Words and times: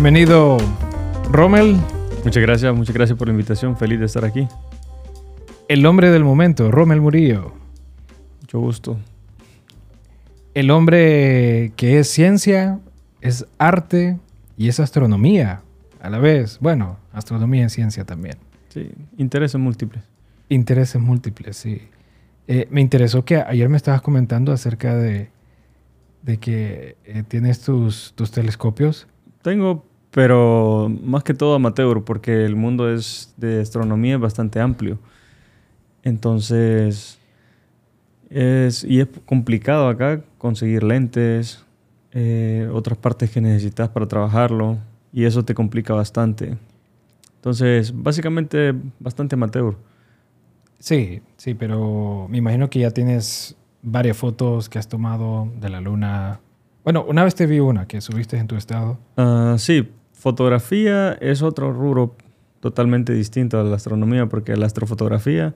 Bienvenido, 0.00 0.58
Rommel. 1.32 1.76
Muchas 2.24 2.40
gracias, 2.40 2.72
muchas 2.72 2.94
gracias 2.94 3.18
por 3.18 3.26
la 3.26 3.32
invitación. 3.32 3.76
Feliz 3.76 3.98
de 3.98 4.06
estar 4.06 4.24
aquí. 4.24 4.46
El 5.66 5.84
hombre 5.86 6.12
del 6.12 6.22
momento, 6.22 6.70
Rommel 6.70 7.00
Murillo. 7.00 7.52
Mucho 8.40 8.60
gusto. 8.60 8.96
El 10.54 10.70
hombre 10.70 11.72
que 11.74 11.98
es 11.98 12.06
ciencia, 12.06 12.78
es 13.22 13.44
arte 13.58 14.20
y 14.56 14.68
es 14.68 14.78
astronomía 14.78 15.62
a 16.00 16.10
la 16.10 16.18
vez. 16.20 16.60
Bueno, 16.60 17.00
astronomía 17.12 17.64
y 17.66 17.68
ciencia 17.68 18.04
también. 18.04 18.36
Sí, 18.68 18.92
intereses 19.16 19.60
múltiples. 19.60 20.04
Intereses 20.48 21.02
múltiples, 21.02 21.56
sí. 21.56 21.88
Eh, 22.46 22.68
me 22.70 22.82
interesó 22.82 23.24
que 23.24 23.38
ayer 23.38 23.68
me 23.68 23.76
estabas 23.76 24.00
comentando 24.00 24.52
acerca 24.52 24.94
de, 24.94 25.30
de 26.22 26.36
que 26.36 26.96
eh, 27.04 27.24
tienes 27.26 27.62
tus, 27.62 28.12
tus 28.14 28.30
telescopios 28.30 29.08
tengo, 29.42 29.84
pero 30.10 30.90
más 31.02 31.22
que 31.22 31.34
todo 31.34 31.54
amateur, 31.54 32.04
porque 32.04 32.44
el 32.44 32.56
mundo 32.56 32.92
es 32.92 33.34
de 33.36 33.60
astronomía 33.60 34.14
es 34.14 34.20
bastante 34.20 34.60
amplio. 34.60 34.98
Entonces, 36.02 37.18
es, 38.30 38.84
y 38.84 39.00
es 39.00 39.08
complicado 39.26 39.88
acá 39.88 40.22
conseguir 40.38 40.82
lentes, 40.82 41.64
eh, 42.12 42.68
otras 42.72 42.98
partes 42.98 43.30
que 43.30 43.40
necesitas 43.40 43.88
para 43.90 44.06
trabajarlo, 44.06 44.78
y 45.12 45.24
eso 45.24 45.44
te 45.44 45.54
complica 45.54 45.94
bastante. 45.94 46.56
Entonces, 47.36 47.92
básicamente, 47.94 48.74
bastante 48.98 49.34
amateur. 49.34 49.76
Sí, 50.78 51.22
sí, 51.36 51.54
pero 51.54 52.26
me 52.28 52.38
imagino 52.38 52.70
que 52.70 52.80
ya 52.80 52.90
tienes 52.90 53.56
varias 53.82 54.16
fotos 54.16 54.68
que 54.68 54.78
has 54.78 54.88
tomado 54.88 55.48
de 55.60 55.68
la 55.68 55.80
luna 55.80 56.40
bueno, 56.88 57.04
una 57.06 57.22
vez 57.22 57.34
te 57.34 57.44
vi 57.44 57.60
una 57.60 57.86
que 57.86 58.00
subiste 58.00 58.38
en 58.38 58.46
tu 58.46 58.56
estado. 58.56 58.96
Uh, 59.18 59.58
sí, 59.58 59.90
fotografía 60.14 61.12
es 61.20 61.42
otro 61.42 61.70
rubro 61.70 62.16
totalmente 62.60 63.12
distinto 63.12 63.60
a 63.60 63.62
la 63.62 63.76
astronomía 63.76 64.24
porque 64.24 64.56
la 64.56 64.64
astrofotografía 64.64 65.54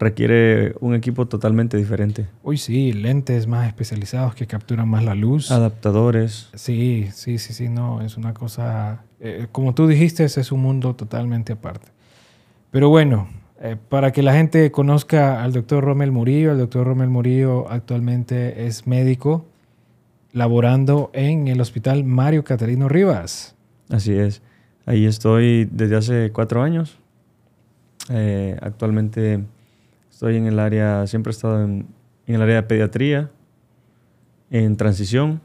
requiere 0.00 0.74
un 0.80 0.96
equipo 0.96 1.28
totalmente 1.28 1.76
diferente. 1.76 2.26
Uy, 2.42 2.58
sí, 2.58 2.92
lentes 2.92 3.46
más 3.46 3.68
especializados 3.68 4.34
que 4.34 4.48
capturan 4.48 4.88
más 4.88 5.04
la 5.04 5.14
luz. 5.14 5.52
Adaptadores. 5.52 6.50
Sí, 6.54 7.10
sí, 7.12 7.38
sí, 7.38 7.52
sí, 7.52 7.68
no, 7.68 8.00
es 8.00 8.16
una 8.16 8.34
cosa, 8.34 9.04
eh, 9.20 9.46
como 9.52 9.74
tú 9.74 9.86
dijiste, 9.86 10.24
es 10.24 10.50
un 10.50 10.62
mundo 10.62 10.96
totalmente 10.96 11.52
aparte. 11.52 11.92
Pero 12.72 12.88
bueno, 12.88 13.28
eh, 13.60 13.76
para 13.88 14.10
que 14.10 14.24
la 14.24 14.32
gente 14.32 14.72
conozca 14.72 15.44
al 15.44 15.52
doctor 15.52 15.84
Romel 15.84 16.10
Murillo, 16.10 16.50
el 16.50 16.58
doctor 16.58 16.88
Romel 16.88 17.08
Murillo 17.08 17.70
actualmente 17.70 18.66
es 18.66 18.88
médico 18.88 19.46
laborando 20.32 21.10
en 21.12 21.48
el 21.48 21.60
Hospital 21.60 22.04
Mario 22.04 22.44
Catarino 22.44 22.88
Rivas. 22.88 23.54
Así 23.88 24.12
es. 24.14 24.42
Ahí 24.86 25.06
estoy 25.06 25.68
desde 25.70 25.96
hace 25.96 26.30
cuatro 26.32 26.62
años. 26.62 26.98
Eh, 28.10 28.56
actualmente 28.60 29.44
estoy 30.10 30.36
en 30.36 30.46
el 30.46 30.58
área, 30.58 31.06
siempre 31.06 31.30
he 31.30 31.34
estado 31.34 31.62
en, 31.62 31.86
el 32.26 32.40
área 32.40 32.56
de 32.56 32.62
pediatría, 32.62 33.30
en 34.50 34.76
transición. 34.76 35.40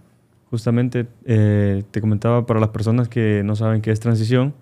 Justamente 0.50 1.08
eh, 1.26 1.84
te 1.92 2.00
comentaba 2.00 2.46
para 2.46 2.60
las 2.60 2.70
personas 2.70 3.10
que 3.10 3.42
no 3.44 3.56
saben 3.56 3.82
qué 3.82 3.92
es 3.92 4.00
transición, 4.00 4.54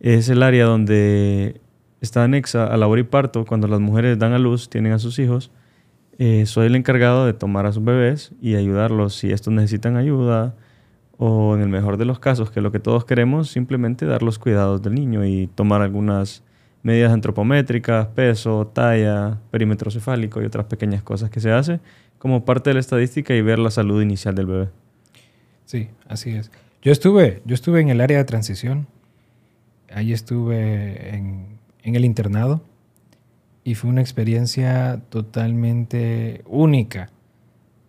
es 0.00 0.28
el 0.28 0.42
área 0.42 0.64
donde 0.64 1.60
está 2.00 2.24
anexa 2.24 2.66
a 2.66 2.76
labor 2.76 2.98
y 2.98 3.04
parto 3.04 3.44
cuando 3.44 3.68
las 3.68 3.80
mujeres 3.80 4.18
dan 4.18 4.32
a 4.32 4.38
luz, 4.38 4.68
tienen 4.68 4.92
a 4.92 4.98
sus 4.98 5.18
hijos 5.20 5.52
eh, 6.18 6.46
soy 6.46 6.66
el 6.66 6.76
encargado 6.76 7.26
de 7.26 7.34
tomar 7.34 7.66
a 7.66 7.72
sus 7.72 7.84
bebés 7.84 8.32
y 8.40 8.54
ayudarlos 8.54 9.14
si 9.14 9.30
estos 9.30 9.52
necesitan 9.52 9.96
ayuda 9.96 10.54
o 11.18 11.54
en 11.54 11.62
el 11.62 11.68
mejor 11.68 11.96
de 11.96 12.04
los 12.04 12.18
casos, 12.18 12.50
que 12.50 12.60
lo 12.60 12.72
que 12.72 12.78
todos 12.78 13.04
queremos, 13.04 13.50
simplemente 13.50 14.06
dar 14.06 14.22
los 14.22 14.38
cuidados 14.38 14.82
del 14.82 14.94
niño 14.94 15.24
y 15.24 15.46
tomar 15.46 15.82
algunas 15.82 16.42
medidas 16.82 17.12
antropométricas, 17.12 18.06
peso, 18.08 18.70
talla, 18.72 19.40
perímetro 19.50 19.90
cefálico 19.90 20.40
y 20.40 20.44
otras 20.44 20.66
pequeñas 20.66 21.02
cosas 21.02 21.30
que 21.30 21.40
se 21.40 21.50
hace 21.50 21.80
como 22.18 22.44
parte 22.44 22.70
de 22.70 22.74
la 22.74 22.80
estadística 22.80 23.34
y 23.34 23.42
ver 23.42 23.58
la 23.58 23.70
salud 23.70 24.00
inicial 24.00 24.34
del 24.34 24.46
bebé. 24.46 24.68
Sí, 25.64 25.88
así 26.08 26.30
es. 26.30 26.50
Yo 26.80 26.92
estuve, 26.92 27.42
yo 27.44 27.54
estuve 27.54 27.80
en 27.80 27.88
el 27.88 28.00
área 28.00 28.18
de 28.18 28.24
transición, 28.24 28.86
ahí 29.92 30.12
estuve 30.12 31.14
en, 31.14 31.58
en 31.82 31.96
el 31.96 32.04
internado 32.04 32.62
y 33.66 33.74
fue 33.74 33.90
una 33.90 34.00
experiencia 34.00 35.02
totalmente 35.08 36.44
única. 36.46 37.10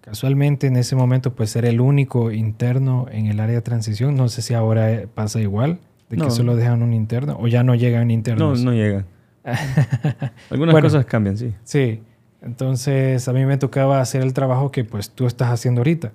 Casualmente 0.02 0.66
en 0.66 0.76
ese 0.76 0.96
momento 0.96 1.36
pues 1.36 1.56
era 1.56 1.70
el 1.70 1.80
único 1.80 2.32
interno 2.32 3.06
en 3.12 3.28
el 3.28 3.40
área 3.40 3.54
de 3.54 3.62
transición. 3.62 4.16
No 4.16 4.28
sé 4.28 4.42
si 4.42 4.56
ahora 4.56 5.04
pasa 5.14 5.40
igual, 5.40 5.80
de 6.10 6.18
que 6.18 6.32
solo 6.32 6.56
dejan 6.56 6.82
un 6.82 6.94
interno 6.94 7.38
o 7.40 7.48
ya 7.48 7.62
no 7.62 7.76
llegan 7.76 8.10
internos. 8.10 8.64
No, 8.64 8.72
no 8.72 8.76
llegan. 8.76 9.06
Algunas 10.50 10.82
cosas 10.82 11.06
cambian, 11.06 11.38
sí. 11.38 11.54
Sí. 11.64 12.02
Entonces 12.42 13.28
a 13.28 13.34
mí 13.34 13.46
me 13.46 13.58
tocaba 13.58 14.02
hacer 14.02 14.24
el 14.24 14.34
trabajo 14.34 14.72
que 14.72 14.84
pues 14.84 15.12
tú 15.12 15.28
estás 15.28 15.52
haciendo 15.52 15.82
ahorita. 15.82 16.12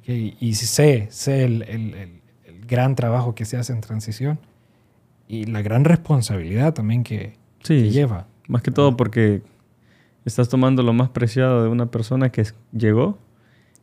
Okay. 0.00 0.36
Y 0.38 0.52
sé, 0.52 1.06
sé 1.10 1.44
el, 1.44 1.62
el, 1.62 1.94
el, 1.94 2.66
gran 2.66 2.94
trabajo 2.94 3.34
que 3.34 3.46
se 3.46 3.56
hace 3.56 3.72
en 3.72 3.80
transición 3.80 4.38
y 5.28 5.44
la 5.44 5.62
gran 5.62 5.84
responsabilidad 5.84 6.74
también 6.74 7.04
que, 7.04 7.38
que 7.60 7.90
lleva. 7.90 8.26
Más 8.48 8.62
que 8.62 8.70
todo 8.70 8.96
porque 8.96 9.42
estás 10.24 10.48
tomando 10.48 10.82
lo 10.82 10.92
más 10.92 11.10
preciado 11.10 11.62
de 11.62 11.68
una 11.68 11.86
persona 11.86 12.30
que 12.30 12.44
llegó 12.72 13.18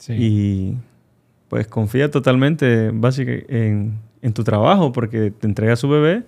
y 0.07 0.75
pues 1.49 1.67
confía 1.67 2.09
totalmente 2.09 2.87
en, 2.87 3.99
en, 4.21 4.33
tu 4.33 4.43
trabajo 4.43 4.91
porque 4.91 5.31
te 5.31 5.47
entrega 5.47 5.75
su 5.75 5.89
bebé, 5.89 6.23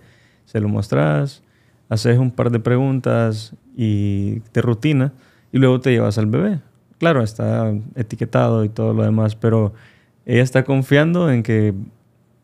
se 0.46 0.60
lo 0.60 0.68
mostras, 0.68 1.44
haces 1.88 2.18
un 2.18 2.32
par 2.32 2.52
de 2.52 2.60
preguntas 2.60 3.56
y 3.76 4.42
te 4.52 4.62
rutina 4.62 5.14
y 5.52 5.60
luego 5.60 5.80
te 5.80 5.92
llevas 5.92 6.18
al 6.18 6.26
bebé. 6.26 6.60
Claro, 6.98 7.24
está 7.24 7.74
etiquetado 7.96 8.64
y 8.64 8.70
todo 8.70 8.94
lo 8.94 9.04
demás, 9.04 9.36
pero 9.36 9.74
ella 10.26 10.44
está 10.44 10.64
confiando 10.64 11.32
en 11.32 11.44
que 11.44 11.74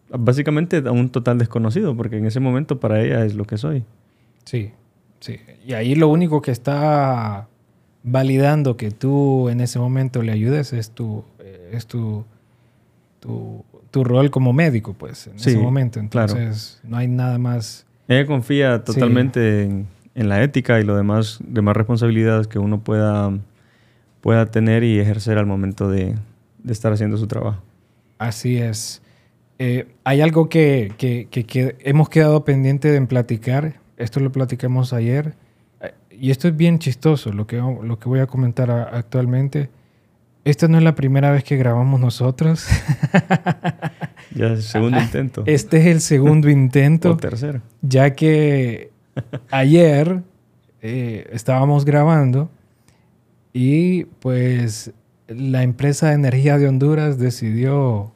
básicamente 0.09 0.81
a 0.85 0.91
un 0.91 1.09
total 1.09 1.37
desconocido, 1.37 1.95
porque 1.95 2.17
en 2.17 2.25
ese 2.25 2.39
momento 2.39 2.79
para 2.79 3.01
ella 3.01 3.25
es 3.25 3.35
lo 3.35 3.45
que 3.45 3.57
soy. 3.57 3.83
Sí, 4.45 4.71
Sí, 5.19 5.39
y 5.65 5.73
ahí 5.73 5.95
lo 5.95 6.09
único 6.09 6.41
que 6.41 6.51
está 6.51 7.47
validando 8.03 8.77
que 8.77 8.91
tú 8.91 9.49
en 9.49 9.59
ese 9.61 9.79
momento 9.79 10.23
le 10.23 10.31
ayudes 10.31 10.73
es 10.73 10.91
tu, 10.91 11.23
eh, 11.39 11.71
es 11.73 11.87
tu, 11.87 12.25
tu, 13.19 13.63
rol 14.03 14.29
como 14.29 14.53
médico, 14.53 14.93
pues, 14.93 15.27
en 15.27 15.35
ese 15.35 15.57
momento. 15.57 15.99
Entonces, 15.99 16.79
no 16.83 16.97
hay 16.97 17.07
nada 17.07 17.39
más. 17.39 17.85
Ella 18.07 18.27
confía 18.27 18.83
totalmente 18.83 19.63
en, 19.63 19.87
la 20.15 20.43
ética 20.43 20.79
y 20.79 20.83
lo 20.83 20.95
demás, 20.95 21.39
demás 21.43 21.75
responsabilidades 21.75 22.47
que 22.47 22.59
uno 22.59 22.79
pueda, 22.79 23.35
pueda 24.21 24.45
tener 24.45 24.83
y 24.83 24.99
ejercer 24.99 25.37
al 25.37 25.47
momento 25.47 25.89
de, 25.89 26.15
estar 26.69 26.93
haciendo 26.93 27.17
su 27.17 27.27
trabajo. 27.27 27.61
Así 28.19 28.57
es. 28.57 29.01
Eh, 29.59 29.87
hay 30.03 30.21
algo 30.21 30.47
que, 30.47 30.93
que, 30.97 31.27
que, 31.27 31.75
hemos 31.79 32.09
quedado 32.09 32.45
pendiente 32.45 32.91
de 32.91 33.01
platicar 33.01 33.79
esto 33.97 34.19
lo 34.19 34.31
platicamos 34.31 34.93
ayer, 34.93 35.35
eh, 35.81 35.93
y 36.11 36.31
esto 36.31 36.47
es 36.47 36.55
bien 36.55 36.79
chistoso, 36.79 37.31
lo 37.31 37.45
que, 37.47 37.57
lo 37.57 37.99
que 37.99 38.09
voy 38.09 38.19
a 38.19 38.27
comentar 38.27 38.71
actualmente. 38.71 39.69
Esta 40.45 40.69
no 40.69 40.77
es 40.77 40.83
la 40.83 40.95
primera 40.95 41.31
vez 41.31 41.43
que 41.43 41.57
grabamos 41.57 41.99
nosotros. 41.99 42.67
ya 44.33 44.45
es 44.45 44.51
el 44.51 44.63
segundo 44.63 44.99
intento. 44.99 45.43
Este 45.45 45.77
es 45.77 45.85
el 45.87 45.99
segundo 45.99 46.49
intento. 46.49 47.11
o 47.11 47.17
tercero. 47.17 47.61
Ya 47.81 48.15
que 48.15 48.91
ayer 49.51 50.21
eh, 50.81 51.27
estábamos 51.33 51.83
grabando 51.83 52.49
y 53.51 54.05
pues 54.05 54.93
la 55.27 55.63
empresa 55.63 56.09
de 56.09 56.13
energía 56.13 56.57
de 56.57 56.67
Honduras 56.67 57.17
decidió 57.17 58.13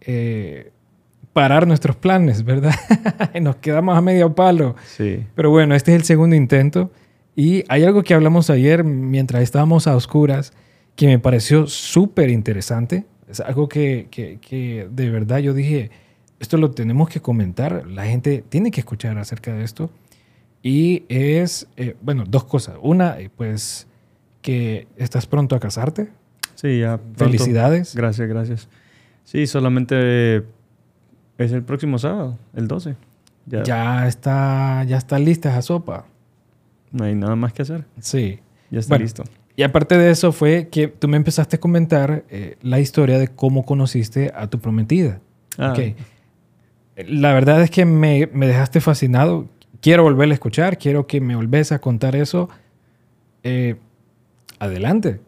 eh, 0.00 0.72
parar 1.34 1.66
nuestros 1.66 1.96
planes, 1.96 2.44
¿verdad? 2.44 2.74
Nos 3.42 3.56
quedamos 3.56 3.98
a 3.98 4.00
medio 4.00 4.34
palo. 4.34 4.76
Sí. 4.86 5.26
Pero 5.34 5.50
bueno, 5.50 5.74
este 5.74 5.92
es 5.92 5.96
el 5.96 6.04
segundo 6.04 6.34
intento. 6.34 6.90
Y 7.36 7.64
hay 7.68 7.84
algo 7.84 8.02
que 8.02 8.14
hablamos 8.14 8.48
ayer 8.48 8.84
mientras 8.84 9.42
estábamos 9.42 9.86
a 9.86 9.96
oscuras 9.96 10.54
que 10.96 11.08
me 11.08 11.18
pareció 11.18 11.66
súper 11.66 12.30
interesante. 12.30 13.04
Es 13.28 13.40
algo 13.40 13.68
que, 13.68 14.06
que, 14.10 14.88
de 14.88 15.10
verdad 15.10 15.38
yo 15.38 15.52
dije, 15.52 15.90
esto 16.38 16.56
lo 16.56 16.70
tenemos 16.70 17.08
que 17.08 17.20
comentar. 17.20 17.84
La 17.88 18.06
gente 18.06 18.44
tiene 18.48 18.70
que 18.70 18.80
escuchar 18.80 19.18
acerca 19.18 19.52
de 19.52 19.64
esto. 19.64 19.90
Y 20.62 21.02
es, 21.08 21.66
eh, 21.76 21.96
bueno, 22.00 22.24
dos 22.26 22.44
cosas. 22.44 22.76
Una, 22.80 23.18
eh, 23.18 23.28
pues, 23.36 23.88
que 24.40 24.86
estás 24.96 25.26
pronto 25.26 25.56
a 25.56 25.60
casarte. 25.60 26.10
Sí, 26.54 26.78
ya. 26.78 27.00
Felicidades. 27.16 27.96
Gracias, 27.96 28.28
gracias. 28.28 28.68
Sí, 29.24 29.48
solamente 29.48 30.44
es 31.38 31.52
el 31.52 31.62
próximo 31.62 31.98
sábado, 31.98 32.38
el 32.54 32.68
12. 32.68 32.96
Ya, 33.46 34.06
está, 34.06 34.84
ya 34.84 34.96
está 34.96 35.18
lista 35.18 35.50
esa 35.50 35.62
sopa. 35.62 36.06
No 36.92 37.04
hay 37.04 37.14
nada 37.14 37.36
más 37.36 37.52
que 37.52 37.62
hacer. 37.62 37.84
Sí. 38.00 38.40
Ya 38.70 38.80
está 38.80 38.96
listo. 38.96 39.24
Y 39.56 39.62
aparte 39.62 39.96
de 39.96 40.10
eso 40.10 40.32
fue 40.32 40.68
que 40.68 40.88
tú 40.88 41.06
me 41.08 41.16
empezaste 41.16 41.56
a 41.56 41.60
comentar 41.60 42.24
eh, 42.28 42.56
la 42.62 42.80
historia 42.80 43.18
de 43.18 43.28
cómo 43.28 43.64
conociste 43.64 44.32
a 44.34 44.48
tu 44.48 44.58
prometida. 44.58 45.20
Ah. 45.56 45.72
la 46.96 47.32
verdad 47.32 47.62
es 47.62 47.70
que 47.70 47.84
me, 47.84 48.28
me 48.32 48.48
dejaste 48.48 48.80
fascinado. 48.80 49.48
Quiero 49.80 50.02
volver 50.02 50.30
a 50.30 50.34
escuchar, 50.34 50.78
quiero 50.78 51.06
que 51.06 51.20
me 51.20 51.36
volvés 51.36 51.70
a 51.70 51.78
contar 51.78 52.16
eso. 52.16 52.48
Eh, 53.44 53.76
adelante. 54.58 55.20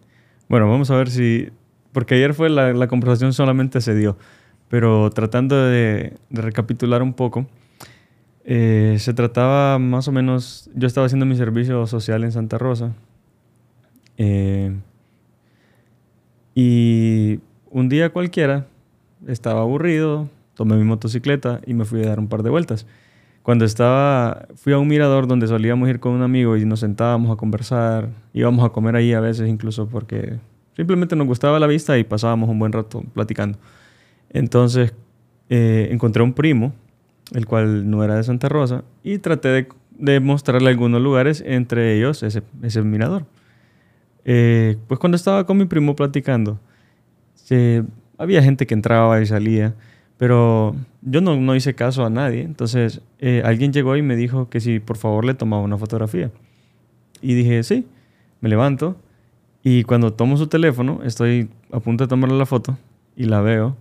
Bueno, 0.49 0.69
vamos 0.69 0.91
a 0.91 0.97
ver 0.97 1.11
si... 1.11 1.51
Porque 1.93 2.17
ayer 2.17 2.35
fue 2.35 2.51
la, 2.51 2.73
la 2.73 2.89
conversación 2.89 3.33
solamente 3.33 3.81
se 3.81 3.95
dio, 3.95 4.19
pero 4.69 5.11
tratando 5.11 5.57
de, 5.57 6.15
recapitular 6.31 7.03
un 7.03 7.13
poco, 7.13 7.47
eh, 8.45 8.97
se 8.99 9.15
trataba 9.15 9.79
más 9.79 10.09
o 10.09 10.13
menos... 10.13 10.71
Yo 10.75 10.87
estaba 10.87 11.07
haciendo 11.07 11.27
mi 11.27 11.37
servicio 11.37 11.87
social 11.87 12.25
en 12.25 12.33
Santa 12.33 12.59
Rosa. 12.59 12.93
Eh, 14.19 14.75
y 16.55 17.41
un 17.71 17.89
día 17.89 18.11
cualquiera 18.11 18.67
estaba 19.27 19.61
aburrido, 19.61 20.29
tomé 20.55 20.77
mi 20.77 20.85
motocicleta 20.85 21.61
y 21.67 21.75
me 21.75 21.85
fui 21.85 22.03
a 22.03 22.09
dar 22.09 22.19
un 22.19 22.29
par 22.29 22.43
de 22.43 22.51
vueltas. 22.51 22.87
Cuando 23.43 23.65
estaba, 23.65 24.49
fui 24.57 24.73
a 24.73 24.79
un 24.79 24.89
mirador 24.89 25.29
donde 25.29 25.47
solíamos 25.47 25.89
ir 25.89 26.01
con 26.01 26.13
un 26.13 26.23
amigo 26.23 26.57
y 26.57 26.65
nos 26.65 26.81
sentábamos 26.81 27.31
a 27.31 27.37
conversar, 27.37 28.09
íbamos 28.33 28.65
a 28.65 28.71
comer 28.71 28.97
ahí 28.97 29.13
a 29.13 29.21
veces 29.21 29.49
incluso 29.49 29.89
porque 29.89 30.39
simplemente 30.75 31.15
nos 31.15 31.27
gustaba 31.27 31.61
la 31.61 31.69
vista 31.69 31.97
y 31.97 32.05
pasábamos 32.05 32.49
un 32.49 32.59
buen 32.59 32.73
rato 32.73 33.05
platicando. 33.15 33.59
Entonces 34.31 34.95
eh, 35.49 35.89
encontré 35.91 36.23
un 36.23 36.33
primo, 36.33 36.73
el 37.33 37.47
cual 37.47 37.89
no 37.91 38.05
era 38.05 38.17
de 38.17 38.25
Santa 38.25 38.49
Rosa, 38.49 38.85
y 39.03 39.19
traté 39.19 39.49
de, 39.49 39.69
de 39.99 40.21
mostrarle 40.21 40.71
algunos 40.71 41.01
lugares, 41.01 41.43
entre 41.47 41.97
ellos 41.97 42.23
ese, 42.23 42.43
ese 42.63 42.83
mirador. 42.83 43.27
Eh, 44.25 44.77
pues 44.89 44.99
cuando 44.99 45.17
estaba 45.17 45.47
con 45.47 45.57
mi 45.57 45.67
primo 45.67 45.95
platicando, 45.95 46.59
había 48.19 48.43
gente 48.43 48.67
que 48.67 48.75
entraba 48.75 49.21
y 49.21 49.27
salía, 49.27 49.75
pero 50.19 50.75
yo 51.03 51.21
no, 51.21 51.37
no 51.37 51.55
hice 51.55 51.75
caso 51.75 52.05
a 52.05 52.11
nadie. 52.11 52.43
Entonces 52.43 53.01
eh, 53.21 53.43
alguien 53.45 53.73
llegó 53.73 53.97
y 53.97 54.03
me 54.03 54.17
dijo 54.17 54.49
que 54.49 54.61
si 54.61 54.81
por 54.81 54.97
favor 54.97 55.25
le 55.25 55.35
tomaba 55.35 55.63
una 55.63 55.79
fotografía. 55.79 56.31
Y 57.23 57.35
dije, 57.35 57.63
sí, 57.63 57.87
me 58.41 58.49
levanto 58.49 58.97
y 59.63 59.85
cuando 59.85 60.13
tomo 60.13 60.37
su 60.37 60.49
teléfono, 60.49 61.01
estoy 61.05 61.49
a 61.73 61.81
punto 61.81 62.05
de 62.05 62.09
tomarle 62.09 62.37
la 62.37 62.47
foto 62.47 62.79
y 63.17 63.25
la 63.25 63.41
veo 63.41 63.77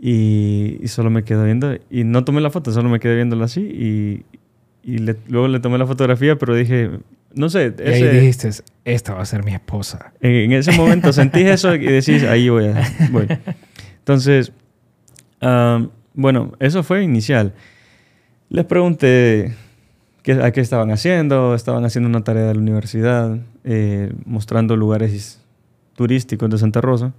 y, 0.00 0.78
y 0.82 0.88
solo 0.88 1.10
me 1.10 1.24
quedo 1.24 1.44
viendo 1.44 1.76
y 1.90 2.04
no 2.04 2.24
tomé 2.24 2.40
la 2.40 2.50
foto, 2.50 2.72
solo 2.72 2.88
me 2.88 3.00
quedé 3.00 3.14
viéndola 3.16 3.44
así 3.46 3.60
y, 3.60 4.24
y 4.82 4.98
le- 4.98 5.16
luego 5.28 5.48
le 5.48 5.60
tomé 5.60 5.78
la 5.78 5.86
fotografía, 5.86 6.36
pero 6.36 6.54
dije, 6.54 6.90
no 7.34 7.48
sé, 7.48 7.74
Y 7.78 7.82
ahí 7.88 7.94
ese- 7.94 8.10
dijiste, 8.12 8.50
esta 8.84 9.14
va 9.14 9.22
a 9.22 9.26
ser 9.26 9.44
mi 9.44 9.52
esposa. 9.54 10.12
en 10.20 10.52
ese 10.52 10.72
momento 10.72 11.12
sentí 11.12 11.40
eso 11.42 11.74
y 11.74 11.78
decís, 11.86 12.22
ahí 12.24 12.48
voy. 12.48 12.66
a- 12.66 12.88
voy. 13.10 13.26
Entonces, 13.98 14.52
ah, 15.40 15.86
bueno, 16.14 16.52
eso 16.60 16.82
fue 16.82 17.02
inicial. 17.02 17.54
Les 18.50 18.64
pregunté 18.66 19.54
qué, 20.22 20.32
a 20.34 20.52
qué 20.52 20.60
estaban 20.60 20.90
haciendo. 20.90 21.54
Estaban 21.54 21.84
haciendo 21.84 22.08
una 22.08 22.22
tarea 22.22 22.44
de 22.44 22.54
la 22.54 22.60
universidad, 22.60 23.38
eh, 23.64 24.12
mostrando 24.26 24.76
lugares 24.76 25.40
turísticos 25.96 26.50
de 26.50 26.58
Santa 26.58 26.80
Rosa. 26.82 27.14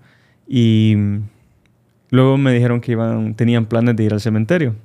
Y 0.48 0.96
luego 2.16 2.38
me 2.38 2.54
dijeron 2.54 2.82
que 2.82 2.94
iban, 2.94 3.36
tenían 3.36 3.66
planes 3.66 3.96
de 3.96 4.04
ir 4.04 4.14
al 4.14 4.22
cementerio. 4.22 4.76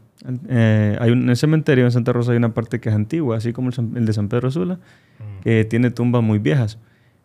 Eh, 0.48 0.96
hay 1.00 1.10
un, 1.10 1.22
en 1.22 1.30
el 1.30 1.36
cementerio 1.36 1.84
en 1.84 1.92
Santa 1.92 2.12
Rosa 2.12 2.32
hay 2.32 2.36
una 2.36 2.52
parte 2.52 2.78
que 2.80 2.90
es 2.90 2.94
antigua, 2.94 3.36
así 3.36 3.52
como 3.52 3.70
el, 3.70 4.04
de 4.04 4.12
San 4.12 4.28
Pedro 4.28 4.50
Sula, 4.50 4.78
que 5.42 5.64
tiene 5.64 5.90
tumbas 5.90 6.22
muy 6.22 6.38
viejas. 6.38 6.78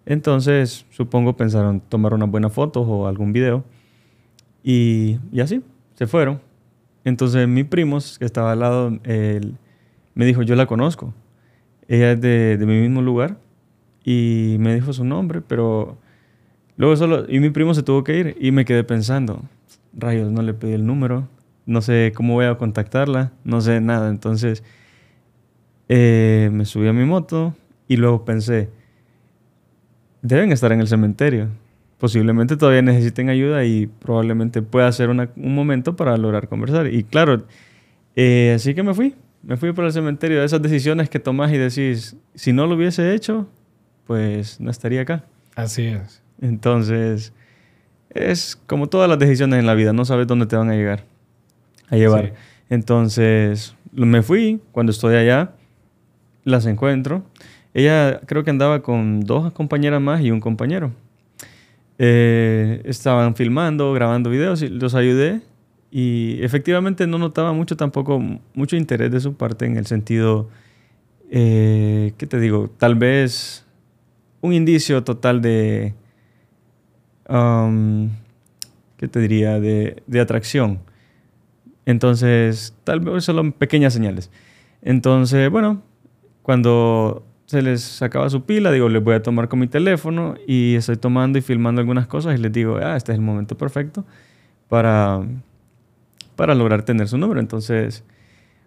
Entonces, 0.06 0.86
supongo 0.92 1.36
pensaron 1.36 1.82
tomar 1.82 2.14
unas 2.14 2.30
buenas 2.30 2.54
fotos 2.54 2.86
o 2.88 3.08
algún 3.08 3.34
video. 3.34 3.66
Y, 4.64 5.20
y 5.32 5.42
así, 5.42 5.62
se 5.96 6.08
fueron. 6.08 6.40
Entonces, 7.04 7.48
mi 7.48 7.64
primo, 7.64 8.00
que 8.18 8.26
estaba 8.26 8.54
al 8.54 8.60
lado, 8.60 9.00
él 9.04 9.56
me 10.14 10.26
dijo, 10.26 10.42
yo 10.44 10.56
la 10.56 10.66
conozco. 10.66 11.14
Ella 11.88 12.14
es 12.14 12.22
de, 12.22 12.58
de 12.58 12.66
mi 12.66 12.80
mismo 12.80 13.02
lugar. 13.02 13.38
Y 14.04 14.58
me 14.60 14.76
dijo 14.76 14.94
su 14.94 15.04
nombre, 15.04 15.42
pero 15.42 15.98
luego 16.78 16.96
solo... 16.96 17.26
Y 17.28 17.40
mi 17.40 17.50
primo 17.50 17.74
se 17.74 17.82
tuvo 17.82 18.04
que 18.04 18.18
ir 18.18 18.38
y 18.40 18.52
me 18.52 18.64
quedé 18.64 18.84
pensando, 18.84 19.42
rayos, 19.96 20.32
no 20.32 20.42
le 20.42 20.54
pedí 20.54 20.74
el 20.74 20.86
número. 20.86 21.28
No 21.66 21.82
sé 21.82 22.12
cómo 22.16 22.34
voy 22.34 22.46
a 22.46 22.56
contactarla. 22.58 23.32
No 23.44 23.62
sé 23.62 23.82
nada. 23.82 24.10
Entonces, 24.10 24.64
eh, 25.90 26.50
me 26.52 26.66
subí 26.66 26.88
a 26.88 26.94
mi 26.94 27.06
moto 27.06 27.56
y 27.88 27.98
luego 27.98 28.26
pensé, 28.26 28.70
deben 30.22 30.52
estar 30.52 30.72
en 30.72 30.80
el 30.82 30.88
cementerio. 30.88 31.50
Posiblemente 31.98 32.58
todavía 32.58 32.82
necesiten 32.82 33.30
ayuda 33.30 33.64
y 33.66 33.88
probablemente 33.88 34.62
pueda 34.62 34.92
ser 34.92 35.10
una- 35.10 35.30
un 35.38 35.56
momento 35.56 35.96
para 35.96 36.18
lograr 36.18 36.48
conversar. 36.48 36.88
Y 36.88 37.04
claro, 37.04 37.46
eh, 38.16 38.54
así 38.56 38.74
que 38.74 38.84
me 38.84 38.94
fui. 38.94 39.16
Me 39.44 39.58
fui 39.58 39.72
por 39.74 39.86
el 39.86 39.92
cementerio. 39.94 40.44
Esas 40.44 40.62
decisiones 40.62 41.10
que 41.10 41.20
tomas 41.20 41.52
y 41.54 41.58
decís, 41.58 42.18
si 42.34 42.52
no 42.52 42.66
lo 42.66 42.76
hubiese 42.76 43.14
hecho, 43.14 43.48
pues 44.08 44.60
no 44.60 44.72
estaría 44.72 45.02
acá. 45.02 45.24
Así 45.56 45.86
es. 45.86 46.22
Entonces, 46.42 47.32
es 48.16 48.56
como 48.66 48.88
todas 48.88 49.10
las 49.10 49.20
decisiones 49.20 49.60
en 49.60 49.66
la 49.66 49.76
vida, 49.76 49.94
no 49.94 50.06
sabes 50.06 50.26
dónde 50.26 50.48
te 50.48 50.56
van 50.56 50.70
a 50.70 50.74
llegar, 50.74 51.04
a 51.90 51.98
llevar. 51.98 52.28
Sí. 52.28 52.32
Entonces, 52.70 53.76
me 53.92 54.24
fui, 54.24 54.62
cuando 54.72 54.92
estoy 54.92 55.16
allá, 55.16 55.52
las 56.44 56.66
encuentro. 56.66 57.24
Ella 57.74 58.22
creo 58.26 58.44
que 58.44 58.50
andaba 58.50 58.82
con 58.82 59.20
dos 59.20 59.52
compañeras 59.52 60.02
más 60.02 60.22
y 60.22 60.32
un 60.32 60.40
compañero. 60.40 60.92
Eh, 62.00 62.82
estaban 62.86 63.36
filmando, 63.36 63.94
grabando 63.94 64.30
videos 64.30 64.62
y 64.62 64.70
los 64.70 64.96
ayudé. 64.96 65.42
Y 65.92 66.40
efectivamente 66.42 67.08
no 67.08 67.18
notaba 67.18 67.54
mucho 67.54 67.78
tampoco, 67.78 68.22
mucho 68.54 68.76
interés 68.76 69.12
de 69.12 69.20
su 69.20 69.36
parte 69.36 69.66
en 69.66 69.78
el 69.78 69.86
sentido, 69.86 70.50
eh, 71.30 72.14
¿qué 72.18 72.28
te 72.28 72.40
digo? 72.40 72.70
Tal 72.78 72.96
vez 72.96 73.66
un 74.42 74.54
indicio 74.54 75.04
total 75.04 75.42
de, 75.42 75.94
um, 77.30 78.10
¿qué 78.98 79.08
te 79.08 79.20
diría? 79.20 79.60
De, 79.60 80.04
de 80.08 80.20
atracción. 80.20 80.80
Entonces, 81.86 82.76
tal 82.84 83.00
vez 83.00 83.24
solo 83.24 83.52
pequeñas 83.52 83.94
señales. 83.94 84.32
Entonces, 84.82 85.50
bueno, 85.50 85.82
cuando 86.42 87.26
se 87.46 87.62
les 87.62 88.02
acaba 88.02 88.30
su 88.30 88.44
pila, 88.44 88.72
digo, 88.72 88.90
les 88.90 89.04
voy 89.04 89.16
a 89.16 89.22
tomar 89.22 89.48
con 89.50 89.60
mi 89.60 89.68
teléfono 89.68 90.36
y 90.48 90.76
estoy 90.76 90.98
tomando 90.98 91.38
y 91.38 91.42
filmando 91.42 91.80
algunas 91.82 92.08
cosas 92.08 92.38
y 92.38 92.42
les 92.42 92.52
digo, 92.52 92.78
ah, 92.78 92.96
este 92.96 93.12
es 93.12 93.18
el 93.18 93.24
momento 93.24 93.58
perfecto 93.58 94.06
para, 94.68 95.22
para 96.36 96.56
lograr 96.56 96.84
tener 96.84 97.08
su 97.08 97.18
número. 97.18 97.40
Entonces, 97.40 98.04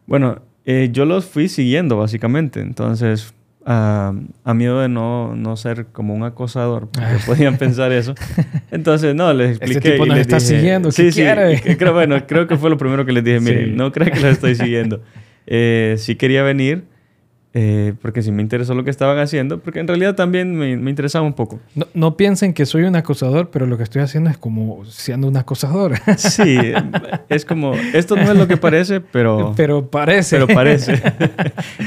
bueno, 0.06 0.42
eh, 0.64 0.90
yo 0.92 1.04
los 1.04 1.26
fui 1.26 1.48
siguiendo 1.48 1.96
básicamente. 1.96 2.60
Entonces, 2.60 3.34
a 3.70 4.14
a 4.44 4.54
miedo 4.54 4.80
de 4.80 4.88
no, 4.88 5.36
no 5.36 5.56
ser 5.58 5.86
como 5.92 6.14
un 6.14 6.22
acosador, 6.24 6.88
porque 6.90 7.16
podían 7.26 7.58
pensar 7.58 7.92
eso. 7.92 8.14
Entonces, 8.70 9.14
no, 9.14 9.30
les 9.34 9.52
Este 9.52 9.64
expliqué. 9.66 9.90
tipo 9.92 10.06
y 10.06 10.08
nos 10.08 10.16
les 10.18 10.26
está 10.26 10.38
dije- 10.38 10.56
siguiendo, 10.56 10.88
¿qué 10.88 10.92
Sí, 10.94 11.12
sí, 11.12 11.20
quiere? 11.20 11.54
y 11.54 11.60
que 11.60 11.76
creo, 11.76 11.92
bueno, 11.92 12.26
creo 12.26 12.46
que 12.46 12.56
fue 12.56 12.70
lo 12.70 12.78
primero 12.78 13.04
que 13.04 13.12
les 13.12 13.22
dije. 13.22 13.40
Miren, 13.40 13.64
Sí. 13.66 13.72
no 13.76 13.92
crean 13.92 14.12
que 14.12 14.20
los 14.20 14.32
estoy 14.32 14.54
siguiendo. 14.54 15.02
Eh, 15.46 15.96
sí 15.98 16.14
quería 16.16 16.42
venir, 16.42 16.84
eh, 17.54 17.92
porque 18.00 18.22
sí 18.22 18.30
me 18.32 18.40
interesó 18.42 18.74
lo 18.74 18.84
que 18.84 18.90
estaban 18.90 19.18
haciendo, 19.18 19.58
porque 19.60 19.80
en 19.80 19.88
realidad 19.88 20.14
también 20.14 20.54
me, 20.56 20.76
me 20.78 20.88
interesaba 20.90 21.26
un 21.26 21.34
poco. 21.34 21.60
No, 21.74 21.86
no 21.92 22.16
piensen 22.16 22.54
que 22.54 22.64
soy 22.64 22.84
un 22.84 22.96
acosador, 22.96 23.50
pero 23.50 23.66
lo 23.66 23.76
que 23.76 23.82
estoy 23.82 24.00
haciendo 24.00 24.30
es 24.30 24.38
como 24.38 24.84
siendo 24.86 25.28
un 25.28 25.36
acosador. 25.36 25.92
Sí, 26.16 26.56
es 27.28 27.44
como, 27.44 27.74
esto 27.92 28.16
no 28.16 28.22
es 28.32 28.36
lo 28.38 28.48
que 28.48 28.56
parece, 28.56 29.00
pero... 29.02 29.52
pero 29.56 29.90
parece. 29.90 30.36
pero 30.36 30.46
parece. 30.48 31.02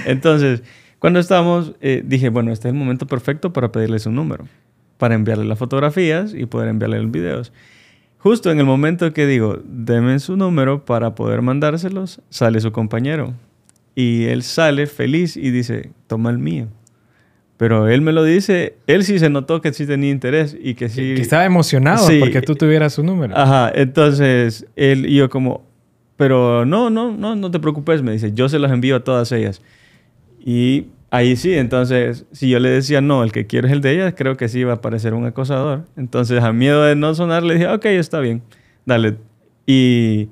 Entonces, 0.06 0.62
cuando 1.02 1.20
estábamos, 1.20 1.74
eh, 1.82 2.04
dije, 2.06 2.30
bueno, 2.30 2.52
este 2.52 2.68
es 2.68 2.74
el 2.76 2.80
momento 2.80 3.08
perfecto 3.08 3.52
para 3.52 3.72
pedirle 3.72 3.98
su 3.98 4.12
número, 4.12 4.46
para 5.00 5.16
enviarle 5.16 5.46
las 5.46 5.58
fotografías 5.58 6.36
y 6.36 6.46
poder 6.46 6.68
enviarle 6.70 7.02
los 7.02 7.10
videos. 7.12 7.52
Justo 8.20 8.52
en 8.52 8.60
el 8.60 8.66
momento 8.66 9.12
que 9.12 9.26
digo, 9.26 9.60
deme 9.66 10.20
su 10.20 10.38
número 10.38 10.86
para 10.86 11.16
poder 11.16 11.42
mandárselos, 11.42 12.22
sale 12.30 12.62
su 12.62 12.72
compañero. 12.72 13.34
Y 13.96 14.26
él 14.26 14.44
sale 14.44 14.86
feliz 14.86 15.36
y 15.38 15.50
dice, 15.50 15.90
toma 16.06 16.30
el 16.30 16.38
mío. 16.38 16.68
Pero 17.58 17.88
él 17.90 18.02
me 18.02 18.12
lo 18.12 18.24
dice, 18.24 18.76
él 18.86 19.04
sí 19.04 19.18
se 19.18 19.32
notó 19.32 19.60
que 19.60 19.74
sí 19.74 19.88
tenía 19.88 20.12
interés 20.12 20.56
y 20.62 20.76
que 20.76 20.88
sí... 20.88 21.16
que 21.16 21.22
estaba 21.24 21.46
emocionado 21.46 22.08
Sí. 22.08 22.20
porque 22.20 22.44
tú 22.44 22.54
tuvieras 22.56 22.94
su 22.94 23.04
número. 23.04 23.36
Ajá, 23.36 23.72
entonces 23.74 24.68
él 24.76 25.08
y 25.08 25.16
yo 25.16 25.32
como, 25.32 25.64
pero 26.16 26.64
no, 26.64 26.92
no, 26.92 27.12
no, 27.12 27.36
no 27.36 27.50
te 27.50 27.60
preocupes, 27.60 28.04
me 28.04 28.12
dice, 28.12 28.34
yo 28.34 28.50
se 28.50 28.60
los 28.60 28.72
envío 28.72 28.98
a 28.98 29.04
todas 29.04 29.32
ellas. 29.32 29.64
Y 30.44 30.88
ahí 31.12 31.36
sí, 31.36 31.54
entonces, 31.54 32.26
si 32.32 32.50
yo 32.50 32.60
le 32.60 32.70
decía 32.70 33.02
no, 33.02 33.24
el 33.24 33.32
que 33.32 33.46
quiero 33.46 33.68
es 33.68 33.74
el 33.74 33.82
de 33.82 33.94
ellas, 33.94 34.14
creo 34.18 34.38
que 34.38 34.50
sí 34.50 34.60
iba 34.60 34.74
a 34.74 34.82
parecer 34.82 35.14
un 35.14 35.26
acosador. 35.26 35.86
Entonces, 35.96 36.44
a 36.44 36.52
miedo 36.52 36.84
de 36.84 36.96
no 36.96 37.14
sonar, 37.14 37.44
le 37.44 37.56
dije, 37.56 37.68
ok, 37.68 37.86
está 37.86 38.20
bien, 38.20 38.42
dale. 38.86 39.18
Y 39.66 40.30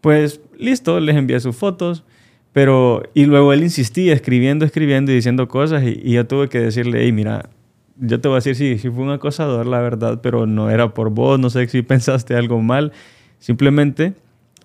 pues 0.00 0.40
listo, 0.58 1.00
les 1.00 1.16
envié 1.16 1.40
sus 1.40 1.56
fotos. 1.56 2.04
Pero, 2.52 3.02
y 3.14 3.26
luego 3.26 3.52
él 3.52 3.62
insistía 3.62 4.12
escribiendo, 4.12 4.64
escribiendo 4.64 5.12
y 5.12 5.14
diciendo 5.14 5.46
cosas 5.46 5.84
y, 5.84 6.00
y 6.02 6.14
yo 6.14 6.26
tuve 6.26 6.48
que 6.48 6.58
decirle, 6.58 7.04
hey, 7.04 7.12
mira, 7.12 7.48
yo 7.96 8.20
te 8.20 8.28
voy 8.28 8.36
a 8.36 8.38
decir, 8.38 8.56
sí, 8.56 8.78
sí 8.78 8.90
fue 8.90 9.04
un 9.04 9.10
acosador, 9.10 9.66
la 9.66 9.80
verdad, 9.80 10.20
pero 10.22 10.46
no 10.46 10.70
era 10.70 10.92
por 10.94 11.10
vos, 11.10 11.38
no 11.38 11.50
sé 11.50 11.68
si 11.68 11.82
pensaste 11.82 12.34
algo 12.34 12.60
mal. 12.60 12.92
Simplemente 13.38 14.14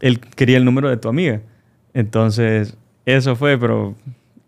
él 0.02 0.20
quería 0.20 0.58
el 0.58 0.66
número 0.66 0.90
de 0.90 0.98
tu 0.98 1.10
amiga. 1.10 1.42
Entonces, 1.94 2.76
eso 3.06 3.36
fue, 3.36 3.58
pero 3.58 3.96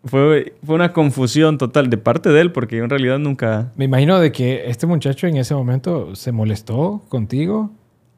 fue, 0.08 0.54
fue 0.66 0.76
una 0.76 0.94
confusión 0.94 1.58
total 1.58 1.90
de 1.90 1.98
parte 1.98 2.30
de 2.30 2.42
él, 2.42 2.52
porque 2.52 2.78
yo 2.78 2.84
en 2.84 2.90
realidad 2.90 3.20
nunca... 3.20 3.72
Me 3.76 3.86
imagino 3.86 4.20
de 4.20 4.32
que 4.32 4.70
este 4.70 4.88
muchacho 4.88 5.28
en 5.28 5.38
ese 5.38 5.54
momento 5.54 6.16
se 6.16 6.32
molestó 6.32 7.04
contigo. 7.10 7.72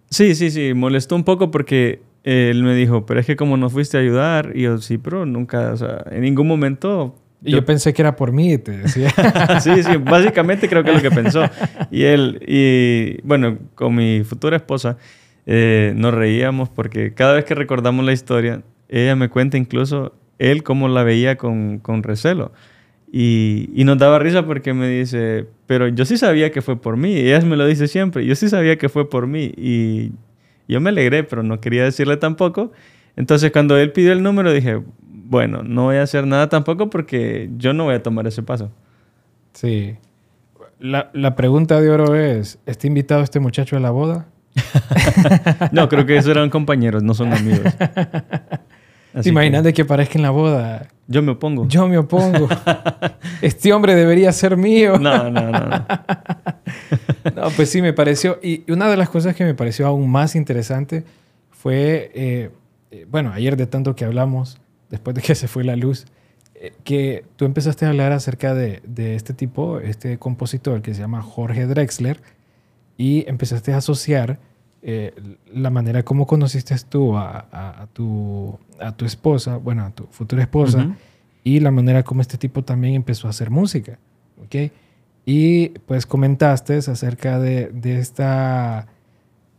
Sí, 0.10 0.36
sí, 0.36 0.50
sí, 0.50 0.74
molestó 0.74 1.16
un 1.16 1.24
poco 1.24 1.52
porque 1.52 2.02
él 2.24 2.64
me 2.64 2.76
dijo, 2.76 3.06
pero 3.06 3.20
es 3.20 3.26
que 3.26 3.36
como 3.36 3.58
no 3.58 3.70
fuiste 3.70 3.98
a 3.98 4.02
ayudar, 4.02 4.52
y 4.56 4.64
yo, 4.64 4.78
sí, 4.80 4.98
pero 4.98 5.26
nunca, 5.26 5.72
o 5.74 5.78
sea, 5.78 6.04
en 6.12 6.22
ningún 6.22 6.48
momento... 6.48 7.16
Y 7.42 7.52
yo, 7.52 7.64
pensé 7.64 7.94
que 7.94 8.02
era 8.02 8.18
por 8.18 8.34
mí, 8.34 8.58
te 8.58 8.72
decía. 8.72 9.10
sí, 9.62 9.82
sí, 9.82 9.96
básicamente 9.96 10.68
creo 10.68 10.84
que 10.84 10.90
es 10.90 11.02
lo 11.02 11.10
que 11.10 11.16
pensó. 11.16 11.44
Y 11.90 12.04
él, 12.04 12.44
y 12.46 13.22
bueno, 13.26 13.58
con 13.76 13.96
mi 13.96 14.24
futura 14.26 14.58
esposa, 14.58 14.98
eh, 15.46 15.94
nos 15.96 16.14
reíamos 16.14 16.68
porque 16.68 17.14
cada 17.14 17.34
vez 17.34 17.46
que 17.46 17.56
recordamos 17.56 18.04
la 18.04 18.12
historia, 18.12 18.62
ella 18.90 19.16
me 19.16 19.30
cuenta 19.30 19.58
incluso 19.58 20.19
él 20.40 20.64
cómo 20.64 20.88
la 20.88 21.04
veía 21.04 21.38
con, 21.38 21.80
con 21.80 22.02
recelo. 22.04 22.52
Y, 23.12 23.70
y, 23.74 23.86
nos 23.86 23.98
daba 23.98 24.20
risa 24.20 24.46
porque 24.46 24.74
me 24.74 24.88
dice, 24.88 25.48
pero 25.66 25.88
yo 25.88 26.06
sí 26.06 26.18
sabía 26.18 26.52
que 26.52 26.62
fue 26.62 26.80
por 26.80 26.98
mí. 26.98 27.14
Y 27.14 27.32
ella 27.32 27.42
me 27.42 27.58
lo 27.58 27.66
dice 27.66 27.88
siempre, 27.88 28.26
yo 28.26 28.36
sí 28.36 28.50
sabía 28.50 28.78
que 28.78 28.90
fue 28.90 29.10
por 29.10 29.28
mí. 29.28 29.52
Y 29.58 30.12
yo 30.68 30.80
me 30.80 30.90
alegré, 30.90 31.24
pero 31.24 31.44
no 31.44 31.60
quería 31.60 31.84
decirle 31.84 32.18
tampoco. 32.18 32.72
Entonces 33.16 33.52
cuando 33.52 33.78
él 33.78 33.92
pidió 33.92 34.14
el 34.14 34.24
número 34.24 34.54
dije, 34.54 34.82
bueno, 35.02 35.64
no 35.64 35.86
voy 35.86 35.98
a 35.98 36.04
hacer 36.04 36.26
nada 36.26 36.50
tampoco 36.50 36.90
porque 36.90 37.50
yo 37.58 37.74
no 37.74 37.86
voy 37.86 37.96
a 37.96 38.04
tomar 38.04 38.28
ese 38.28 38.44
paso. 38.44 38.72
Sí. 39.54 39.96
La, 40.80 41.10
la 41.14 41.36
pregunta 41.36 41.82
de 41.82 41.90
oro 41.90 42.16
es, 42.16 42.60
¿está 42.66 42.88
invitado 42.88 43.22
este 43.24 43.40
muchacho 43.40 43.76
a 43.76 43.80
la 43.80 43.92
boda? 43.92 44.28
no, 45.72 45.90
creo 45.90 46.06
que 46.06 46.18
esos 46.18 46.32
eran 46.32 46.50
compañeros, 46.50 47.04
no 47.04 47.14
son 47.14 47.34
amigos. 47.34 47.62
Imagínate 49.24 49.74
que... 49.74 49.86
parezca 49.86 50.18
en 50.18 50.24
la 50.24 50.30
boda. 50.30 50.88
Yo 51.08 51.22
me 51.22 51.32
opongo. 51.32 51.68
Yo 51.68 51.88
me 51.88 51.98
opongo. 51.98 52.48
este 53.42 53.74
hombre 53.74 53.96
debería 53.96 54.32
ser 54.32 54.58
mío. 54.58 55.00
no, 55.00 55.30
no, 55.30 55.52
no. 55.52 55.60
no, 57.36 57.50
pues 57.56 57.70
sí, 57.70 57.82
me 57.82 57.94
pareció. 57.94 58.40
Y 58.44 58.70
una 58.72 58.88
de 58.90 58.98
las 58.98 59.10
cosas 59.10 59.36
que 59.36 59.44
me 59.44 59.56
pareció 59.56 59.88
aún 59.88 60.10
más 60.10 60.36
interesante 60.36 61.04
fue, 61.50 62.12
eh, 62.14 62.52
eh, 62.92 63.06
bueno, 63.10 63.32
ayer 63.34 63.58
de 63.58 63.66
tanto 63.66 63.96
que 63.96 64.06
hablamos, 64.06 64.60
después 64.90 65.16
de 65.16 65.22
que 65.22 65.36
se 65.36 65.48
fue 65.48 65.64
la 65.64 65.76
luz, 65.76 66.06
eh, 66.56 66.74
que 66.84 67.26
tú 67.36 67.46
empezaste 67.46 67.86
a 67.86 67.90
hablar 67.90 68.12
acerca 68.12 68.54
de, 68.54 68.82
de, 68.86 69.16
este 69.16 69.34
tipo, 69.34 69.80
este 69.80 70.20
compositor 70.20 70.82
que 70.82 70.94
se 70.94 71.02
llama 71.02 71.22
Jorge 71.22 71.66
Drexler, 71.66 72.22
y 72.98 73.28
empezaste 73.28 73.74
a 73.74 73.78
asociar 73.78 74.40
eh, 74.82 75.14
la 75.54 75.70
manera 75.70 76.04
como 76.04 76.26
conociste 76.26 76.74
tú 76.88 77.18
a, 77.18 77.88
tu, 77.92 78.58
a 78.80 78.94
tu 78.94 79.06
esposa, 79.06 79.58
bueno, 79.58 79.84
a 79.84 79.92
tu 79.92 80.06
futura 80.06 80.42
esposa, 80.42 80.96
y 81.44 81.60
la 81.60 81.72
manera 81.72 82.04
como 82.04 82.22
este 82.22 82.38
tipo 82.38 82.64
también 82.64 82.96
empezó 82.96 83.28
a 83.28 83.32
hacer 83.32 83.50
música. 83.50 84.00
¿ok? 84.42 84.72
Y 85.26 85.70
pues 85.86 86.06
comentaste 86.06 86.78
acerca 86.78 87.40
de, 87.40 87.68
de 87.68 88.00
esta, 88.00 88.88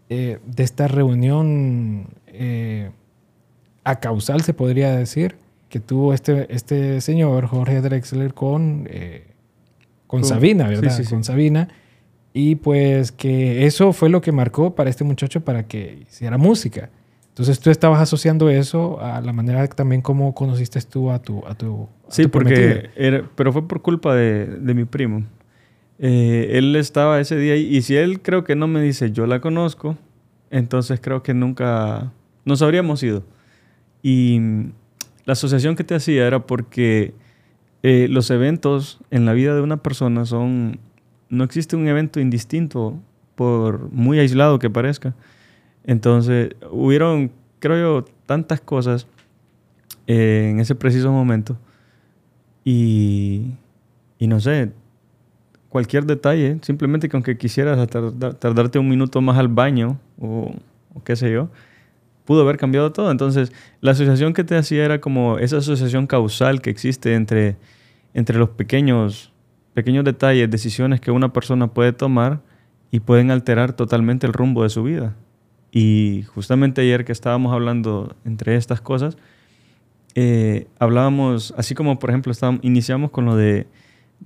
eh, 0.09 0.39
de 0.47 0.63
esta 0.63 0.89
reunión 0.89 2.09
eh, 2.27 2.91
a 3.85 4.01
causal, 4.01 4.41
se 4.43 4.55
podría 4.55 4.97
decir, 4.97 5.37
que 5.69 5.81
tuvo 5.81 6.15
este, 6.15 6.53
este 6.55 7.01
señor, 7.03 7.47
Jorge 7.47 7.81
Drexler, 7.83 8.33
con, 8.33 8.89
con, 10.07 10.25
Sabina, 10.25 10.67
¿verdad? 10.67 10.97
Sí, 10.97 11.05
sí, 11.05 11.11
con 11.11 11.25
Sabina 11.25 11.69
y 12.33 12.57
pues 12.57 13.13
que 13.13 13.67
eso 13.67 13.93
fue 13.93 14.09
lo 14.09 14.21
que 14.21 14.33
marcó 14.33 14.75
para 14.75 14.91
este 14.91 15.05
muchacho 15.05 15.41
para 15.41 15.67
que 15.67 16.05
hiciera 16.09 16.39
música. 16.39 16.91
Entonces 17.29 17.61
tú 17.61 17.71
estabas 17.71 18.01
asociando 18.01 18.51
eso 18.51 19.01
a 19.01 19.21
la 19.21 19.33
manera 19.33 19.67
también 19.69 20.03
como 20.03 20.35
conociste 20.35 20.81
tú 20.83 21.11
a 21.11 21.21
tu... 21.21 21.45
A 21.47 21.55
tu 21.55 21.89
sí, 22.09 22.27
porque... 22.27 22.91
Era, 22.97 23.29
pero 23.35 23.53
fue 23.53 23.67
por 23.67 23.83
culpa 23.83 24.15
de, 24.15 24.47
de 24.47 24.75
mi 24.75 24.85
primo. 24.85 25.25
Eh, 25.99 26.51
él 26.53 26.77
estaba 26.77 27.21
ese 27.21 27.37
día 27.37 27.57
y, 27.57 27.77
y 27.77 27.83
si 27.83 27.97
él 27.97 28.21
creo 28.21 28.45
que 28.45 28.57
no 28.57 28.67
me 28.67 28.81
dice 28.81 29.13
yo 29.13 29.27
la 29.27 29.41
conozco, 29.41 29.97
entonces 30.51 30.99
creo 31.01 31.23
que 31.23 31.35
nunca 31.35 32.13
nos 32.45 32.63
habríamos 32.63 33.03
ido. 33.03 33.23
Y 34.03 34.41
la 35.25 35.33
asociación 35.35 35.77
que 35.77 35.85
te 35.85 35.95
hacía 35.95 36.27
era 36.27 36.47
porque 36.47 37.15
eh, 37.83 38.09
los 38.11 38.31
eventos 38.31 39.01
en 39.11 39.25
la 39.25 39.33
vida 39.33 39.55
de 39.55 39.61
una 39.61 39.79
persona 39.79 40.27
son 40.27 40.81
no 41.31 41.45
existe 41.45 41.77
un 41.77 41.89
evento 41.89 42.21
indistinto, 42.21 42.99
por 43.35 43.91
muy 43.91 44.19
aislado 44.19 44.59
que 44.59 44.69
parezca. 44.69 45.15
Entonces, 45.85 46.51
hubieron, 46.71 47.31
creo 47.59 48.03
yo, 48.03 48.05
tantas 48.27 48.61
cosas 48.61 49.07
eh, 50.07 50.49
en 50.51 50.61
ese 50.61 50.75
preciso 50.75 51.11
momento. 51.11 51.57
Y, 52.65 53.53
y, 54.19 54.27
no 54.27 54.41
sé, 54.41 54.73
cualquier 55.71 56.05
detalle, 56.05 56.59
simplemente 56.61 57.09
que 57.09 57.17
aunque 57.17 57.39
quisieras 57.39 57.89
tardarte 58.39 58.79
un 58.79 58.91
minuto 58.91 59.23
más 59.23 59.39
al 59.39 59.49
baño 59.49 59.99
o, 60.21 60.53
o 60.93 61.03
qué 61.03 61.17
sé 61.17 61.33
yo, 61.33 61.49
pudo 62.27 62.43
haber 62.43 62.59
cambiado 62.59 62.93
todo. 62.93 63.11
Entonces, 63.11 63.53
la 63.81 63.93
asociación 63.93 64.35
que 64.35 64.45
te 64.45 64.57
hacía 64.57 64.85
era 64.85 65.01
como 65.01 65.39
esa 65.39 65.57
asociación 65.57 66.07
causal 66.07 66.61
que 66.61 66.71
existe 66.71 67.15
entre, 67.15 67.57
entre 68.13 68.39
los 68.39 68.51
pequeños 68.51 69.33
pequeños 69.75 70.05
detalles, 70.05 70.51
decisiones 70.51 71.01
que 71.01 71.11
una 71.11 71.33
persona 71.33 71.69
puede 71.69 71.93
tomar 71.93 72.41
y 72.91 73.01
pueden 73.01 73.31
alterar 73.31 73.73
totalmente 73.73 74.27
el 74.27 74.33
rumbo 74.33 74.63
de 74.63 74.69
su 74.69 74.83
vida. 74.83 75.17
Y 75.73 76.25
justamente 76.35 76.81
ayer 76.81 77.05
que 77.05 77.13
estábamos 77.13 77.53
hablando 77.53 78.17
entre 78.25 78.57
estas 78.57 78.81
cosas, 78.81 79.17
eh, 80.15 80.67
hablábamos, 80.79 81.55
así 81.57 81.75
como 81.75 81.99
por 81.99 82.11
ejemplo 82.11 82.33
estábamos, 82.33 82.61
iniciamos 82.65 83.11
con 83.11 83.27
lo 83.27 83.37
de, 83.37 83.69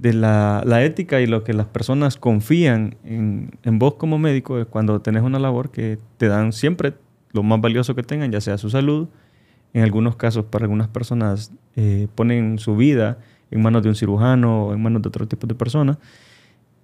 la, 0.01 0.63
ética 0.83 1.21
y 1.21 1.27
lo 1.27 1.45
que 1.45 1.53
las 1.53 1.67
personas 1.67 2.17
confían 2.17 2.97
en, 3.05 3.51
en 3.63 3.79
vos 3.79 3.95
como 3.95 4.19
médico 4.19 4.65
cuando 4.67 5.01
tenés 5.03 5.23
una 5.23 5.39
labor 5.39 5.71
que 5.71 5.99
te 6.17 6.29
dan 6.29 6.53
siempre 6.53 6.95
lo 7.33 7.43
más 7.43 7.61
valioso 7.61 7.95
que 7.95 8.03
tengan, 8.03 8.33
ya 8.33 8.41
sea 8.41 8.57
su 8.57 8.71
salud, 8.71 9.09
en 9.75 9.83
algunos 9.83 10.17
casos 10.17 10.47
para 10.47 10.65
algunas 10.65 10.89
personas 10.89 11.53
eh, 11.77 12.09
ponen 12.15 12.59
su 12.59 12.77
vida 12.77 13.19
en 13.51 13.63
manos 13.63 13.83
de 13.83 13.89
un 13.89 13.95
cirujano 13.95 14.67
o 14.67 14.75
en 14.75 14.83
manos 14.83 15.03
de 15.03 15.09
otro 15.09 15.27
tipo 15.27 15.47
de 15.47 15.55
persona. 15.55 15.99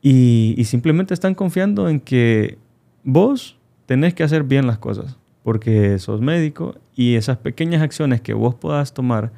Y, 0.02 0.62
simplemente 0.64 1.12
están 1.12 1.34
confiando 1.34 1.88
en 1.88 2.00
que 2.00 2.58
vos 3.04 3.58
tenés 3.86 4.14
que 4.14 4.22
hacer 4.22 4.44
bien 4.44 4.66
las 4.66 4.78
cosas, 4.78 5.16
porque 5.42 5.98
sos 5.98 6.20
médico 6.20 6.76
y 6.94 7.16
esas 7.16 7.36
pequeñas 7.36 7.82
acciones 7.82 8.20
que 8.20 8.32
vos 8.32 8.54
puedas 8.54 8.94
tomar 8.94 9.32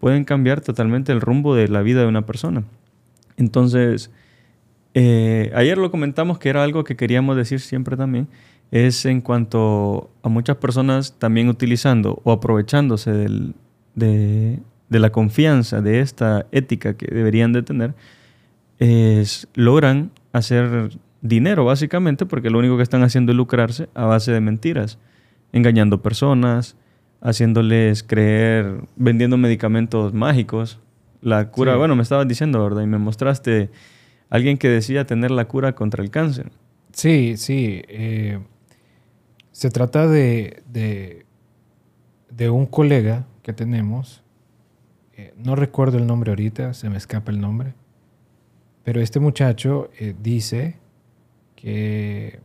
pueden 0.00 0.24
cambiar 0.24 0.60
totalmente 0.60 1.12
el 1.12 1.20
rumbo 1.22 1.54
de 1.54 1.68
la 1.68 1.80
vida 1.80 2.00
de 2.02 2.06
una 2.06 2.26
persona. 2.26 2.64
Entonces, 3.38 4.10
eh, 4.92 5.50
ayer 5.54 5.78
lo 5.78 5.90
comentamos 5.90 6.38
que 6.38 6.50
era 6.50 6.62
algo 6.62 6.84
que 6.84 6.96
queríamos 6.96 7.36
decir 7.36 7.60
siempre 7.60 7.96
también, 7.96 8.28
es 8.70 9.06
en 9.06 9.20
cuanto 9.20 10.10
a 10.22 10.28
muchas 10.28 10.56
personas 10.56 11.14
también 11.18 11.48
utilizando 11.48 12.20
o 12.24 12.32
aprovechándose 12.32 13.12
del, 13.12 13.54
de, 13.94 14.58
de 14.88 14.98
la 14.98 15.10
confianza, 15.10 15.80
de 15.80 16.00
esta 16.00 16.46
ética 16.52 16.96
que 16.96 17.06
deberían 17.06 17.52
de 17.52 17.62
tener, 17.62 17.94
es, 18.78 19.48
logran 19.54 20.10
hacer 20.32 20.90
dinero 21.20 21.64
básicamente 21.64 22.26
porque 22.26 22.50
lo 22.50 22.58
único 22.58 22.76
que 22.76 22.82
están 22.82 23.02
haciendo 23.02 23.32
es 23.32 23.36
lucrarse 23.36 23.88
a 23.94 24.04
base 24.04 24.32
de 24.32 24.40
mentiras, 24.40 24.98
engañando 25.52 26.02
personas, 26.02 26.76
haciéndoles 27.20 28.02
creer, 28.02 28.82
vendiendo 28.96 29.36
medicamentos 29.36 30.12
mágicos. 30.12 30.78
La 31.22 31.50
cura, 31.50 31.76
bueno, 31.76 31.96
me 31.96 32.02
estabas 32.02 32.28
diciendo, 32.28 32.62
¿verdad? 32.62 32.82
Y 32.82 32.86
me 32.86 32.98
mostraste 32.98 33.70
alguien 34.28 34.58
que 34.58 34.68
decía 34.68 35.06
tener 35.06 35.30
la 35.30 35.46
cura 35.46 35.74
contra 35.74 36.04
el 36.04 36.10
cáncer. 36.10 36.50
Sí, 36.92 37.36
sí. 37.38 37.82
Eh, 37.88 38.40
se 39.52 39.70
trata 39.70 40.06
de, 40.06 40.62
de, 40.70 41.24
de 42.30 42.50
un 42.50 42.66
colega 42.66 43.26
que 43.42 43.52
tenemos 43.52 44.23
eh, 45.16 45.32
no 45.36 45.54
recuerdo 45.54 45.98
el 45.98 46.06
nombre 46.06 46.30
ahorita, 46.30 46.74
se 46.74 46.90
me 46.90 46.96
escapa 46.96 47.30
el 47.30 47.40
nombre, 47.40 47.74
pero 48.82 49.00
este 49.00 49.20
muchacho 49.20 49.90
eh, 49.98 50.14
dice 50.20 50.76
que, 51.54 52.40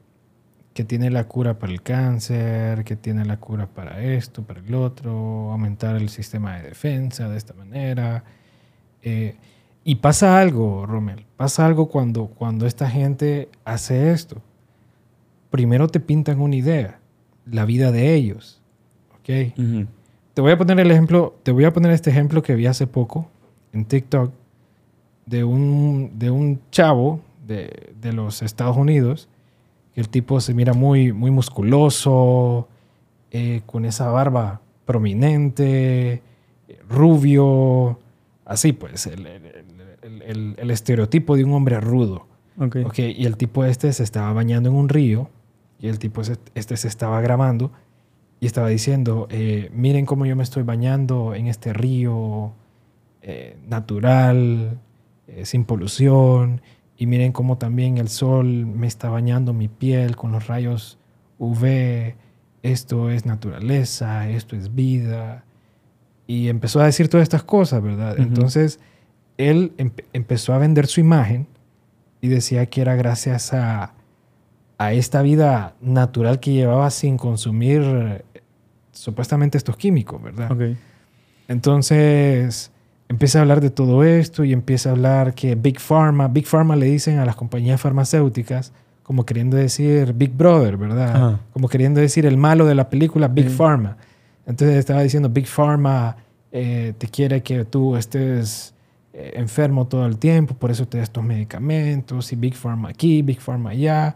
que 0.73 0.83
tiene 0.83 1.09
la 1.09 1.27
cura 1.27 1.57
para 1.57 1.73
el 1.73 1.81
cáncer, 1.81 2.83
que 2.83 2.95
tiene 2.95 3.25
la 3.25 3.38
cura 3.38 3.67
para 3.67 4.03
esto, 4.03 4.43
para 4.43 4.59
el 4.59 4.73
otro, 4.75 5.51
aumentar 5.51 5.95
el 5.95 6.09
sistema 6.09 6.57
de 6.57 6.69
defensa 6.69 7.27
de 7.27 7.38
esta 7.38 7.53
manera. 7.53 8.23
Eh, 9.01 9.35
y 9.83 9.95
pasa 9.95 10.39
algo, 10.39 10.85
Romel, 10.85 11.25
pasa 11.38 11.65
algo 11.65 11.89
cuando, 11.89 12.27
cuando 12.27 12.67
esta 12.67 12.89
gente 12.89 13.49
hace 13.65 14.11
esto. 14.11 14.41
Primero 15.49 15.88
te 15.88 15.99
pintan 15.99 16.39
una 16.39 16.55
idea, 16.55 16.99
la 17.45 17.65
vida 17.65 17.91
de 17.91 18.13
ellos. 18.13 18.61
¿ok? 19.19 19.57
Te 20.39 20.41
voy 20.41 20.53
a 20.53 20.58
poner 20.58 20.79
el 20.79 20.89
ejemplo, 20.89 21.36
te 21.43 21.51
voy 21.51 21.65
a 21.65 21.74
poner 21.74 21.91
este 21.91 22.12
ejemplo 22.12 22.41
que 22.41 22.55
vi 22.55 22.65
hace 22.65 22.88
poco 22.88 23.27
en 23.74 23.84
TikTok 23.84 24.31
de 25.25 25.43
un, 25.43 26.12
de 26.17 26.31
un 26.31 26.62
chavo 26.72 27.19
de, 27.46 27.91
de 28.00 28.13
los 28.13 28.41
Estados 28.41 28.77
Unidos. 28.77 29.27
El 29.96 30.08
tipo 30.08 30.39
se 30.39 30.53
mira 30.53 30.72
muy, 30.72 31.12
muy 31.12 31.29
musculoso, 31.29 32.69
eh, 33.31 33.63
con 33.65 33.84
esa 33.84 34.12
barba 34.12 34.62
prominente, 34.86 36.22
rubio, 36.88 38.00
así 38.46 38.72
pues, 38.72 39.08
el, 39.08 39.27
el, 39.27 40.55
el, 40.58 40.72
estereotipo 40.72 41.36
de 41.36 41.43
un 41.43 41.51
hombre 41.51 41.81
rudo. 41.81 42.27
Okay. 42.58 42.86
Okay, 42.86 43.12
y 43.12 43.25
el 43.25 43.36
tipo 43.36 43.65
este 43.65 43.91
se 43.91 44.03
estaba 44.03 44.31
bañando 44.31 44.69
en 44.69 44.75
un 44.75 44.88
río 44.88 45.29
y 45.81 45.89
el 45.89 46.00
tipo 46.00 46.22
este 46.22 46.77
se 46.77 46.88
estaba 46.88 47.19
grabando 47.19 47.74
y 48.39 48.46
estaba 48.46 48.69
diciendo, 48.69 49.27
eh, 49.29 49.69
miren 49.74 50.05
cómo 50.05 50.25
yo 50.25 50.36
me 50.36 50.43
estoy 50.43 50.63
bañando 50.63 51.36
en 51.36 51.48
este 51.48 51.74
río 51.74 52.53
eh, 53.22 53.58
natural, 53.67 54.79
eh, 55.27 55.46
sin 55.46 55.65
polución, 55.65 56.62
y 56.98 57.05
miren 57.05 57.31
cómo 57.31 57.58
también 57.58 57.98
el 57.98 58.08
sol 58.08 58.65
me 58.65 58.88
está 58.88 59.10
bañando 59.10 59.53
mi 59.53 59.67
piel 59.67 60.15
con 60.15 60.31
los 60.31 60.48
rayos 60.48 60.98
UV, 61.38 62.15
esto 62.63 63.10
es 63.10 63.25
naturaleza, 63.25 64.29
esto 64.29 64.55
es 64.55 64.74
vida. 64.74 65.43
Y 66.27 66.50
empezó 66.50 66.81
a 66.81 66.86
decir 66.86 67.10
todas 67.10 67.24
estas 67.24 67.43
cosas, 67.43 67.81
¿verdad? 67.81 68.19
Entonces, 68.19 68.79
él 69.38 69.74
empezó 70.13 70.53
a 70.53 70.58
vender 70.58 70.88
su 70.88 71.00
imagen 71.00 71.48
y 72.22 72.27
decía 72.27 72.65
que 72.65 72.81
era 72.81 72.96
gracias 72.96 73.53
a, 73.53 73.93
a 74.77 74.93
esta 74.93 75.22
vida 75.22 75.75
natural 75.81 76.39
que 76.39 76.53
llevaba 76.53 76.89
sin 76.89 77.17
consumir 77.17 78.24
supuestamente 78.99 79.57
estos 79.57 79.77
químicos, 79.77 80.21
¿verdad? 80.21 80.51
Okay. 80.51 80.77
Entonces 81.47 82.71
empieza 83.07 83.39
a 83.39 83.41
hablar 83.41 83.61
de 83.61 83.69
todo 83.69 84.03
esto 84.03 84.43
y 84.43 84.53
empieza 84.53 84.89
a 84.89 84.91
hablar 84.91 85.33
que 85.33 85.55
Big 85.55 85.79
Pharma, 85.79 86.27
Big 86.27 86.45
Pharma 86.45 86.75
le 86.75 86.85
dicen 86.85 87.17
a 87.17 87.25
las 87.25 87.35
compañías 87.35 87.79
farmacéuticas 87.79 88.73
como 89.03 89.25
queriendo 89.25 89.57
decir 89.57 90.13
Big 90.13 90.31
Brother, 90.31 90.77
¿verdad? 90.77 91.39
Como 91.51 91.67
queriendo 91.67 91.99
decir 91.99 92.25
el 92.27 92.37
malo 92.37 92.67
de 92.67 92.75
la 92.75 92.89
película 92.89 93.27
Big 93.27 93.49
Pharma. 93.49 93.97
Entonces 94.45 94.77
estaba 94.77 95.01
diciendo 95.01 95.29
Big 95.29 95.47
Pharma 95.47 96.17
eh, 96.51 96.93
te 96.97 97.07
quiere 97.07 97.41
que 97.41 97.65
tú 97.65 97.95
estés 97.95 98.73
eh, 99.13 99.31
enfermo 99.35 99.87
todo 99.87 100.05
el 100.05 100.17
tiempo, 100.17 100.53
por 100.55 100.71
eso 100.71 100.87
te 100.87 100.97
da 100.97 101.03
estos 101.03 101.23
medicamentos 101.23 102.31
y 102.33 102.35
Big 102.35 102.55
Pharma 102.55 102.89
aquí, 102.89 103.21
Big 103.21 103.39
Pharma 103.39 103.71
allá. 103.71 104.15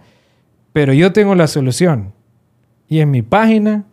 Pero 0.74 0.94
yo 0.94 1.14
tengo 1.14 1.34
la 1.36 1.48
solución. 1.48 2.14
Y 2.88 3.00
en 3.00 3.10
mi 3.10 3.22
página 3.22 3.86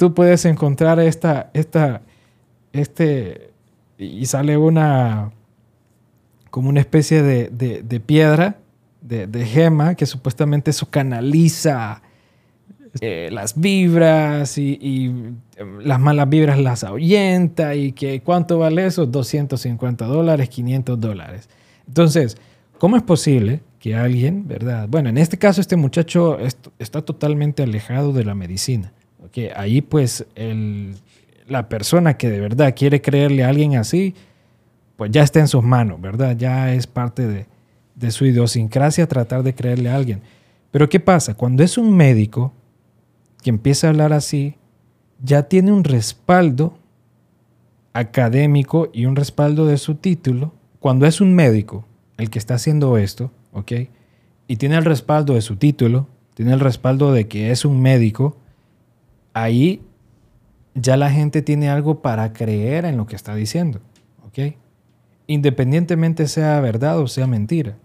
tú 0.00 0.14
puedes 0.14 0.46
encontrar 0.46 0.98
esta, 0.98 1.50
esta, 1.52 2.00
este, 2.72 3.50
y 3.98 4.24
sale 4.24 4.56
una, 4.56 5.30
como 6.48 6.70
una 6.70 6.80
especie 6.80 7.22
de, 7.22 7.50
de, 7.50 8.00
piedra, 8.00 8.56
de, 9.02 9.26
de, 9.26 9.44
gema, 9.44 9.96
que 9.96 10.06
supuestamente 10.06 10.70
eso 10.70 10.88
canaliza 10.88 12.00
eh, 13.02 13.28
las 13.30 13.60
vibras 13.60 14.56
y, 14.56 14.78
y, 14.80 15.34
las 15.84 16.00
malas 16.00 16.30
vibras 16.30 16.58
las 16.58 16.82
ahuyenta 16.82 17.74
y 17.74 17.92
que 17.92 18.22
cuánto 18.22 18.58
vale 18.58 18.86
eso, 18.86 19.04
250 19.04 20.06
dólares, 20.06 20.48
500 20.48 20.98
dólares. 20.98 21.50
Entonces, 21.86 22.38
¿cómo 22.78 22.96
es 22.96 23.02
posible 23.02 23.60
que 23.78 23.94
alguien, 23.94 24.48
verdad? 24.48 24.88
Bueno, 24.88 25.10
en 25.10 25.18
este 25.18 25.36
caso 25.36 25.60
este 25.60 25.76
muchacho 25.76 26.38
está 26.78 27.02
totalmente 27.02 27.62
alejado 27.62 28.14
de 28.14 28.24
la 28.24 28.34
medicina. 28.34 28.94
Okay, 29.26 29.50
ahí 29.54 29.82
pues 29.82 30.26
el, 30.34 30.94
la 31.46 31.68
persona 31.68 32.16
que 32.16 32.30
de 32.30 32.40
verdad 32.40 32.74
quiere 32.74 33.02
creerle 33.02 33.44
a 33.44 33.48
alguien 33.48 33.76
así, 33.76 34.14
pues 34.96 35.10
ya 35.10 35.22
está 35.22 35.40
en 35.40 35.48
sus 35.48 35.62
manos, 35.62 36.00
¿verdad? 36.00 36.36
Ya 36.36 36.72
es 36.74 36.86
parte 36.86 37.26
de, 37.26 37.46
de 37.94 38.10
su 38.10 38.24
idiosincrasia 38.24 39.06
tratar 39.06 39.42
de 39.42 39.54
creerle 39.54 39.90
a 39.90 39.96
alguien. 39.96 40.22
Pero 40.70 40.88
¿qué 40.88 41.00
pasa? 41.00 41.34
Cuando 41.34 41.62
es 41.62 41.76
un 41.76 41.94
médico 41.96 42.52
que 43.42 43.50
empieza 43.50 43.86
a 43.86 43.90
hablar 43.90 44.12
así, 44.12 44.56
ya 45.22 45.44
tiene 45.44 45.72
un 45.72 45.84
respaldo 45.84 46.78
académico 47.92 48.88
y 48.92 49.06
un 49.06 49.16
respaldo 49.16 49.66
de 49.66 49.78
su 49.78 49.96
título. 49.96 50.54
Cuando 50.78 51.06
es 51.06 51.20
un 51.20 51.34
médico 51.34 51.84
el 52.16 52.30
que 52.30 52.38
está 52.38 52.54
haciendo 52.54 52.96
esto, 52.96 53.30
¿ok? 53.52 53.72
Y 54.46 54.56
tiene 54.56 54.76
el 54.76 54.84
respaldo 54.84 55.34
de 55.34 55.42
su 55.42 55.56
título, 55.56 56.08
tiene 56.34 56.52
el 56.52 56.60
respaldo 56.60 57.12
de 57.12 57.28
que 57.28 57.50
es 57.50 57.64
un 57.64 57.80
médico, 57.80 58.36
ahí 59.32 59.82
ya 60.74 60.96
la 60.96 61.10
gente 61.10 61.42
tiene 61.42 61.68
algo 61.68 62.02
para 62.02 62.32
creer 62.32 62.84
en 62.84 62.96
lo 62.96 63.06
que 63.06 63.16
está 63.16 63.34
diciendo. 63.34 63.80
¿Ok? 64.26 64.54
Independientemente 65.26 66.26
sea 66.28 66.60
verdad 66.60 66.98
o 66.98 67.08
sea 67.08 67.26
mentira. 67.26 67.76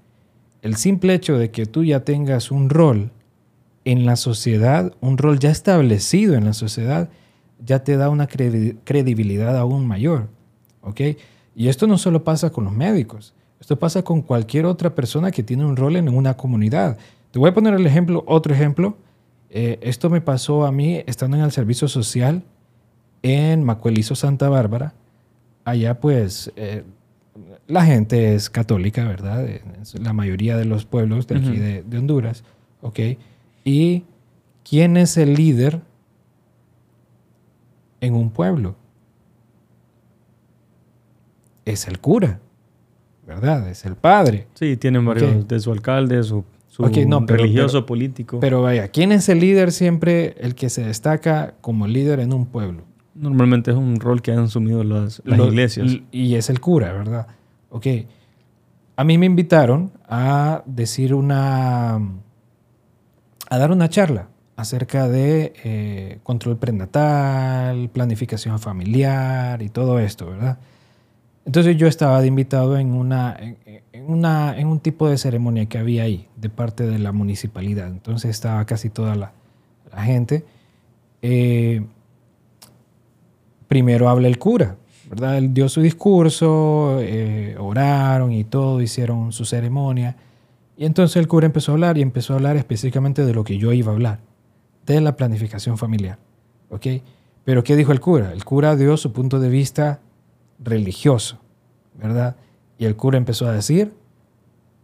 El 0.62 0.76
simple 0.76 1.14
hecho 1.14 1.38
de 1.38 1.52
que 1.52 1.66
tú 1.66 1.84
ya 1.84 2.02
tengas 2.02 2.52
un 2.52 2.70
rol 2.70 3.12
en 3.84 4.06
la 4.06 4.16
sociedad, 4.16 4.94
un 5.00 5.18
rol 5.18 5.40
ya 5.40 5.52
establecido 5.52 6.34
en 6.36 6.46
la 6.46 6.54
sociedad, 6.54 7.10
ya 7.64 7.84
te 7.84 7.98
da 7.98 8.10
una 8.10 8.28
credibilidad 8.28 9.58
aún 9.58 9.86
mayor. 9.88 10.28
¿Ok? 10.82 11.02
Y 11.56 11.70
esto 11.70 11.88
no 11.88 11.98
solo 11.98 12.24
pasa 12.24 12.50
con 12.52 12.66
los 12.66 12.74
médicos, 12.74 13.34
esto 13.60 13.80
pasa 13.80 14.04
con 14.04 14.22
cualquier 14.22 14.66
otra 14.66 14.94
persona 14.94 15.32
que 15.32 15.44
tiene 15.44 15.66
un 15.66 15.76
rol 15.76 15.96
en 15.96 16.10
una 16.10 16.36
comunidad. 16.36 16.98
Te 17.32 17.40
voy 17.40 17.50
a 17.50 17.54
poner 17.54 17.74
el 17.74 17.86
ejemplo, 17.86 18.24
otro 18.28 18.54
ejemplo. 18.54 18.98
Eh, 19.58 19.80
esto 19.84 20.10
me 20.10 20.20
pasó 20.20 20.66
a 20.66 20.72
mí 20.74 21.02
estando 21.08 21.38
en 21.38 21.44
el 21.44 21.52
servicio 21.54 21.88
social 21.88 22.44
en 23.22 23.64
Macuelizo, 23.64 24.14
Santa 24.14 24.50
Bárbara. 24.50 24.94
Allá 25.64 25.98
pues 26.02 26.52
eh, 26.58 26.84
la 27.66 27.86
gente 27.86 28.36
es 28.36 28.50
católica, 28.50 29.08
¿verdad? 29.08 29.48
la 29.94 30.12
mayoría 30.12 30.58
de 30.58 30.66
los 30.66 30.84
pueblos 30.84 31.26
de 31.28 31.38
aquí 31.38 31.58
de, 31.58 31.98
Honduras, 31.98 32.44
¿ok? 32.82 33.00
¿Y 33.64 34.04
quién 34.70 34.98
es 34.98 35.16
el 35.16 35.36
líder 35.36 35.80
en 38.02 38.14
un 38.14 38.32
pueblo? 38.32 38.76
Es 41.64 41.88
el 41.88 42.00
cura, 42.00 42.42
¿verdad? 43.26 43.70
Es 43.70 43.86
el 43.86 43.96
padre. 43.96 44.48
Sí, 44.54 44.76
tienen 44.76 45.06
varios 45.06 45.48
de 45.48 45.60
su 45.62 45.72
alcalde, 45.72 46.22
su, 46.24 46.44
religioso, 46.78 47.86
político. 47.86 48.40
Pero 48.40 48.62
vaya, 48.62 48.88
¿quién 48.90 49.12
es 49.12 49.30
el 49.30 49.40
líder 49.40 49.72
siempre, 49.72 50.36
el 50.40 50.56
que 50.56 50.70
se 50.70 50.84
destaca 50.84 51.56
como 51.62 51.88
líder 51.88 52.20
en 52.20 52.34
un 52.34 52.46
pueblo? 52.46 52.84
Normalmente 53.14 53.72
es 53.72 53.78
un 53.78 54.00
rol 54.00 54.22
que 54.22 54.32
han 54.32 54.40
asumido 54.40 54.84
las, 54.84 55.22
iglesias. 55.26 55.98
Y 56.12 56.36
es 56.36 56.50
el 56.50 56.60
cura, 56.60 56.92
¿verdad? 56.94 57.28
Ok. 57.70 57.88
A 58.98 59.04
mí 59.04 59.18
me 59.18 59.26
invitaron 59.26 59.92
a 60.08 60.64
decir 60.66 61.14
una. 61.14 61.96
a 61.96 63.58
dar 63.58 63.72
una 63.72 63.90
charla 63.90 64.30
acerca 64.56 65.08
de 65.08 65.54
eh, 65.64 66.20
control 66.24 66.58
prenatal, 66.58 67.90
planificación 67.90 68.60
familiar 68.60 69.62
y 69.62 69.70
todo 69.70 70.00
esto, 70.00 70.28
¿verdad? 70.28 70.58
Entonces 71.46 71.78
yo 71.78 71.88
estaba 71.88 72.26
invitado 72.26 72.78
en, 72.78 72.94
una, 72.94 73.38
en, 73.40 74.06
una, 74.08 74.58
en 74.58 74.68
un 74.68 74.80
tipo 74.80 75.08
de 75.08 75.18
ceremonia 75.18 75.68
que 75.68 75.78
había 75.78 76.04
ahí, 76.04 76.28
de 76.36 76.50
parte 76.50 76.86
de 76.88 76.98
la 76.98 77.12
municipalidad. 77.12 77.88
Entonces 77.88 78.32
estaba 78.32 78.66
casi 78.66 78.90
toda 78.90 79.16
la, 79.16 79.32
la 79.94 80.04
gente. 80.04 80.44
Eh, 81.22 81.86
primero 83.68 84.10
habla 84.10 84.28
el 84.28 84.40
cura, 84.40 84.76
¿verdad? 85.08 85.38
Él 85.38 85.54
dio 85.54 85.70
su 85.70 85.82
discurso, 85.82 86.98
eh, 87.02 87.56
oraron 87.60 88.32
y 88.32 88.44
todo, 88.44 88.82
hicieron 88.82 89.32
su 89.32 89.46
ceremonia. 89.46 90.16
Y 90.78 90.86
entonces 90.86 91.18
el 91.18 91.28
cura 91.28 91.46
empezó 91.46 91.72
a 91.72 91.76
hablar 91.76 91.98
y 92.00 92.02
empezó 92.02 92.34
a 92.34 92.38
hablar 92.38 92.58
específicamente 92.58 93.24
de 93.24 93.34
lo 93.34 93.44
que 93.44 93.58
yo 93.60 93.72
iba 93.72 93.92
a 93.92 93.96
hablar, 93.96 94.20
de 94.86 95.00
la 95.00 95.16
planificación 95.16 95.78
familiar. 95.78 96.18
¿Ok? 96.70 96.88
Pero 97.44 97.64
¿qué 97.64 97.76
dijo 97.76 97.92
el 97.92 98.00
cura? 98.00 98.34
El 98.34 98.44
cura 98.44 98.76
dio 98.76 98.98
su 98.98 99.14
punto 99.14 99.40
de 99.40 99.50
vista 99.50 100.00
religioso, 100.60 101.40
¿verdad? 101.94 102.36
Y 102.78 102.86
el 102.86 102.96
cura 102.96 103.18
empezó 103.18 103.48
a 103.48 103.52
decir, 103.52 103.94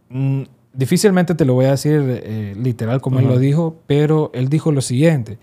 mm, 0.08 0.42
difícilmente 0.72 1.34
te 1.34 1.44
lo 1.44 1.54
voy 1.54 1.66
a 1.66 1.72
decir 1.72 2.02
eh, 2.06 2.54
literal 2.56 3.00
como 3.00 3.20
él 3.20 3.26
lo 3.26 3.38
dijo, 3.38 3.76
pero 3.86 4.30
él 4.34 4.48
dijo 4.48 4.72
lo 4.72 4.80
siguiente 4.80 5.38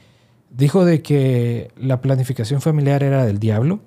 dijo 0.49 0.85
de 0.85 1.01
que 1.01 1.71
la 1.77 2.01
planificación 2.01 2.61
familiar 2.61 3.03
era 3.03 3.25
del 3.25 3.39
diablo, 3.39 3.79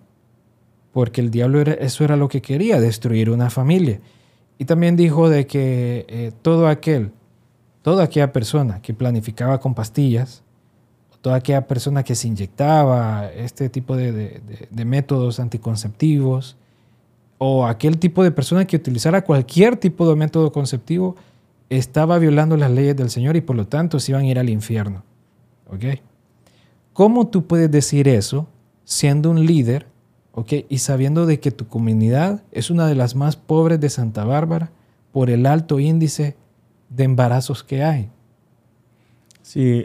porque 0.92 1.20
el 1.20 1.30
diablo 1.30 1.60
era, 1.60 1.72
eso 1.72 2.04
era 2.04 2.16
lo 2.16 2.28
que 2.28 2.42
quería, 2.42 2.80
destruir 2.80 3.30
una 3.30 3.50
familia. 3.50 4.00
Y 4.58 4.64
también 4.64 4.96
dijo 4.96 5.28
de 5.28 5.46
que 5.46 6.04
eh, 6.08 6.32
todo 6.42 6.68
aquel, 6.68 7.12
toda 7.82 8.04
aquella 8.04 8.32
persona 8.32 8.80
que 8.80 8.94
planificaba 8.94 9.58
con 9.58 9.74
pastillas, 9.74 10.42
toda 11.22 11.36
aquella 11.36 11.66
persona 11.66 12.02
que 12.02 12.14
se 12.14 12.28
inyectaba 12.28 13.30
este 13.32 13.68
tipo 13.68 13.96
de, 13.96 14.42
métodos 14.84 15.40
anticonceptivos, 15.40 16.56
o 17.38 17.64
aquel 17.66 17.98
tipo 17.98 18.22
de 18.22 18.30
persona 18.30 18.66
que 18.66 18.76
utilizara 18.76 19.24
cualquier 19.24 19.76
tipo 19.76 20.08
de 20.08 20.16
método 20.16 20.52
conceptivo, 20.52 21.16
estaba 21.70 22.18
violando 22.18 22.56
las 22.56 22.70
leyes 22.70 22.96
del 22.96 23.08
Señor 23.08 23.36
y 23.36 23.40
por 23.40 23.56
lo 23.56 23.66
tanto 23.66 23.98
se 23.98 24.12
iban 24.12 24.24
a 24.24 24.26
ir 24.26 24.38
al 24.38 24.50
infierno. 24.50 25.02
¿Ok? 25.68 25.84
¿Cómo 26.92 27.28
tú 27.28 27.46
puedes 27.46 27.70
decir 27.70 28.06
eso 28.08 28.46
siendo 28.84 29.30
un 29.30 29.46
líder 29.46 29.86
okay, 30.32 30.66
y 30.68 30.78
sabiendo 30.78 31.24
de 31.24 31.40
que 31.40 31.50
tu 31.50 31.66
comunidad 31.66 32.42
es 32.52 32.70
una 32.70 32.86
de 32.86 32.94
las 32.94 33.14
más 33.14 33.36
pobres 33.36 33.80
de 33.80 33.88
Santa 33.88 34.24
Bárbara 34.24 34.70
por 35.12 35.30
el 35.30 35.46
alto 35.46 35.78
índice 35.80 36.36
de 36.90 37.04
embarazos 37.04 37.64
que 37.64 37.82
hay? 37.82 38.10
Sí, 39.42 39.82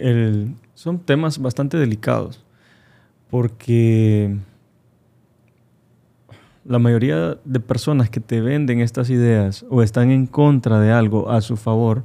son 0.77 0.99
temas 0.99 1.39
bastante 1.39 1.75
delicados 1.75 2.45
Porque 3.31 4.37
la 6.65 6.77
mayoría 6.77 7.39
de 7.43 7.59
personas 7.59 8.11
que 8.11 8.19
te 8.19 8.41
venden 8.41 8.81
estas 8.81 9.09
ideas 9.09 9.65
o 9.71 9.81
están 9.81 10.11
en 10.11 10.27
contra 10.27 10.79
de 10.79 10.91
algo 10.91 11.31
a 11.31 11.41
su 11.41 11.55
favor, 11.57 12.03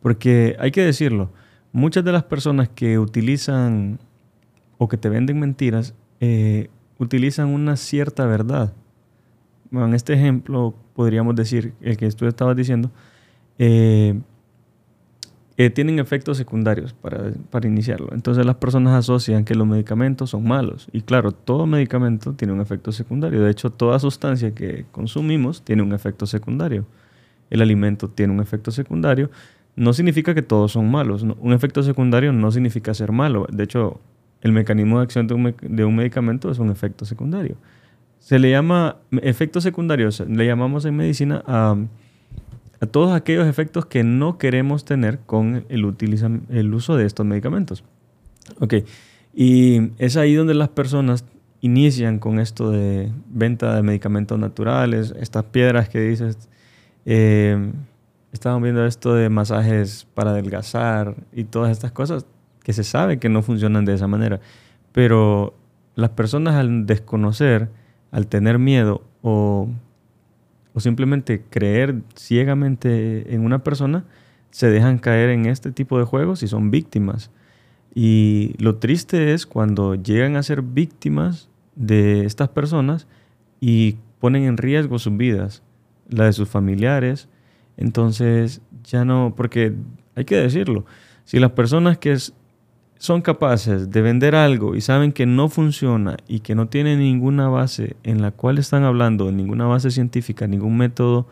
porque 0.00 0.56
hay 0.58 0.70
que 0.70 0.82
decirlo, 0.82 1.30
muchas 1.72 2.04
de 2.04 2.12
las 2.12 2.24
personas 2.24 2.70
que 2.70 2.98
utilizan 2.98 4.00
o 4.78 4.88
que 4.88 4.96
te 4.96 5.10
venden 5.10 5.38
mentiras, 5.38 5.94
eh, 6.20 6.70
utilizan 6.98 7.48
una 7.48 7.76
cierta 7.76 8.24
verdad. 8.24 8.72
en 9.70 9.94
este 9.94 10.14
ejemplo 10.14 10.74
podríamos 10.94 11.36
decir, 11.36 11.74
el 11.82 11.98
que 11.98 12.10
tú 12.10 12.26
estabas 12.26 12.56
diciendo, 12.56 12.90
eh, 13.58 14.18
eh, 15.60 15.70
tienen 15.70 15.98
efectos 15.98 16.36
secundarios 16.36 16.92
para, 16.92 17.32
para, 17.50 17.66
iniciarlo. 17.66 18.10
Entonces 18.12 18.46
las 18.46 18.54
personas 18.54 18.94
asocian 18.94 19.44
que 19.44 19.56
los 19.56 19.66
medicamentos 19.66 20.30
son 20.30 20.46
malos. 20.46 20.88
Y 20.92 21.02
claro, 21.02 21.32
todo 21.32 21.66
medicamento 21.66 22.32
tiene 22.32 22.54
un 22.54 22.60
efecto 22.60 22.92
secundario. 22.92 23.42
De 23.42 23.50
hecho, 23.50 23.70
toda 23.70 23.98
sustancia 23.98 24.54
que 24.54 24.86
consumimos 24.92 25.62
tiene 25.62 25.82
un 25.82 25.92
efecto 25.92 26.26
secundario. 26.26 26.86
El 27.50 27.60
alimento 27.60 28.08
tiene 28.08 28.32
un 28.32 28.40
efecto 28.40 28.70
secundario. 28.70 29.30
No 29.74 29.92
significa 29.92 30.32
que 30.32 30.42
todos 30.42 30.70
son 30.70 30.88
malos. 30.92 31.22
Un 31.24 31.52
efecto 31.52 31.82
secundario 31.82 32.32
no 32.32 32.52
significa 32.52 32.94
ser 32.94 33.10
malo. 33.10 33.44
De 33.50 33.64
hecho, 33.64 34.00
el 34.42 34.52
mecanismo 34.52 34.98
de 34.98 35.04
acción 35.04 35.26
de 35.26 35.34
un, 35.34 35.96
medicamento 35.96 36.52
es 36.52 36.60
un 36.60 36.70
efecto 36.70 37.04
secundario. 37.04 37.56
Se 38.20 38.38
le 38.38 38.50
llama 38.50 38.98
efectos 39.22 39.64
secundarios, 39.64 40.20
le 40.20 40.46
llamamos 40.46 40.84
en 40.84 40.96
medicina 40.96 41.42
a 41.46 41.76
a 42.80 42.86
todos 42.86 43.12
aquellos 43.12 43.46
efectos 43.46 43.86
que 43.86 44.04
no 44.04 44.38
queremos 44.38 44.84
tener 44.84 45.18
con 45.20 45.64
el, 45.68 46.36
el 46.50 46.74
uso 46.74 46.96
de 46.96 47.06
estos 47.06 47.26
medicamentos. 47.26 47.84
Ok, 48.60 48.74
y 49.34 49.92
es 49.98 50.16
ahí 50.16 50.34
donde 50.34 50.54
las 50.54 50.68
personas 50.70 51.24
inician 51.60 52.18
con 52.18 52.38
esto 52.38 52.70
de 52.70 53.12
venta 53.28 53.74
de 53.74 53.82
medicamentos 53.82 54.38
naturales, 54.38 55.14
estas 55.18 55.44
piedras 55.44 55.88
que 55.88 56.00
dices, 56.00 56.48
eh, 57.04 57.72
estaban 58.32 58.62
viendo 58.62 58.86
esto 58.86 59.14
de 59.14 59.28
masajes 59.28 60.06
para 60.14 60.30
adelgazar 60.30 61.16
y 61.32 61.44
todas 61.44 61.72
estas 61.72 61.92
cosas 61.92 62.26
que 62.62 62.72
se 62.72 62.84
sabe 62.84 63.18
que 63.18 63.28
no 63.28 63.42
funcionan 63.42 63.84
de 63.84 63.94
esa 63.94 64.06
manera, 64.06 64.40
pero 64.92 65.54
las 65.94 66.10
personas 66.10 66.54
al 66.54 66.86
desconocer, 66.86 67.70
al 68.10 68.26
tener 68.26 68.58
miedo 68.58 69.02
o 69.22 69.68
o 70.78 70.80
simplemente 70.80 71.42
creer 71.50 72.02
ciegamente 72.14 73.34
en 73.34 73.44
una 73.44 73.64
persona, 73.64 74.04
se 74.52 74.70
dejan 74.70 74.98
caer 74.98 75.30
en 75.30 75.46
este 75.46 75.72
tipo 75.72 75.98
de 75.98 76.04
juegos 76.04 76.44
y 76.44 76.46
son 76.46 76.70
víctimas. 76.70 77.32
Y 77.96 78.54
lo 78.58 78.76
triste 78.76 79.34
es 79.34 79.44
cuando 79.44 79.96
llegan 79.96 80.36
a 80.36 80.42
ser 80.44 80.62
víctimas 80.62 81.48
de 81.74 82.24
estas 82.24 82.50
personas 82.50 83.08
y 83.60 83.96
ponen 84.20 84.44
en 84.44 84.56
riesgo 84.56 85.00
sus 85.00 85.16
vidas, 85.16 85.64
la 86.08 86.26
de 86.26 86.32
sus 86.32 86.48
familiares. 86.48 87.28
Entonces 87.76 88.60
ya 88.84 89.04
no, 89.04 89.34
porque 89.36 89.74
hay 90.14 90.26
que 90.26 90.36
decirlo, 90.36 90.86
si 91.24 91.40
las 91.40 91.50
personas 91.50 91.98
que 91.98 92.16
son 92.98 93.22
capaces 93.22 93.90
de 93.90 94.02
vender 94.02 94.34
algo 94.34 94.74
y 94.74 94.80
saben 94.80 95.12
que 95.12 95.24
no 95.24 95.48
funciona 95.48 96.16
y 96.26 96.40
que 96.40 96.54
no 96.54 96.68
tiene 96.68 96.96
ninguna 96.96 97.48
base 97.48 97.96
en 98.02 98.20
la 98.20 98.32
cual 98.32 98.58
están 98.58 98.82
hablando, 98.82 99.30
ninguna 99.30 99.66
base 99.66 99.90
científica, 99.90 100.46
ningún 100.46 100.76
método 100.76 101.28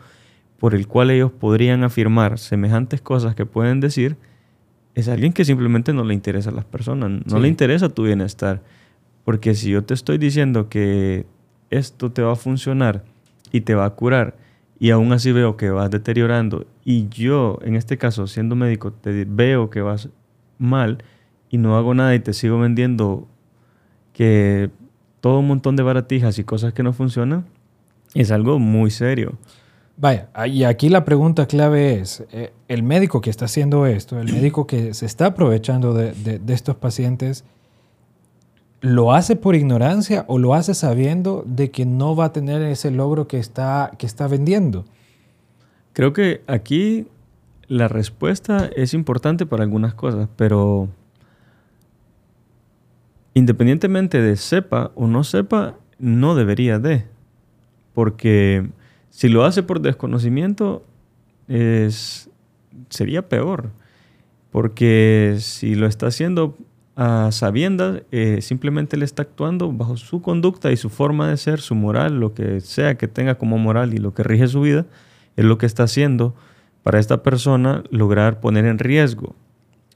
por 0.59 0.73
el 0.73 0.87
cual 0.87 1.11
ellos 1.11 1.31
podrían 1.31 1.83
afirmar 1.83 2.39
semejantes 2.39 3.01
cosas 3.01 3.35
que 3.35 3.45
pueden 3.45 3.79
decir, 3.81 4.15
es 4.95 5.07
alguien 5.09 5.33
que 5.33 5.45
simplemente 5.45 5.93
no 5.93 6.03
le 6.03 6.13
interesa 6.13 6.49
a 6.49 6.53
las 6.53 6.65
personas, 6.65 7.25
no 7.25 7.39
le 7.39 7.47
interesa 7.47 7.89
tu 7.89 8.05
bienestar. 8.05 8.63
Porque 9.23 9.53
si 9.53 9.69
yo 9.69 9.83
te 9.83 9.93
estoy 9.93 10.17
diciendo 10.17 10.69
que 10.69 11.27
esto 11.69 12.11
te 12.11 12.21
va 12.21 12.31
a 12.31 12.35
funcionar 12.35 13.03
y 13.51 13.61
te 13.61 13.75
va 13.75 13.85
a 13.85 13.89
curar, 13.91 14.37
y 14.79 14.91
aún 14.91 15.11
así 15.11 15.31
veo 15.31 15.57
que 15.57 15.69
vas 15.69 15.91
deteriorando, 15.91 16.65
y 16.83 17.09
yo, 17.09 17.59
en 17.61 17.75
este 17.75 17.97
caso, 17.97 18.25
siendo 18.25 18.55
médico, 18.55 18.93
te 18.93 19.25
veo 19.25 19.69
que 19.69 19.81
vas 19.81 20.09
mal, 20.57 21.03
y 21.49 21.57
no 21.57 21.77
hago 21.77 21.93
nada 21.93 22.13
y 22.15 22.19
te 22.19 22.33
sigo 22.33 22.59
vendiendo 22.59 23.27
que 24.13 24.69
todo 25.21 25.39
un 25.39 25.47
montón 25.47 25.75
de 25.75 25.83
baratijas 25.83 26.39
y 26.39 26.43
cosas 26.43 26.73
que 26.73 26.83
no 26.83 26.93
funcionan, 26.93 27.45
es 28.13 28.31
algo 28.31 28.59
muy 28.59 28.91
serio. 28.91 29.37
Vaya, 29.97 30.29
y 30.47 30.63
aquí 30.63 30.89
la 30.89 31.05
pregunta 31.05 31.47
clave 31.47 31.99
es, 31.99 32.23
eh, 32.31 32.53
el 32.67 32.83
médico 32.83 33.19
que 33.19 33.31
está 33.31 33.45
haciendo 33.45 33.87
esto, 33.87 34.19
el 34.19 34.31
médico 34.31 34.67
que 34.67 34.93
se 34.93 35.07
está 35.07 35.27
aprovechando 35.27 35.93
de, 35.93 36.13
de, 36.13 36.53
estos 36.53 36.75
pacientes, 36.75 37.43
¿lo 38.79 39.11
hace 39.13 39.35
por 39.35 39.55
ignorancia 39.55 40.23
o 40.27 40.37
lo 40.37 40.53
hace 40.53 40.75
sabiendo 40.75 41.43
de 41.47 41.71
que 41.71 41.87
no 41.87 42.15
va 42.15 42.25
a 42.25 42.31
tener 42.31 42.61
ese 42.61 42.91
logro 42.91 43.27
que 43.27 43.39
está, 43.39 43.91
que 43.97 44.05
está 44.05 44.27
vendiendo? 44.27 44.85
Creo 45.93 46.13
que 46.13 46.43
aquí 46.45 47.07
la 47.67 47.87
respuesta 47.87 48.69
es 48.75 48.93
importante 48.93 49.47
para 49.47 49.63
algunas 49.63 49.95
cosas, 49.95 50.29
pero 50.35 50.89
independientemente 53.37 54.21
de 54.21 54.35
sepa 54.35 54.91
o 54.95 55.07
no 55.07 55.23
sepa, 55.23 55.75
no 55.99 56.35
debería 56.35 56.79
de. 56.79 57.05
Porque 57.93 58.69
si 59.09 59.29
lo 59.29 59.45
hace 59.45 59.63
por 59.63 59.81
desconocimiento, 59.81 60.83
es, 61.47 62.29
sería 62.89 63.27
peor. 63.29 63.71
Porque 64.51 65.37
si 65.39 65.75
lo 65.75 65.87
está 65.87 66.07
haciendo 66.07 66.55
a 66.95 67.31
sabiendas, 67.31 68.01
eh, 68.11 68.39
simplemente 68.41 68.97
le 68.97 69.05
está 69.05 69.21
actuando 69.21 69.71
bajo 69.71 69.97
su 69.97 70.21
conducta 70.21 70.71
y 70.71 70.77
su 70.77 70.89
forma 70.89 71.29
de 71.29 71.37
ser, 71.37 71.59
su 71.59 71.75
moral, 71.75 72.19
lo 72.19 72.33
que 72.33 72.59
sea 72.61 72.97
que 72.97 73.07
tenga 73.07 73.35
como 73.35 73.57
moral 73.59 73.93
y 73.93 73.97
lo 73.97 74.13
que 74.13 74.23
rige 74.23 74.47
su 74.47 74.61
vida, 74.61 74.85
es 75.35 75.45
lo 75.45 75.59
que 75.59 75.67
está 75.67 75.83
haciendo 75.83 76.33
para 76.81 76.99
esta 76.99 77.21
persona 77.21 77.83
lograr 77.91 78.39
poner 78.39 78.65
en 78.65 78.79
riesgo 78.79 79.35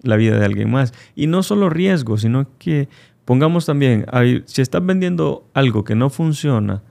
la 0.03 0.15
vida 0.15 0.37
de 0.37 0.45
alguien 0.45 0.69
más. 0.69 0.93
Y 1.15 1.27
no 1.27 1.43
solo 1.43 1.69
riesgo, 1.69 2.17
sino 2.17 2.47
que 2.59 2.89
Pongamos 3.31 3.65
también, 3.65 4.05
si 4.43 4.61
estás 4.61 4.85
vendiendo 4.85 5.45
algo 5.53 5.85
que 5.85 5.95
no 5.95 6.09
funciona, 6.09 6.83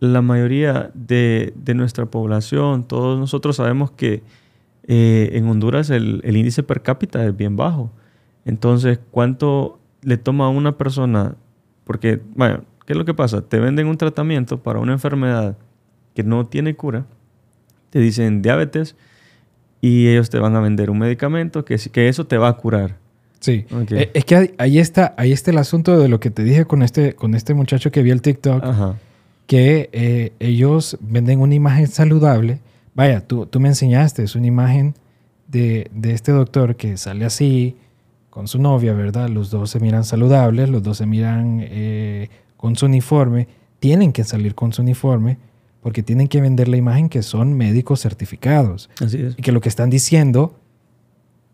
la 0.00 0.22
mayoría 0.22 0.90
de, 0.92 1.52
nuestra 1.72 2.06
población, 2.06 2.82
todos 2.82 3.16
nosotros 3.16 3.54
sabemos 3.54 3.92
que 3.92 4.24
eh, 4.88 5.30
en 5.34 5.46
Honduras 5.46 5.90
el, 5.90 6.20
índice 6.24 6.64
per 6.64 6.82
cápita 6.82 7.24
es 7.24 7.36
bien 7.36 7.54
bajo. 7.54 7.92
Entonces, 8.44 8.98
¿cuánto 9.12 9.78
le 10.02 10.16
toma 10.16 10.46
a 10.46 10.48
una 10.48 10.76
persona? 10.76 11.36
Porque, 11.84 12.20
bueno, 12.34 12.64
¿qué 12.84 12.94
es 12.94 12.96
lo 12.96 13.04
que 13.04 13.14
pasa? 13.14 13.42
Te 13.42 13.60
venden 13.60 13.86
un 13.86 13.98
tratamiento 13.98 14.60
para 14.60 14.80
una 14.80 14.94
enfermedad 14.94 15.56
que 16.12 16.24
no 16.24 16.44
tiene 16.48 16.74
cura, 16.74 17.06
te 17.90 18.00
dicen 18.00 18.42
diabetes 18.42 18.96
y 19.80 20.08
ellos 20.08 20.28
te 20.28 20.40
van 20.40 20.56
a 20.56 20.60
vender 20.60 20.90
un 20.90 20.98
medicamento 20.98 21.64
que, 21.64 21.76
que 21.92 22.08
eso 22.08 22.26
te 22.26 22.36
va 22.36 22.48
a 22.48 22.56
curar. 22.56 22.96
Sí. 23.40 23.66
Eh, 23.90 24.10
es 24.14 24.24
que 24.24 24.54
ahí 24.58 24.78
está, 24.78 25.14
ahí 25.16 25.32
está 25.32 25.50
el 25.50 25.58
asunto 25.58 25.98
de 25.98 26.08
lo 26.08 26.20
que 26.20 26.30
te 26.30 26.42
dije 26.44 26.64
con 26.64 26.82
este, 26.82 27.14
con 27.14 27.34
este 27.34 27.54
muchacho 27.54 27.90
que 27.90 28.02
vi 28.02 28.10
el 28.10 28.22
TikTok, 28.22 28.64
que 29.46 29.88
eh, 29.92 30.32
ellos 30.40 30.98
venden 31.00 31.40
una 31.40 31.54
imagen 31.54 31.86
saludable. 31.86 32.60
Vaya, 32.94 33.20
tú, 33.20 33.46
tú 33.46 33.60
me 33.60 33.68
enseñaste, 33.68 34.24
es 34.24 34.34
una 34.34 34.46
imagen 34.46 34.94
de, 35.46 35.88
de, 35.94 36.12
este 36.12 36.32
doctor 36.32 36.76
que 36.76 36.96
sale 36.96 37.24
así, 37.24 37.76
con 38.38 38.46
su 38.46 38.60
novia, 38.60 38.92
¿verdad? 38.92 39.28
Los 39.28 39.50
dos 39.50 39.70
se 39.70 39.80
miran 39.80 40.04
saludables, 40.04 40.68
los 40.68 40.82
dos 40.82 40.98
se 40.98 41.06
miran 41.06 41.58
eh, 41.60 42.28
con 42.56 42.76
su 42.76 42.86
uniforme. 42.86 43.48
Tienen 43.80 44.12
que 44.12 44.24
salir 44.24 44.54
con 44.54 44.72
su 44.72 44.82
uniforme 44.82 45.38
porque 45.82 46.02
tienen 46.02 46.28
que 46.28 46.40
vender 46.40 46.68
la 46.68 46.76
imagen 46.76 47.08
que 47.08 47.22
son 47.22 47.54
médicos 47.54 48.00
certificados. 48.00 48.90
Así 49.00 49.22
es. 49.22 49.34
Y 49.38 49.42
que 49.42 49.52
lo 49.52 49.60
que 49.60 49.68
están 49.68 49.90
diciendo 49.90 50.54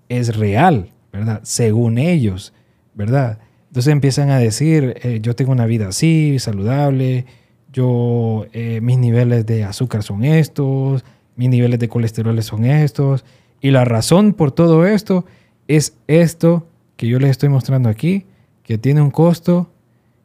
es 0.09 0.37
real. 0.37 0.91
¿Verdad? 1.15 1.41
Según 1.45 1.97
ellos, 1.99 2.53
¿verdad? 2.93 3.39
Entonces 3.69 3.93
empiezan 3.93 4.31
a 4.31 4.39
decir, 4.39 4.97
eh, 5.05 5.21
yo 5.23 5.37
tengo 5.37 5.53
una 5.53 5.65
vida 5.65 5.89
así, 5.89 6.41
saludable, 6.41 7.25
yo, 7.73 8.47
eh, 8.53 8.81
mis 8.83 8.99
niveles 8.99 9.47
de 9.47 9.63
azúcar 9.63 10.03
son 10.03 10.25
estos, 10.25 11.05
mis 11.37 11.49
niveles 11.49 11.79
de 11.79 11.89
colesterol 11.89 12.43
son 12.43 12.65
estos, 12.65 13.25
y 13.61 13.71
la 13.71 13.85
razón 13.85 14.33
por 14.33 14.51
todo 14.51 14.87
esto 14.87 15.25
es 15.69 15.97
esto 16.09 16.67
que 16.97 17.07
yo 17.07 17.21
les 17.21 17.31
estoy 17.31 17.49
mostrando 17.49 17.89
aquí, 17.89 18.27
que 18.65 18.77
tiene 18.77 19.01
un 19.01 19.13
costo 19.13 19.71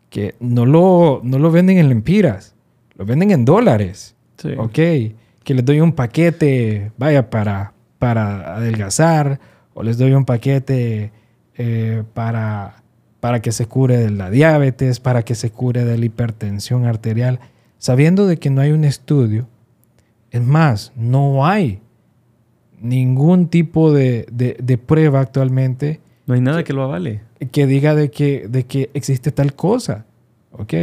que 0.09 0.33
no 0.39 0.65
lo, 0.65 1.21
no 1.23 1.37
lo 1.37 1.51
venden 1.51 1.77
en 1.77 1.89
lempiras, 1.89 2.55
lo 2.95 3.05
venden 3.05 3.29
en 3.29 3.45
dólares. 3.45 4.15
Sí. 4.37 4.49
Ok, 4.57 4.73
que 4.73 5.53
les 5.53 5.63
doy 5.63 5.81
un 5.81 5.91
paquete, 5.91 6.91
vaya, 6.97 7.29
para, 7.29 7.73
para 7.99 8.55
adelgazar 8.55 9.39
o 9.73 9.83
les 9.83 9.97
doy 9.97 10.13
un 10.13 10.25
paquete 10.25 11.11
eh, 11.57 12.03
para, 12.13 12.83
para 13.19 13.41
que 13.41 13.51
se 13.51 13.65
cure 13.65 13.97
de 13.97 14.09
la 14.09 14.29
diabetes, 14.29 14.99
para 14.99 15.23
que 15.23 15.35
se 15.35 15.51
cure 15.51 15.85
de 15.85 15.97
la 15.97 16.05
hipertensión 16.05 16.85
arterial, 16.85 17.39
sabiendo 17.77 18.27
de 18.27 18.37
que 18.37 18.49
no 18.49 18.61
hay 18.61 18.71
un 18.71 18.83
estudio. 18.83 19.47
Es 20.31 20.41
más, 20.41 20.91
no 20.95 21.45
hay 21.45 21.79
ningún 22.79 23.47
tipo 23.47 23.91
de, 23.91 24.79
prueba 24.85 25.19
actualmente. 25.19 25.99
No 26.25 26.33
hay 26.33 26.41
nada 26.41 26.63
que, 26.63 26.73
lo 26.73 26.83
avale. 26.83 27.21
que 27.51 27.65
diga 27.65 27.95
de 27.95 28.11
que, 28.11 28.47
de 28.47 28.65
que 28.65 28.89
existe 28.93 29.31
tal 29.31 29.53
cosa. 29.55 30.05
¿Ok? 30.51 30.73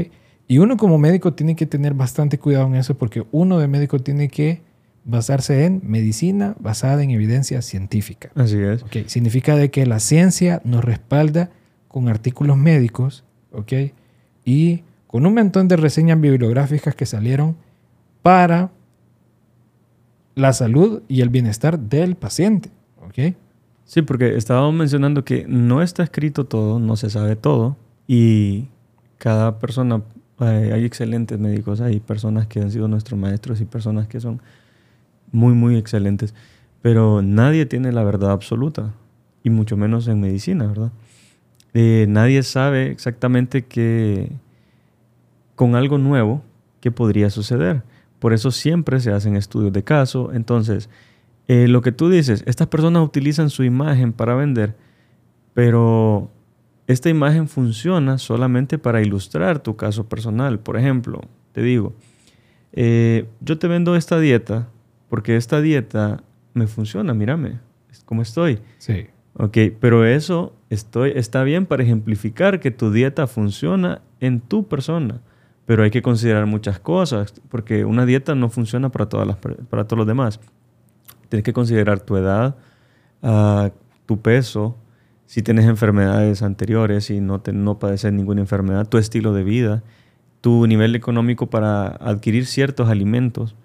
Y 0.49 0.59
uno 0.59 0.77
como 0.77 0.99
médico 0.99 1.33
tiene 1.33 1.57
que 1.57 1.67
tener 1.67 1.95
bastante 1.95 2.39
cuidado 2.39 2.67
en 2.67 2.77
eso 2.77 2.97
porque 2.97 3.25
uno 3.33 3.59
de 3.59 3.67
médico 3.67 3.99
tiene 3.99 4.29
que 4.29 4.61
basarse 5.07 5.65
en 5.65 5.81
medicina 5.85 6.57
basada 6.59 7.03
en 7.03 7.11
evidencia 7.11 7.63
científica. 7.63 8.31
Así 8.35 8.59
es. 8.61 8.83
¿Ok? 8.83 9.07
Significa 9.07 9.57
de 9.57 9.71
que 9.71 9.87
la 9.87 10.01
ciencia 10.01 10.61
nos 10.65 10.85
respalda 10.85 11.51
con 11.89 12.09
artículos 12.09 12.59
médicos, 12.59 13.25
¿ok? 13.53 13.73
Y 14.45 14.83
con 15.07 15.25
un 15.25 15.35
montón 15.35 15.69
de 15.69 15.77
reseñas 15.77 16.21
bibliográficas 16.21 16.95
que 16.95 17.07
salieron 17.07 17.57
para 18.21 18.71
la 20.35 20.53
salud 20.53 21.03
y 21.09 21.23
el 21.23 21.31
bienestar 21.31 21.79
del 21.79 22.17
paciente, 22.17 22.71
¿ok? 23.01 23.35
Sí, 23.85 24.03
porque 24.03 24.37
estábamos 24.37 24.75
mencionando 24.75 25.25
que 25.25 25.47
no 25.49 25.81
está 25.81 26.03
escrito 26.03 26.45
todo, 26.45 26.81
no 26.81 26.97
se 26.97 27.09
sabe 27.09 27.37
todo 27.37 27.77
y 28.09 28.69
cada 29.19 29.61
persona, 29.61 30.03
hay 30.39 30.85
excelentes 30.85 31.39
médicos, 31.39 31.81
hay 31.81 32.01
personas 32.01 32.49
que 32.49 32.61
han 32.61 32.73
sido 32.73 32.89
nuestros 32.89 33.19
maestros 33.19 33.61
y 33.61 33.65
personas 33.65 34.09
que 34.09 34.21
son 34.21 34.43
muy, 35.33 35.55
muy 35.55 35.77
excelentes, 35.77 36.35
pero 36.83 37.23
nadie 37.23 37.67
tiene 37.67 37.93
la 37.93 38.05
verdad 38.05 38.31
absoluta 38.31 38.95
y 39.43 39.51
mucho 39.51 39.77
menos 39.77 40.09
en 40.09 40.21
medicina, 40.21 40.67
¿verdad? 40.67 40.93
Eh, 41.75 42.07
nadie 42.09 42.43
sabe 42.43 42.91
exactamente 42.91 43.67
qué, 43.67 44.33
con 45.55 45.75
algo 45.75 45.99
nuevo, 45.99 46.43
qué 46.81 46.91
podría 46.91 47.31
suceder. 47.31 47.83
Por 48.19 48.33
eso 48.33 48.51
siempre 48.51 49.01
se 49.01 49.13
hacen 49.13 49.37
estudios 49.37 49.73
de 49.73 49.85
caso. 49.85 50.33
Entonces, 50.33 50.89
eh, 51.49 51.69
lo 51.69 51.83
que 51.83 51.93
tú 51.93 52.09
dices, 52.09 52.43
estas 52.47 52.69
personas 52.69 53.03
utilizan 53.03 53.51
su 53.51 53.63
imagen 53.63 54.13
para 54.13 54.35
vender, 54.35 54.75
pero 55.55 56.31
esta 56.87 57.09
imagen 57.09 57.49
funciona 57.49 58.19
solamente 58.19 58.79
para 58.79 59.03
ilustrar 59.03 59.59
tu 59.59 59.77
caso 59.77 60.09
personal. 60.09 60.59
Por 60.61 60.77
ejemplo, 60.77 61.21
te 61.53 61.63
digo, 61.63 61.95
eh, 62.73 63.29
yo 63.41 63.59
te 63.59 63.69
vendo 63.69 63.97
esta 63.97 64.19
dieta 64.19 64.69
porque 65.17 65.35
esta 65.37 65.63
dieta 65.63 66.23
me 66.53 66.67
funciona, 66.67 67.15
mírame, 67.15 67.59
cómo 68.05 68.21
estoy. 68.21 68.59
Sí. 68.77 69.07
Ok, 69.33 69.57
pero 69.81 70.05
eso 70.05 70.53
estoy, 70.69 71.13
está 71.17 71.43
bien 71.43 71.65
para 71.65 71.83
ejemplificar 71.83 72.61
que 72.61 72.71
tu 72.71 72.93
dieta 72.93 73.27
funciona 73.27 74.03
en 74.21 74.41
tu 74.43 74.69
persona, 74.69 75.23
pero 75.65 75.85
hay 75.85 75.91
que 75.91 76.03
considerar 76.03 76.45
muchas 76.45 76.79
cosas, 76.79 77.33
porque 77.49 77.87
una 77.87 78.05
dieta 78.05 78.35
no 78.35 78.51
funciona 78.51 78.91
para, 78.91 79.09
todas 79.09 79.27
las, 79.27 79.39
para 79.39 79.85
todos 79.87 79.97
los 79.97 80.07
demás. 80.07 80.39
Tienes 81.31 81.43
que 81.43 81.55
considerar 81.55 82.01
tu 82.01 82.19
edad, 82.19 82.57
uh, 83.23 83.71
tu 84.05 84.21
peso, 84.21 84.77
si 85.25 85.41
tienes 85.41 85.65
enfermedades 85.65 86.43
anteriores 86.43 87.09
y 87.09 87.23
no, 87.23 87.41
te, 87.41 87.55
no 87.55 87.79
padeces 87.79 88.13
ninguna 88.13 88.43
enfermedad, 88.43 88.87
tu 88.87 88.99
estilo 88.99 89.33
de 89.33 89.45
vida, 89.45 89.83
tu 90.43 90.67
nivel 90.67 90.95
económico 90.95 91.49
para 91.49 91.87
adquirir 91.87 92.45
ciertos 92.45 92.91
alimentos. 92.91 93.57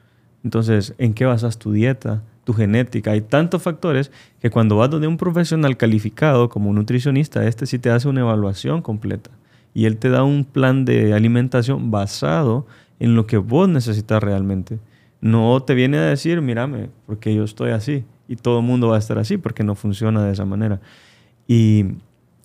Entonces, 0.43 0.95
¿en 0.97 1.13
qué 1.13 1.25
basas 1.25 1.57
tu 1.57 1.71
dieta? 1.71 2.23
tu 2.43 2.53
genética. 2.53 3.11
Hay 3.11 3.21
tantos 3.21 3.61
factores 3.61 4.11
que 4.39 4.49
cuando 4.49 4.77
vas 4.77 4.89
donde 4.89 5.07
un 5.07 5.17
profesional 5.17 5.77
calificado 5.77 6.49
como 6.49 6.73
nutricionista, 6.73 7.45
este 7.45 7.65
sí 7.65 7.79
te 7.79 7.89
hace 7.89 8.07
una 8.07 8.21
evaluación 8.21 8.81
completa. 8.81 9.31
Y 9.73 9.85
él 9.85 9.97
te 9.97 10.09
da 10.09 10.23
un 10.23 10.43
plan 10.43 10.85
de 10.85 11.13
alimentación 11.13 11.91
basado 11.91 12.65
en 12.99 13.15
lo 13.15 13.25
que 13.25 13.37
vos 13.37 13.69
necesitas 13.69 14.21
realmente. 14.21 14.79
No 15.21 15.61
te 15.63 15.75
viene 15.75 15.97
a 15.97 16.01
decir, 16.01 16.41
mírame, 16.41 16.89
porque 17.05 17.33
yo 17.33 17.43
estoy 17.43 17.71
así 17.71 18.03
y 18.27 18.35
todo 18.35 18.59
el 18.59 18.65
mundo 18.65 18.87
va 18.87 18.95
a 18.95 18.99
estar 18.99 19.17
así 19.17 19.37
porque 19.37 19.63
no 19.63 19.75
funciona 19.75 20.23
de 20.23 20.33
esa 20.33 20.45
manera. 20.45 20.81
Y 21.47 21.85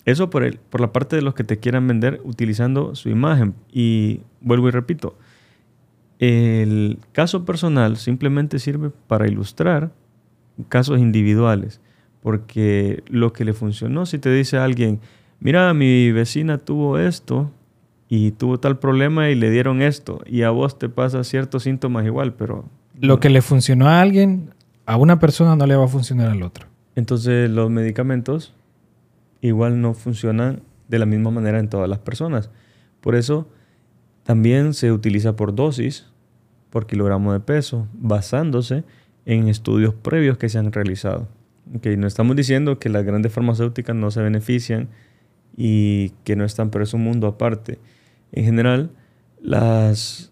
eso 0.05 0.29
por, 0.29 0.43
el, 0.43 0.59
por 0.69 0.79
la 0.79 0.93
parte 0.93 1.15
de 1.15 1.21
los 1.21 1.33
que 1.33 1.43
te 1.43 1.57
quieran 1.57 1.87
vender 1.87 2.21
utilizando 2.23 2.95
su 2.95 3.09
imagen. 3.09 3.55
Y 3.71 4.21
vuelvo 4.41 4.67
y 4.67 4.71
repito, 4.71 5.17
el 6.19 6.99
caso 7.11 7.45
personal 7.45 7.97
simplemente 7.97 8.59
sirve 8.59 8.91
para 9.07 9.27
ilustrar 9.27 9.91
casos 10.69 10.99
individuales, 10.99 11.81
porque 12.21 13.03
lo 13.07 13.33
que 13.33 13.45
le 13.45 13.53
funcionó, 13.53 14.05
si 14.05 14.17
te 14.17 14.31
dice 14.31 14.57
alguien, 14.57 14.99
mira, 15.39 15.73
mi 15.73 16.11
vecina 16.11 16.57
tuvo 16.57 16.97
esto 16.97 17.51
y 18.09 18.31
tuvo 18.31 18.59
tal 18.59 18.79
problema 18.79 19.29
y 19.29 19.35
le 19.35 19.51
dieron 19.51 19.81
esto, 19.81 20.21
y 20.25 20.41
a 20.41 20.49
vos 20.49 20.79
te 20.79 20.89
pasa 20.89 21.23
ciertos 21.23 21.63
síntomas 21.63 22.05
igual, 22.05 22.33
pero... 22.33 22.65
Lo 22.99 23.19
que 23.19 23.29
le 23.29 23.41
funcionó 23.41 23.87
a 23.87 24.01
alguien, 24.01 24.53
a 24.87 24.97
una 24.97 25.19
persona 25.19 25.55
no 25.55 25.67
le 25.67 25.75
va 25.75 25.85
a 25.85 25.89
funcionar 25.89 26.31
al 26.31 26.41
otro. 26.41 26.67
Entonces 26.95 27.49
los 27.49 27.69
medicamentos 27.69 28.55
igual 29.41 29.79
no 29.81 29.93
funcionan 29.93 30.63
de 30.87 30.97
la 30.97 31.05
misma 31.05 31.29
manera 31.29 31.59
en 31.59 31.69
todas 31.69 31.87
las 31.87 31.99
personas. 31.99 32.49
Por 33.01 33.13
eso 33.15 33.47
también 34.27 34.73
se 34.73 34.91
utiliza 34.91 35.37
por 35.37 35.55
dosis, 35.55 36.05
por 36.69 36.85
kilogramo 36.85 37.31
de 37.31 37.39
peso, 37.39 37.87
basándose 37.93 38.83
en 39.25 39.47
estudios 39.47 39.93
previos 39.93 40.37
que 40.37 40.49
se 40.49 40.57
han 40.57 40.73
realizado. 40.73 41.29
Okay, 41.77 41.95
no 41.95 42.07
estamos 42.07 42.35
diciendo 42.35 42.77
que 42.77 42.89
las 42.89 43.05
grandes 43.05 43.31
farmacéuticas 43.31 43.95
no 43.95 44.11
se 44.11 44.21
benefician 44.21 44.89
y 45.55 46.09
que 46.25 46.35
no 46.35 46.43
están, 46.43 46.71
pero 46.71 46.83
es 46.83 46.93
un 46.93 47.05
mundo 47.05 47.25
aparte. 47.25 47.79
En 48.33 48.43
general, 48.43 48.91
los 49.39 50.29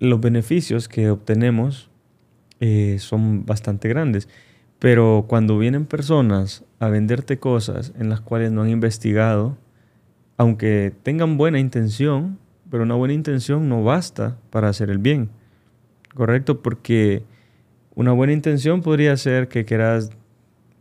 beneficios 0.00 0.88
que 0.88 1.10
obtenemos 1.10 1.90
eh, 2.60 2.96
son 2.98 3.44
bastante 3.44 3.90
grandes. 3.90 4.26
Pero 4.78 5.26
cuando 5.28 5.58
vienen 5.58 5.84
personas 5.84 6.64
a 6.78 6.88
venderte 6.88 7.38
cosas 7.38 7.92
en 7.98 8.08
las 8.08 8.22
cuales 8.22 8.52
no 8.52 8.62
han 8.62 8.70
investigado, 8.70 9.58
aunque 10.38 10.94
tengan 11.02 11.36
buena 11.36 11.58
intención, 11.58 12.38
pero 12.70 12.82
una 12.82 12.94
buena 12.94 13.14
intención 13.14 13.68
no 13.68 13.82
basta 13.82 14.38
para 14.50 14.68
hacer 14.68 14.90
el 14.90 14.98
bien. 14.98 15.30
¿Correcto? 16.14 16.62
Porque 16.62 17.22
una 17.94 18.12
buena 18.12 18.32
intención 18.32 18.82
podría 18.82 19.16
ser 19.16 19.48
que 19.48 19.64
quieras 19.64 20.10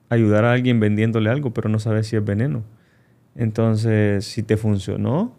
ayudar 0.10 0.46
a 0.46 0.54
alguien 0.54 0.80
vendiéndole 0.80 1.30
algo, 1.30 1.54
pero 1.54 1.70
no 1.70 1.80
sabes 1.80 2.08
si 2.08 2.16
es 2.16 2.24
veneno. 2.24 2.64
Entonces, 3.36 4.26
si 4.26 4.44
te 4.44 4.58
funcionó, 4.58 5.36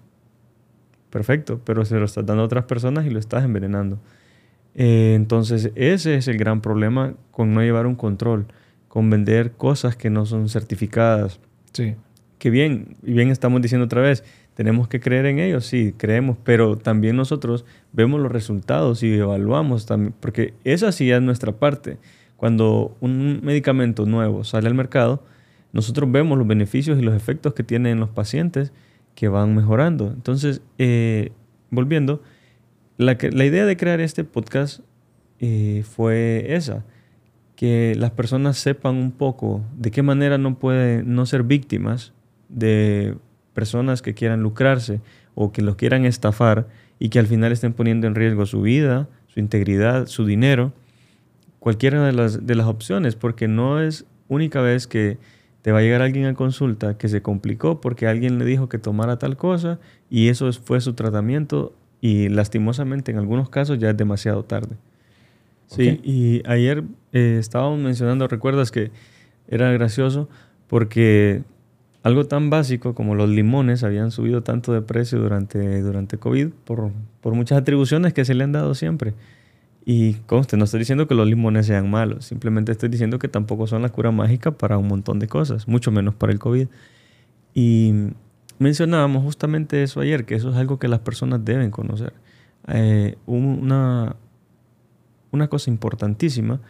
perfecto, 1.11 1.61
pero 1.65 1.85
se 1.85 1.97
lo 1.99 2.05
estás 2.05 2.27
dando 2.27 2.43
a 2.43 2.47
otras 2.47 2.65
personas 2.65 3.07
y 3.07 3.11
lo 3.11 3.19
estás 3.19 3.45
envenenando. 3.45 3.99
Eh, 4.75 5.15
entonces, 5.17 5.73
ese 5.75 6.15
es 6.15 6.29
el 6.29 6.39
gran 6.39 6.61
problema 6.61 7.15
con 7.31 7.55
no 7.55 7.63
llevar 7.63 7.87
un 7.87 7.97
control, 7.97 8.47
con 8.87 9.11
vender 9.11 9.53
cosas 9.53 9.97
que 9.97 10.11
no 10.11 10.27
son 10.27 10.49
certificadas. 10.49 11.41
Sí. 11.73 11.97
Que 12.39 12.51
bien, 12.51 12.97
y 13.03 13.13
bien 13.15 13.31
estamos 13.31 13.61
diciendo 13.61 13.87
otra 13.87 14.01
vez, 14.03 14.23
tenemos 14.59 14.89
que 14.89 14.99
creer 14.99 15.27
en 15.27 15.39
ellos, 15.39 15.67
sí, 15.67 15.95
creemos, 15.97 16.37
pero 16.43 16.77
también 16.77 17.15
nosotros 17.15 17.65
vemos 17.93 18.21
los 18.21 18.33
resultados 18.33 19.05
y 19.05 19.15
evaluamos 19.15 19.87
también, 19.87 20.13
porque 20.19 20.53
esa 20.65 20.91
sí 20.91 21.13
es 21.13 21.23
nuestra 21.23 21.53
parte. 21.53 21.99
Cuando 22.37 22.97
un 23.01 23.39
medicamento 23.45 24.05
nuevo 24.05 24.43
sale 24.43 24.67
al 24.67 24.75
mercado, 24.75 25.23
nosotros 25.73 26.11
vemos 26.11 26.37
los 26.37 26.45
beneficios 26.49 26.99
y 26.99 27.03
los 27.03 27.15
efectos 27.15 27.55
que 27.55 27.63
tiene 27.63 27.93
en 27.93 28.01
los 28.01 28.09
pacientes 28.09 28.73
que 29.15 29.29
van 29.29 29.55
mejorando. 29.55 30.09
Entonces, 30.09 30.61
eh, 30.79 31.31
volviendo, 31.71 32.21
la, 32.97 33.17
la, 33.31 33.45
idea 33.45 33.65
de 33.65 33.77
crear 33.77 34.01
este 34.01 34.25
podcast 34.25 34.81
eh, 35.39 35.85
fue 35.89 36.47
esa, 36.57 36.85
que 37.55 37.95
las 37.97 38.11
personas 38.11 38.59
sepan 38.59 38.97
un 38.97 39.13
poco 39.13 39.63
de 39.77 39.93
qué 39.93 40.03
manera 40.03 40.37
no 40.37 40.59
pueden 40.59 41.15
no 41.15 41.27
ser 41.27 41.45
víctimas 41.45 42.13
de 42.49 43.15
personas 43.59 44.03
que 44.03 44.15
quieran 44.15 44.41
lucrarse 44.41 45.01
o 45.35 45.51
que 45.51 45.63
los 45.63 45.75
quieran 45.75 46.05
estafar 46.05 46.69
y 47.01 47.09
que 47.09 47.19
al 47.19 47.27
final 47.27 47.51
estén 47.51 47.73
poniendo 47.73 48.07
en 48.07 48.15
riesgo 48.15 48.47
su 48.47 48.63
vida, 48.63 49.09
su 49.27 49.41
integridad, 49.41 50.07
su 50.07 50.25
dinero, 50.25 50.73
cualquiera 51.59 52.07
de 52.07 52.13
las, 52.13 52.47
de 52.47 52.55
las 52.55 52.69
opciones, 52.69 53.17
porque 53.17 53.49
no 53.49 53.81
es 53.81 54.05
única 54.29 54.61
vez 54.61 54.87
que 54.87 55.19
te 55.63 55.73
va 55.73 55.81
a 55.81 55.83
llegar 55.83 56.03
alguien 56.03 56.27
a 56.27 56.35
consulta 56.35 56.97
que 56.99 57.09
se 57.09 57.21
complicó 57.21 57.81
porque 57.81 58.07
alguien 58.07 58.39
le 58.39 58.45
dijo 58.45 58.69
que 58.69 58.79
tomara 58.79 59.19
tal 59.19 59.37
cosa 59.37 59.81
y 60.09 60.29
eso 60.29 60.53
fue 60.53 60.81
su 60.81 60.93
tratamiento 60.93 61.75
y 62.01 62.29
lastimosamente 62.29 63.11
en 63.11 63.19
algunos 63.19 63.49
casos 63.49 63.81
ya 63.81 63.91
es 63.91 63.97
demasiado 63.97 64.45
tarde. 64.45 64.77
Sí, 65.67 66.01
y 66.05 66.49
ayer 66.49 66.85
eh, 67.13 67.39
estábamos 67.41 67.81
mencionando, 67.81 68.29
recuerdas 68.29 68.71
que 68.71 68.93
era 69.49 69.73
gracioso 69.73 70.29
porque 70.69 71.43
algo 72.03 72.27
tan 72.27 72.51
básico 72.51 72.95
como 72.95 73.15
los 73.15 73.29
limones 73.29 73.83
habían 73.83 74.11
subido 74.11 74.43
tanto 74.43 74.73
de 74.73 74.83
precio 74.83 75.19
durante, 75.19 75.83
durante 75.83 76.19
COVID 76.19 76.49
por, 76.65 76.93
por 77.21 77.35
muchas 77.35 77.59
atribuciones 77.59 78.13
que 78.13 78.25
se 78.25 78.35
le 78.35 78.45
han 78.45 78.53
dado 78.53 78.75
siempre. 78.75 79.15
Y 79.85 80.15
conste, 80.27 80.57
no 80.57 80.65
estoy 80.65 80.81
diciendo 80.81 81.09
que 81.09 81.15
los 81.15 81.27
limones 81.27 81.67
sean 81.67 81.91
malos, 81.91 82.27
simplemente 82.27 82.73
estoy 82.73 82.91
diciendo 82.91 83.19
que 83.19 83.29
tampoco 83.29 83.67
son 83.67 83.83
la 83.83 83.89
cura 83.89 84.11
mágica 84.11 84.51
para 84.51 84.77
un 84.77 84.87
montón 84.87 85.19
de 85.19 85.29
cosas, 85.29 85.67
mucho 85.67 85.91
menos 85.91 86.15
para 86.15 86.33
el 86.33 86.39
COVID. 86.39 86.69
Y 87.55 87.95
mencionábamos 88.59 89.25
justamente 89.25 89.83
eso 89.83 90.01
ayer, 90.01 90.25
que 90.25 90.35
eso 90.35 90.51
es 90.51 90.57
algo 90.57 90.79
que 90.79 90.89
las 90.89 91.01
personas 91.01 91.45
deben 91.45 91.71
conocer. 91.71 92.13
Eh, 92.69 93.17
una, 93.27 94.17
una 95.31 95.49
cosa 95.49 95.71
importantísima 95.71 96.61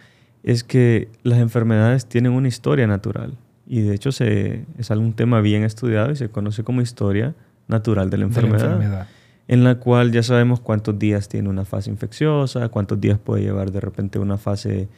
es 0.45 0.63
que 0.63 1.09
las 1.25 1.41
enfermedades 1.41 2.07
tienen 2.07 2.33
una 2.33 2.47
historia 2.47 2.87
natural 2.87 3.37
y 3.69 3.83
de 3.83 3.95
hecho 3.95 4.13
se, 4.13 4.65
es 4.79 4.91
algún 4.91 5.13
tema 5.13 5.43
bien 5.43 5.63
estudiado 5.63 6.11
y 6.11 6.17
se 6.17 6.31
conoce 6.31 6.65
como 6.65 6.81
historia 6.81 7.35
natural 7.69 8.09
de 8.09 8.17
la 8.17 8.25
enfermedad, 8.25 9.07
en 9.47 9.63
la 9.63 9.75
cual 9.75 10.11
ya 10.11 10.23
sabemos 10.23 10.61
cuántos 10.61 10.99
días 10.99 11.29
tiene 11.29 11.51
una 11.51 11.67
fase 11.67 11.91
infecciosa, 11.91 12.71
cuántos 12.71 12.99
días 12.99 13.19
puede 13.19 13.43
llevar 13.43 13.71
de 13.71 13.81
repente 13.81 14.19
una 14.19 14.39
fase 14.39 14.89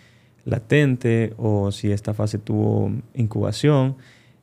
latente 0.45 1.35
o 1.37 1.73
si 1.73 1.91
esta 1.91 2.15
fase 2.15 2.39
tuvo 2.39 2.93
incubación, 3.15 3.97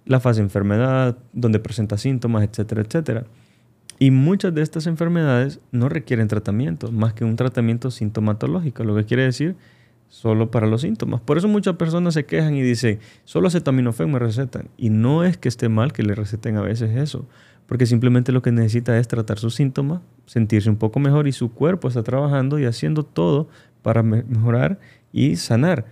la 0.05 0.19
fase 0.19 0.41
de 0.41 0.45
enfermedad, 0.45 1.17
donde 1.31 1.59
presenta 1.59 1.97
síntomas, 1.97 2.43
etcétera, 2.43 2.81
etcétera. 2.81 3.25
Y 3.97 4.11
muchas 4.11 4.53
de 4.53 4.61
estas 4.61 4.87
enfermedades 4.87 5.61
no 5.71 5.87
requieren 5.87 6.27
tratamiento, 6.27 6.91
más 6.91 7.13
que 7.13 7.23
un 7.23 7.37
tratamiento 7.37 7.91
sintomatológico, 7.91 8.83
lo 8.83 8.93
que 8.95 9.05
quiere 9.05 9.23
decir 9.23 9.55
solo 10.09 10.51
para 10.51 10.67
los 10.67 10.81
síntomas. 10.81 11.21
Por 11.21 11.37
eso 11.37 11.47
muchas 11.47 11.75
personas 11.75 12.13
se 12.13 12.25
quejan 12.25 12.55
y 12.55 12.61
dicen, 12.61 12.99
solo 13.25 13.47
acetaminofén 13.47 14.11
me 14.11 14.19
recetan. 14.19 14.69
Y 14.77 14.89
no 14.89 15.23
es 15.23 15.37
que 15.37 15.49
esté 15.49 15.69
mal 15.69 15.93
que 15.93 16.03
le 16.03 16.15
receten 16.15 16.57
a 16.57 16.61
veces 16.61 16.95
eso, 16.95 17.27
porque 17.65 17.85
simplemente 17.85 18.31
lo 18.31 18.41
que 18.41 18.51
necesita 18.51 18.97
es 18.97 19.07
tratar 19.07 19.39
sus 19.39 19.55
síntomas, 19.55 20.01
sentirse 20.25 20.69
un 20.69 20.77
poco 20.77 20.99
mejor 20.99 21.27
y 21.27 21.31
su 21.31 21.51
cuerpo 21.51 21.87
está 21.87 22.03
trabajando 22.03 22.59
y 22.59 22.65
haciendo 22.65 23.03
todo 23.03 23.49
para 23.81 24.03
mejorar 24.03 24.79
y 25.11 25.35
sanar. 25.35 25.85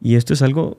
Y 0.00 0.16
esto 0.16 0.34
es 0.34 0.42
algo 0.42 0.78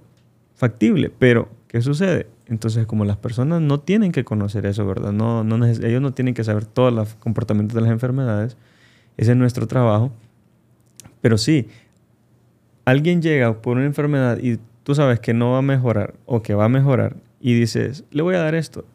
factible, 0.56 1.12
pero 1.18 1.50
¿qué 1.68 1.82
sucede? 1.82 2.28
Entonces, 2.46 2.86
como 2.86 3.06
las 3.06 3.18
personas 3.18 3.62
no 3.62 3.80
tienen 3.80 4.12
que 4.12 4.26
conocer 4.26 4.66
eso, 4.66 4.86
¿verdad? 4.86 5.14
No, 5.14 5.44
no 5.44 5.66
ellos 5.66 6.02
no 6.02 6.14
tienen 6.14 6.34
que 6.34 6.44
saber 6.44 6.66
todos 6.66 6.94
los 6.94 7.16
comportamientos 7.16 7.76
de 7.76 7.82
las 7.82 7.92
enfermedades, 7.92 8.58
ese 9.18 9.32
es 9.32 9.38
nuestro 9.38 9.68
trabajo, 9.68 10.12
pero 11.22 11.38
sí, 11.38 11.68
alguien 12.86 13.22
llega 13.22 13.62
por 13.62 13.78
una 13.78 13.86
enfermedad 13.86 14.38
y 14.42 14.60
tú 14.84 14.96
sabes 14.96 15.20
que 15.20 15.34
no 15.34 15.52
va 15.52 15.60
a 15.60 15.62
mejorar 15.62 16.16
o 16.26 16.42
que 16.42 16.54
va 16.54 16.66
a 16.66 16.70
mejorar 16.70 17.16
y 17.40 17.54
dices, 17.54 18.04
le 18.12 18.22
voy 18.22 18.36
a 18.36 18.40
dar 18.40 18.56
esto, 18.56 18.86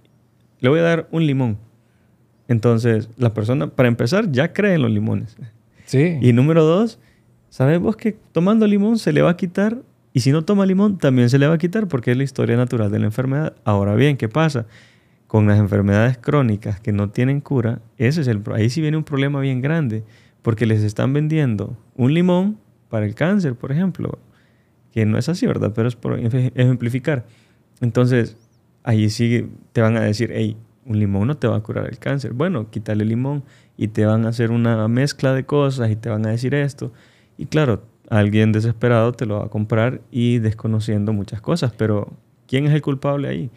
le 0.60 0.68
voy 0.68 0.80
a 0.80 0.82
dar 0.82 1.08
un 1.10 1.26
limón. 1.26 1.58
Entonces, 2.48 3.08
la 3.16 3.34
persona, 3.34 3.68
para 3.68 3.88
empezar, 3.88 4.30
ya 4.30 4.52
cree 4.52 4.74
en 4.74 4.82
los 4.82 4.90
limones. 4.90 5.36
Sí. 5.84 6.18
Y 6.20 6.32
número 6.32 6.64
dos, 6.64 6.98
sabemos 7.48 7.96
que 7.96 8.16
tomando 8.32 8.66
limón 8.66 8.98
se 8.98 9.12
le 9.12 9.22
va 9.22 9.30
a 9.30 9.36
quitar 9.36 9.78
y 10.12 10.20
si 10.20 10.32
no 10.32 10.44
toma 10.44 10.64
limón 10.64 10.98
también 10.98 11.28
se 11.28 11.38
le 11.38 11.46
va 11.46 11.54
a 11.54 11.58
quitar 11.58 11.88
porque 11.88 12.12
es 12.12 12.16
la 12.16 12.22
historia 12.22 12.56
natural 12.56 12.90
de 12.90 12.98
la 12.98 13.06
enfermedad. 13.06 13.54
Ahora 13.64 13.94
bien, 13.94 14.16
¿qué 14.16 14.28
pasa? 14.28 14.66
Con 15.26 15.46
las 15.46 15.58
enfermedades 15.58 16.18
crónicas 16.18 16.80
que 16.80 16.92
no 16.92 17.10
tienen 17.10 17.40
cura, 17.40 17.80
ese 17.98 18.20
es 18.20 18.28
el, 18.28 18.42
ahí 18.54 18.70
sí 18.70 18.80
viene 18.80 18.96
un 18.96 19.04
problema 19.04 19.40
bien 19.40 19.60
grande 19.60 20.04
porque 20.42 20.66
les 20.66 20.82
están 20.82 21.12
vendiendo 21.12 21.76
un 21.96 22.14
limón 22.14 22.58
para 22.88 23.06
el 23.06 23.14
cáncer, 23.14 23.54
por 23.54 23.72
ejemplo, 23.72 24.18
que 24.92 25.04
no 25.06 25.18
es 25.18 25.28
así, 25.28 25.46
¿verdad? 25.46 25.72
Pero 25.74 25.88
es 25.88 25.96
por 25.96 26.18
ejemplificar. 26.18 27.26
Entonces, 27.80 28.36
ahí 28.82 29.10
sí 29.10 29.50
te 29.72 29.80
van 29.80 29.96
a 29.96 30.00
decir, 30.00 30.30
hey, 30.32 30.56
un 30.86 30.98
limón 30.98 31.28
no 31.28 31.36
te 31.36 31.48
va 31.48 31.56
a 31.56 31.60
curar 31.60 31.88
el 31.88 31.98
cáncer. 31.98 32.32
Bueno, 32.32 32.70
quítale 32.70 33.02
el 33.02 33.10
limón 33.10 33.44
y 33.76 33.88
te 33.88 34.06
van 34.06 34.24
a 34.24 34.28
hacer 34.28 34.50
una 34.50 34.86
mezcla 34.88 35.34
de 35.34 35.44
cosas 35.44 35.90
y 35.90 35.96
te 35.96 36.08
van 36.08 36.24
a 36.26 36.30
decir 36.30 36.54
esto. 36.54 36.92
Y 37.36 37.46
claro, 37.46 37.82
alguien 38.08 38.52
desesperado 38.52 39.12
te 39.12 39.26
lo 39.26 39.40
va 39.40 39.46
a 39.46 39.48
comprar 39.48 40.00
y 40.10 40.38
desconociendo 40.38 41.12
muchas 41.12 41.40
cosas, 41.40 41.72
pero 41.76 42.12
¿quién 42.46 42.66
es 42.66 42.72
el 42.72 42.82
culpable 42.82 43.28
ahí? 43.28 43.50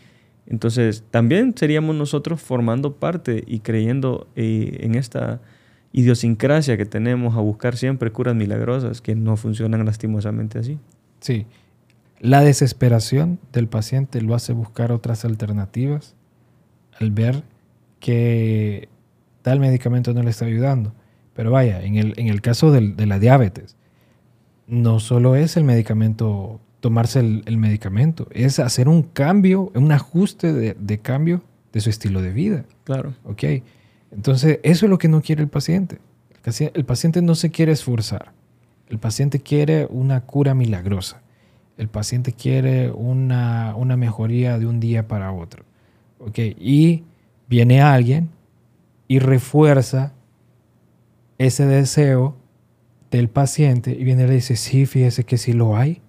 Entonces, 0.48 1.04
también 1.12 1.54
seríamos 1.56 1.96
nosotros 1.96 2.42
formando 2.42 2.96
parte 2.96 3.44
y 3.46 3.60
creyendo 3.60 4.28
eh, 4.36 4.80
en 4.82 4.96
esta 4.96 5.42
idiosincrasia 5.92 6.78
que 6.78 6.86
tenemos 6.86 7.36
a 7.36 7.40
buscar 7.40 7.76
siempre 7.76 8.12
curas 8.12 8.36
milagrosas 8.36 9.02
que 9.02 9.16
no 9.16 9.38
funcionan 9.38 9.86
lastimosamente 9.86 10.60
así. 10.60 10.78
Sí. 11.20 11.46
La 12.20 12.42
desesperación 12.42 13.40
del 13.54 13.68
paciente 13.68 14.22
lo 14.22 14.36
hace 14.36 14.54
buscar 14.54 14.92
otras 14.92 15.26
alternativas 15.26 16.16
al 17.00 17.12
ver 17.12 17.44
que 18.00 18.90
tal 19.42 19.60
medicamento 19.60 20.14
no 20.14 20.24
le 20.24 20.30
está 20.30 20.46
ayudando. 20.46 20.94
Pero 21.34 21.52
vaya, 21.52 21.82
en 21.84 21.96
el, 21.96 22.14
en 22.18 22.28
el 22.28 22.42
caso 22.42 22.72
de 22.72 23.06
la 23.06 23.18
diabetes, 23.18 23.78
no 24.68 25.00
solo 25.00 25.36
es 25.36 25.56
el 25.56 25.64
medicamento, 25.64 26.60
tomarse 26.82 27.20
el, 27.20 27.58
medicamento, 27.58 28.28
es 28.32 28.60
hacer 28.60 28.90
un 28.90 29.04
cambio, 29.04 29.72
un 29.74 29.92
ajuste 29.92 30.54
de, 30.54 30.76
de, 30.78 31.00
cambio 31.00 31.42
de 31.72 31.80
su 31.80 31.90
estilo 31.90 32.22
de 32.22 32.32
vida. 32.32 32.66
Claro. 32.84 33.14
Ok. 33.24 33.44
Entonces, 34.12 34.60
eso 34.64 34.86
es 34.86 34.90
lo 34.90 34.98
que 34.98 35.08
no 35.08 35.22
quiere 35.22 35.42
el 35.42 35.50
paciente. 35.50 36.00
El 36.74 36.86
paciente 36.86 37.22
no 37.22 37.36
se 37.36 37.52
quiere 37.52 37.72
esforzar. 37.72 38.32
El 38.88 38.98
paciente 38.98 39.40
quiere 39.40 39.88
una 39.90 40.22
cura 40.22 40.56
milagrosa. 40.56 41.22
El 41.78 41.90
paciente 41.90 42.34
quiere 42.34 42.92
una, 42.92 43.76
una 43.76 43.98
mejoría 43.98 44.58
de 44.58 44.66
un 44.66 44.80
día 44.80 45.08
para 45.08 45.32
otro. 45.32 45.64
Okay. 46.20 46.56
Y 46.60 47.04
viene 47.48 47.82
alguien 47.82 48.30
y 49.08 49.20
refuerza 49.20 50.14
ese 51.38 51.66
deseo 51.66 52.36
del 53.12 53.30
paciente 53.30 53.92
y 53.92 54.04
viene 54.04 54.24
y 54.24 54.28
le 54.28 54.34
dice, 54.36 54.56
sí, 54.56 54.86
fíjese 54.86 55.24
que 55.24 55.38
sí 55.38 55.54
lo 55.54 55.78
hay. 55.78 56.02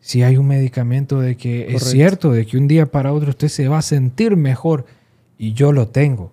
Si 0.00 0.22
hay 0.22 0.38
un 0.38 0.46
medicamento 0.46 1.20
de 1.20 1.36
que 1.36 1.74
es 1.74 1.84
cierto, 1.84 2.32
de 2.32 2.46
que 2.46 2.56
un 2.56 2.66
día 2.66 2.86
para 2.86 3.12
otro 3.12 3.30
usted 3.30 3.48
se 3.48 3.68
va 3.68 3.78
a 3.78 3.82
sentir 3.82 4.36
mejor 4.36 4.86
y 5.36 5.52
yo 5.52 5.72
lo 5.72 5.88
tengo. 5.88 6.32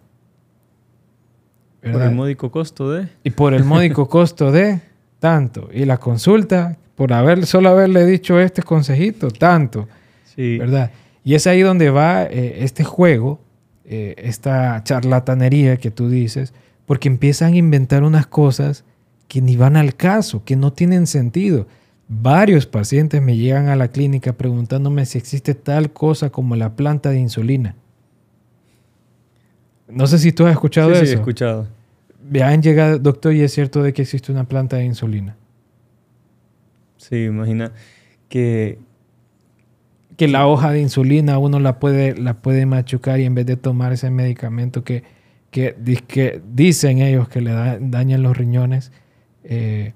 Por 1.92 2.02
el 2.02 2.12
módico 2.12 2.52
costo 2.52 2.92
de. 2.92 3.08
Y 3.24 3.30
por 3.32 3.54
el 3.54 3.64
módico 3.64 4.08
costo 4.10 4.52
de 4.52 4.82
tanto. 5.20 5.70
Y 5.74 5.86
la 5.86 5.98
consulta, 5.98 6.78
por 6.96 7.14
haber, 7.14 7.46
solo 7.46 7.70
haberle 7.70 8.06
dicho 8.06 8.40
este 8.40 8.64
consejito, 8.64 9.30
tanto. 9.30 9.88
Sí. 10.36 10.58
¿Verdad? 10.58 10.92
Y 11.24 11.36
es 11.36 11.46
ahí 11.46 11.62
donde 11.62 11.90
va 11.90 12.24
eh, 12.24 12.64
este 12.64 12.84
juego, 12.84 13.42
eh, 13.84 14.16
esta 14.18 14.82
charlatanería 14.84 15.78
que 15.78 15.92
tú 15.92 16.10
dices, 16.10 16.54
porque 16.86 17.10
empiezan 17.10 17.54
a 17.54 17.58
inventar 17.58 18.04
unas 18.04 18.28
cosas 18.28 18.86
que 19.28 19.42
ni 19.42 19.58
van 19.58 19.76
al 19.76 19.96
caso, 19.96 20.44
que 20.46 20.56
no 20.56 20.72
tienen 20.72 21.06
sentido. 21.06 21.68
Varios 22.08 22.66
pacientes 22.66 23.22
me 23.22 23.36
llegan 23.36 23.68
a 23.68 23.76
la 23.76 23.90
clínica 23.90 24.34
preguntándome 24.34 25.06
si 25.06 25.18
existe 25.18 25.54
tal 25.54 25.92
cosa 25.92 26.30
como 26.30 26.56
la 26.56 26.78
planta 26.78 27.10
de 27.10 27.20
insulina. 27.20 27.76
No 29.90 30.08
sé 30.08 30.20
si 30.20 30.32
tú 30.32 30.46
has 30.46 30.54
escuchado 30.54 30.92
eso. 30.92 31.06
Sí, 31.06 31.12
he 31.12 31.16
escuchado. 31.16 31.68
Me 32.30 32.42
han 32.42 32.62
llegado, 32.62 33.00
doctor, 33.00 33.34
y 33.34 33.42
es 33.42 33.54
cierto 33.54 33.84
de 33.84 33.94
que 33.94 34.02
existe 34.02 34.32
una 34.32 34.46
planta 34.46 34.78
de 34.78 34.86
insulina. 34.86 35.36
Sí, 36.98 37.26
imagina 37.26 37.72
que... 38.30 38.80
Que 40.18 40.28
la 40.28 40.48
hoja 40.48 40.72
de 40.72 40.82
insulina 40.82 41.38
uno 41.38 41.60
la 41.60 41.80
puede, 41.80 42.18
la 42.18 42.42
puede 42.42 42.66
machucar 42.66 43.20
y 43.20 43.26
en 43.26 43.36
vez 43.36 43.46
de 43.46 43.56
tomar 43.56 43.94
ese 43.94 44.10
medicamento 44.10 44.84
que, 44.84 45.04
que, 45.52 45.76
que 46.08 46.42
dicen 46.54 46.98
ellos 47.00 47.30
que 47.30 47.40
le 47.40 47.52
dañan 47.52 48.24
los 48.24 48.36
riñones, 48.36 48.92
eh, 49.44 49.94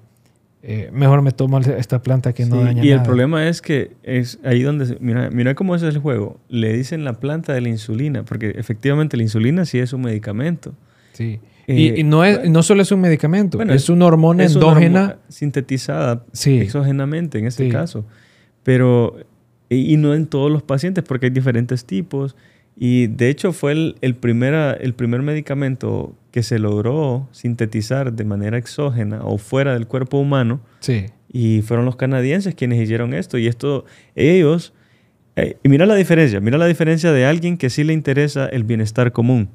eh, 0.62 0.90
mejor 0.92 1.22
me 1.22 1.32
tomo 1.32 1.58
esta 1.58 2.02
planta 2.02 2.32
que 2.32 2.46
no 2.46 2.58
daña 2.58 2.74
nada. 2.74 2.86
Y 2.86 2.90
el 2.92 3.02
problema 3.02 3.48
es 3.48 3.60
que 3.60 3.96
es 4.04 4.38
ahí 4.44 4.62
donde, 4.62 4.96
mira, 5.00 5.28
mira 5.30 5.56
cómo 5.56 5.74
es 5.74 5.82
el 5.82 5.98
juego. 5.98 6.38
Le 6.48 6.72
dicen 6.72 7.02
la 7.04 7.14
planta 7.14 7.52
de 7.52 7.60
la 7.60 7.68
insulina, 7.68 8.24
porque 8.24 8.50
efectivamente 8.50 9.16
la 9.16 9.24
insulina 9.24 9.64
sí 9.64 9.80
es 9.80 9.92
un 9.92 10.02
medicamento. 10.02 10.72
Sí. 11.14 11.40
Y, 11.66 12.00
eh, 12.00 12.04
no, 12.04 12.24
es, 12.24 12.48
no 12.48 12.62
solo 12.62 12.82
es 12.82 12.90
un 12.92 13.00
medicamento, 13.00 13.60
es 13.62 13.88
una 13.88 14.06
hormona 14.06 14.44
endógena. 14.44 15.18
sintetizada 15.28 16.24
exógenamente 16.32 17.38
en 17.38 17.46
este 17.46 17.68
caso. 17.68 18.04
Pero, 18.62 19.16
y, 19.68 19.96
no 19.96 20.14
en 20.14 20.26
todos 20.26 20.50
los 20.50 20.62
pacientes, 20.62 21.04
porque 21.04 21.26
hay 21.26 21.30
diferentes 21.30 21.84
tipos. 21.84 22.36
Y 22.76 23.08
de 23.08 23.28
hecho 23.28 23.52
fue 23.52 23.72
el, 23.72 23.96
el, 24.00 24.16
el 24.80 24.94
primer 24.94 25.22
medicamento 25.22 26.16
que 26.30 26.42
se 26.42 26.58
logró 26.58 27.28
sintetizar 27.32 28.12
de 28.12 28.24
manera 28.24 28.56
exógena 28.56 29.20
o 29.24 29.38
fuera 29.38 29.74
del 29.74 29.86
cuerpo 29.86 30.18
humano. 30.18 30.60
Sí. 30.80 31.06
Y 31.30 31.62
fueron 31.62 31.84
los 31.86 31.96
canadienses 31.96 32.54
quienes 32.54 32.80
hicieron 32.80 33.14
esto. 33.14 33.38
Y 33.38 33.46
esto, 33.46 33.84
ellos, 34.14 34.72
eh, 35.36 35.56
y 35.62 35.68
mira 35.68 35.86
la 35.86 35.94
diferencia, 35.94 36.40
mira 36.40 36.58
la 36.58 36.66
diferencia 36.66 37.12
de 37.12 37.24
alguien 37.24 37.56
que 37.56 37.70
sí 37.70 37.84
le 37.84 37.92
interesa 37.92 38.46
el 38.46 38.64
bienestar 38.64 39.12
común. 39.12 39.50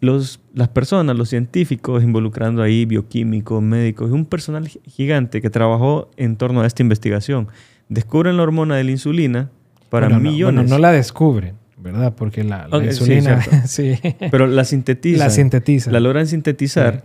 Los, 0.00 0.40
las 0.54 0.68
personas, 0.68 1.16
los 1.16 1.28
científicos 1.28 2.04
involucrando 2.04 2.62
ahí, 2.62 2.84
bioquímicos, 2.84 3.62
médicos, 3.62 4.10
y 4.10 4.12
un 4.12 4.26
personal 4.26 4.68
gigante 4.68 5.40
que 5.42 5.50
trabajó 5.50 6.10
en 6.16 6.36
torno 6.36 6.60
a 6.60 6.66
esta 6.66 6.82
investigación, 6.82 7.48
descubren 7.88 8.36
la 8.36 8.44
hormona 8.44 8.76
de 8.76 8.84
la 8.84 8.90
insulina 8.92 9.50
para 9.90 10.08
millones. 10.08 10.54
No, 10.54 10.62
bueno, 10.62 10.76
no 10.76 10.78
la 10.78 10.92
descubren 10.92 11.56
¿verdad? 11.80 12.14
Porque 12.16 12.44
la, 12.44 12.68
insulina, 12.84 13.40
sí, 13.66 13.98
Pero 14.30 14.46
la 14.46 14.64
sintetizan. 14.64 15.18
La 15.20 15.30
sintetizan. 15.30 15.92
La 15.92 16.00
logran 16.00 16.26
sintetizar 16.26 17.04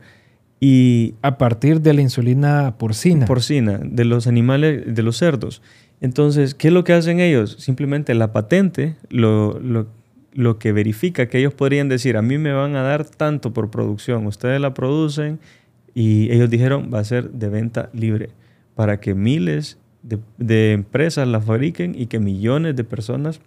y... 0.59 1.15
A 1.21 1.37
partir 1.37 1.81
de 1.81 1.93
la 1.93 2.01
insulina 2.01 2.75
porcina. 2.77 3.25
Porcina, 3.25 3.79
de 3.83 4.05
los 4.05 4.27
animales, 4.27 4.83
de 4.87 5.03
los 5.03 5.17
cerdos. 5.17 5.61
Entonces, 6.01 6.55
¿qué 6.55 6.69
es 6.69 6.73
lo 6.73 6.83
que 6.83 6.93
hacen 6.93 7.19
ellos? 7.19 7.55
Simplemente 7.59 8.13
la 8.13 8.31
patente 8.33 8.95
lo, 9.09 9.59
lo, 9.59 9.87
lo 10.33 10.59
que 10.59 10.71
verifica 10.71 11.27
que 11.27 11.39
ellos 11.39 11.53
podrían 11.53 11.89
decir, 11.89 12.17
a 12.17 12.21
mí 12.21 12.37
me 12.37 12.51
van 12.51 12.75
a 12.75 12.81
dar 12.81 13.05
tanto 13.05 13.53
por 13.53 13.69
producción, 13.69 14.25
ustedes 14.25 14.59
la 14.59 14.73
producen 14.73 15.39
y 15.93 16.31
ellos 16.31 16.49
dijeron, 16.49 16.89
va 16.93 16.99
a 16.99 17.03
ser 17.03 17.31
de 17.31 17.49
venta 17.49 17.89
libre 17.93 18.29
para 18.75 18.99
que 18.99 19.13
miles 19.13 19.77
de, 20.37 20.73
empresas 20.73 21.27
la 21.27 21.39
fabriquen 21.39 21.95
y 21.97 22.07
que 22.07 22.19
millones 22.19 22.75
de 22.75 22.83
personas 22.83 23.39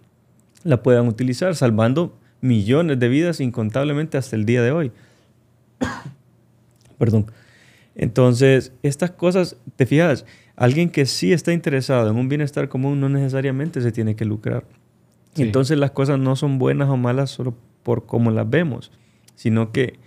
la 0.63 0.81
puedan 0.81 1.07
utilizar, 1.07 1.55
salvando 1.55 2.17
millones 2.41 2.99
de 2.99 3.09
vidas 3.09 3.39
incontablemente 3.39 4.17
hasta 4.17 4.35
el 4.35 4.45
día 4.45 4.61
de 4.61 4.71
hoy. 4.71 4.91
Perdón. 6.97 7.27
Entonces, 7.95 8.71
estas 8.83 9.11
cosas, 9.11 9.57
te 9.75 9.85
fijas, 9.85 10.25
alguien 10.55 10.89
que 10.89 11.05
sí 11.05 11.33
está 11.33 11.51
interesado 11.51 12.09
en 12.09 12.15
un 12.15 12.29
bienestar 12.29 12.69
común 12.69 12.99
no 12.99 13.09
necesariamente 13.09 13.81
se 13.81 13.91
tiene 13.91 14.15
que 14.15 14.25
lucrar. 14.25 14.65
Entonces 15.37 15.77
las 15.77 15.91
cosas 15.91 16.19
no 16.19 16.35
son 16.35 16.59
buenas 16.59 16.89
o 16.89 16.97
malas 16.97 17.29
solo 17.29 17.55
por 17.83 18.05
cómo 18.05 18.31
las 18.31 18.49
vemos, 18.49 18.91
sino 19.35 19.71
que 19.71 19.99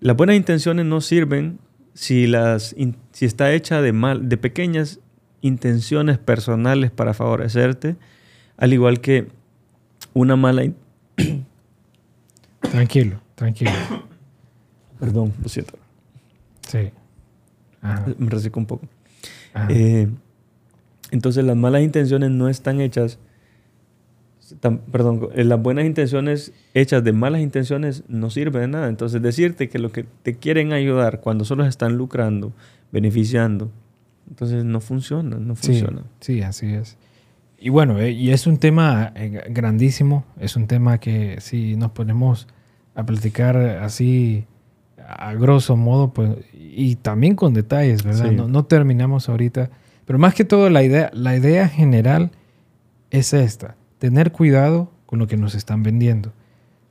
las 0.00 0.16
buenas 0.16 0.36
intenciones 0.36 0.86
no 0.86 1.00
sirven 1.00 1.58
si, 1.94 2.26
las, 2.26 2.74
si 3.12 3.24
está 3.24 3.52
hecha 3.52 3.82
de, 3.82 3.92
mal, 3.92 4.28
de 4.28 4.36
pequeñas 4.36 5.00
intenciones 5.40 6.18
personales 6.18 6.90
para 6.90 7.14
favorecerte, 7.14 7.96
al 8.56 8.72
igual 8.72 9.00
que 9.00 9.28
una 10.14 10.36
mala... 10.36 10.62
tranquilo, 12.60 13.20
tranquilo. 13.34 13.72
Perdón, 15.00 15.32
lo 15.42 15.48
siento. 15.48 15.74
Sí. 16.66 16.90
Me 18.18 18.30
reseco 18.30 18.58
un 18.60 18.66
poco. 18.66 18.86
Eh, 19.68 20.08
entonces 21.10 21.44
las 21.44 21.56
malas 21.56 21.82
intenciones 21.82 22.30
no 22.30 22.48
están 22.48 22.80
hechas 22.80 23.18
perdón, 24.56 25.28
eh, 25.34 25.44
las 25.44 25.60
buenas 25.60 25.84
intenciones 25.84 26.52
hechas 26.74 27.04
de 27.04 27.12
malas 27.12 27.40
intenciones 27.40 28.04
no 28.08 28.30
sirven 28.30 28.62
de 28.62 28.68
nada. 28.68 28.88
Entonces, 28.88 29.20
decirte 29.22 29.68
que 29.68 29.78
lo 29.78 29.92
que 29.92 30.04
te 30.22 30.34
quieren 30.34 30.72
ayudar 30.72 31.20
cuando 31.20 31.44
solo 31.44 31.64
están 31.64 31.96
lucrando, 31.96 32.52
beneficiando, 32.92 33.70
entonces 34.28 34.64
no 34.64 34.80
funciona, 34.80 35.36
no 35.36 35.54
funciona. 35.54 36.02
Sí, 36.20 36.42
así 36.42 36.72
es. 36.72 36.96
Y 37.58 37.70
bueno, 37.70 37.98
eh, 37.98 38.12
y 38.12 38.30
es 38.30 38.46
un 38.46 38.58
tema 38.58 39.12
eh, 39.16 39.42
grandísimo, 39.50 40.24
es 40.38 40.56
un 40.56 40.66
tema 40.66 40.98
que 40.98 41.40
si 41.40 41.76
nos 41.76 41.90
ponemos 41.90 42.46
a 42.94 43.04
platicar 43.04 43.56
así 43.56 44.44
a 45.06 45.32
grosso 45.34 45.76
modo, 45.76 46.12
pues, 46.12 46.30
y 46.52 46.96
también 46.96 47.34
con 47.34 47.54
detalles, 47.54 48.02
¿verdad? 48.02 48.30
No, 48.30 48.46
no, 48.46 48.66
terminamos 48.66 49.28
ahorita, 49.28 49.70
pero 50.04 50.18
más 50.18 50.34
que 50.34 50.44
todo 50.44 50.68
la 50.68 50.82
idea, 50.82 51.10
la 51.14 51.36
idea 51.36 51.68
general 51.68 52.30
es 53.10 53.32
esta 53.32 53.76
tener 53.98 54.32
cuidado 54.32 54.90
con 55.06 55.18
lo 55.18 55.26
que 55.26 55.36
nos 55.36 55.54
están 55.54 55.82
vendiendo. 55.82 56.32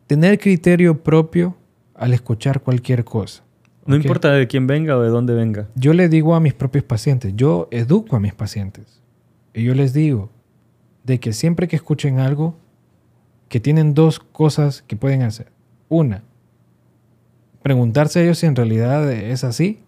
Tener 0.08 0.40
criterio 0.40 1.04
propio 1.04 1.56
al 1.96 2.14
escuchar 2.14 2.62
cualquier 2.62 3.04
cosa. 3.04 3.44
No 3.86 3.96
importa 3.96 4.32
de 4.32 4.48
quién 4.48 4.68
venga 4.68 4.98
o 4.98 5.02
de 5.02 5.10
dónde 5.10 5.34
venga. 5.34 5.70
Yo 5.76 5.94
le 5.94 6.10
digo 6.10 6.36
a 6.36 6.40
mis 6.40 6.54
propios 6.54 6.84
pacientes, 6.84 7.34
yo 7.36 7.68
educo 7.72 8.16
a 8.16 8.20
mis 8.20 8.34
pacientes. 8.34 9.02
Y 9.54 9.64
yo 9.64 9.74
les 9.74 9.94
digo 9.94 10.30
de 11.04 11.20
que 11.20 11.32
siempre 11.32 11.68
que 11.68 11.78
escuchen 11.78 12.20
algo, 12.20 12.58
que 13.48 13.62
tienen 13.62 13.94
dos 13.94 14.20
cosas 14.20 14.82
que 14.82 14.98
pueden 14.98 15.22
hacer. 15.22 15.52
Una, 15.88 16.24
preguntarse 17.64 18.20
a 18.20 18.24
ellos 18.24 18.40
si 18.40 18.46
en 18.46 18.56
realidad 18.58 19.10
es 19.12 19.46
así. 19.46 19.80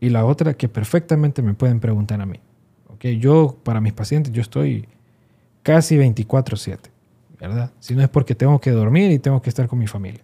Y 0.00 0.10
la 0.10 0.26
otra, 0.26 0.52
que 0.54 0.68
perfectamente 0.68 1.40
me 1.40 1.54
pueden 1.54 1.80
preguntar 1.80 2.20
a 2.20 2.26
mí. 2.26 2.40
¿Okay? 2.88 3.18
Yo, 3.18 3.56
para 3.62 3.80
mis 3.80 3.94
pacientes, 3.94 4.32
yo 4.32 4.42
estoy 4.42 4.86
casi 5.66 5.96
24/7, 5.96 6.78
¿verdad? 7.40 7.72
Si 7.80 7.96
no 7.96 8.02
es 8.02 8.08
porque 8.08 8.36
tengo 8.36 8.60
que 8.60 8.70
dormir 8.70 9.10
y 9.10 9.18
tengo 9.18 9.42
que 9.42 9.50
estar 9.50 9.66
con 9.66 9.80
mi 9.80 9.88
familia. 9.88 10.22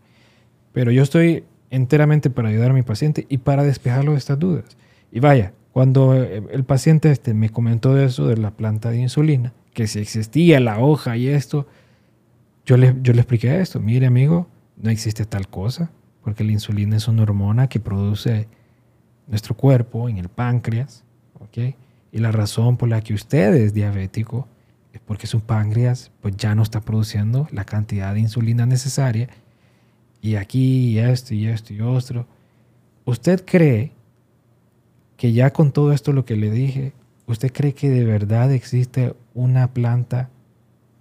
Pero 0.73 0.93
yo 0.93 1.03
estoy 1.03 1.43
enteramente 1.69 2.31
para 2.31 2.49
ayudar 2.49 2.71
a 2.71 2.75
mi 2.75 2.83
paciente 2.83 3.27
y 3.29 3.39
para 3.39 3.65
despejarlo 3.65 4.13
de 4.13 4.19
estas 4.19 4.39
dudas. 4.39 4.77
Y 5.11 5.19
vaya, 5.19 5.53
cuando 5.73 6.15
eh, 6.15 6.45
el 6.53 6.63
paciente 6.63 7.11
este 7.11 7.35
me 7.35 7.51
comentó 7.51 7.99
eso 7.99 8.29
de 8.29 8.37
la 8.37 8.53
planta 8.53 8.91
de 8.91 8.99
insulina, 8.99 9.53
que 9.75 9.89
si 9.89 9.99
existía 9.99 10.61
la 10.61 10.79
hoja 10.79 11.17
y 11.17 11.27
esto, 11.27 11.67
yo 12.65 12.77
le, 12.77 12.95
yo 13.03 13.13
le 13.13 13.19
expliqué 13.19 13.61
esto. 13.61 13.81
Mire, 13.81 14.07
amigo, 14.07 14.47
no 14.77 14.91
existe 14.91 15.25
tal 15.25 15.49
cosa, 15.49 15.91
porque 16.23 16.45
la 16.45 16.53
insulina 16.53 16.97
es 16.97 17.09
una 17.09 17.25
hormona 17.25 17.69
que 17.69 17.81
produce 17.81 18.47
nuestro 19.27 19.57
cuerpo 19.57 20.09
en 20.09 20.19
el 20.19 20.29
páncreas, 20.29 21.03
¿ok? 21.41 21.75
Y 22.13 22.19
la 22.19 22.31
razón 22.31 22.77
por 22.77 22.89
la 22.89 23.01
que 23.01 23.13
usted 23.13 23.55
es 23.55 23.75
diabético 23.75 24.47
es 24.93 25.01
porque 25.01 25.27
su 25.27 25.41
páncreas 25.41 26.11
pues 26.21 26.37
ya 26.37 26.55
no 26.55 26.63
está 26.63 26.81
produciendo 26.81 27.49
la 27.51 27.65
cantidad 27.65 28.15
de 28.15 28.21
insulina 28.21 28.67
necesaria 28.67 29.29
y 30.21 30.37
aquí 30.37 30.91
y 30.91 30.99
esto 30.99 31.35
y 31.35 31.47
esto 31.47 31.73
y 31.73 31.81
otro. 31.81 32.27
¿Usted 33.05 33.45
cree 33.45 33.93
que 35.17 35.33
ya 35.33 35.51
con 35.53 35.73
todo 35.73 35.93
esto 35.93 36.13
lo 36.13 36.25
que 36.25 36.37
le 36.37 36.51
dije, 36.51 36.93
usted 37.27 37.53
cree 37.53 37.75
que 37.75 37.91
de 37.91 38.05
verdad 38.05 38.53
existe 38.53 39.15
una 39.35 39.73
planta 39.73 40.31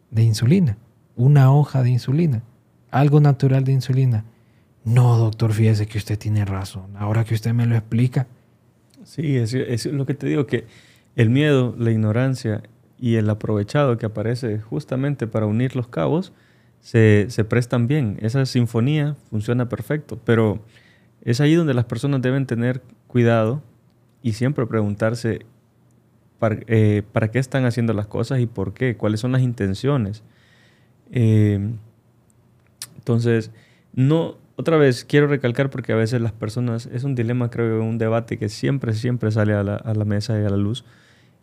de 0.09 0.23
insulina, 0.23 0.77
una 1.15 1.53
hoja 1.53 1.83
de 1.83 1.91
insulina, 1.91 2.41
algo 2.89 3.19
natural 3.19 3.63
de 3.63 3.73
insulina? 3.73 4.25
No, 4.83 5.17
doctor, 5.17 5.53
fíjese 5.53 5.85
que 5.85 5.97
usted 5.97 6.17
tiene 6.17 6.43
razón. 6.45 6.95
Ahora 6.97 7.23
que 7.23 7.35
usted 7.35 7.53
me 7.53 7.67
lo 7.67 7.75
explica. 7.75 8.25
Sí, 9.03 9.37
es, 9.37 9.53
es 9.53 9.85
lo 9.85 10.05
que 10.05 10.15
te 10.15 10.27
digo, 10.27 10.47
que 10.47 10.65
el 11.15 11.29
miedo, 11.29 11.75
la 11.77 11.91
ignorancia 11.91 12.63
y 13.01 13.15
el 13.15 13.29
aprovechado 13.31 13.97
que 13.97 14.05
aparece 14.05 14.59
justamente 14.59 15.25
para 15.25 15.47
unir 15.47 15.75
los 15.75 15.87
cabos 15.87 16.31
se, 16.79 17.27
prestan 17.49 17.87
bien. 17.87 18.17
Esa 18.21 18.45
sinfonía 18.45 19.17
funciona 19.31 19.67
perfecto, 19.67 20.19
pero 20.23 20.63
es 21.23 21.41
ahí 21.41 21.55
donde 21.55 21.73
las 21.73 21.85
personas 21.85 22.21
deben 22.21 22.45
tener 22.45 22.83
cuidado 23.07 23.63
y 24.21 24.33
siempre 24.33 24.67
preguntarse 24.67 25.45
para, 26.37 26.57
eh, 26.67 27.03
qué 27.31 27.39
están 27.39 27.65
haciendo 27.65 27.93
las 27.93 28.05
cosas 28.05 28.39
y 28.39 28.45
por 28.45 28.73
qué, 28.73 28.95
cuáles 28.95 29.19
son 29.19 29.31
las 29.31 29.41
intenciones. 29.41 30.23
Eh, 31.11 31.59
entonces, 32.97 33.49
no, 33.93 34.37
otra 34.57 34.77
vez 34.77 35.05
quiero 35.05 35.25
recalcar 35.25 35.71
porque 35.71 35.91
a 35.91 35.95
veces 35.95 36.21
las 36.21 36.33
personas, 36.33 36.85
es 36.85 37.03
un 37.03 37.15
dilema, 37.15 37.49
creo, 37.49 37.83
un 37.83 37.97
debate 37.97 38.37
que 38.37 38.47
siempre, 38.47 38.93
siempre 38.93 39.31
sale 39.31 39.53
a 39.53 39.63
la, 39.63 39.75
a 39.75 39.95
la 39.95 40.05
mesa 40.05 40.39
y 40.39 40.45
a 40.45 40.49
la 40.49 40.57
luz 40.57 40.85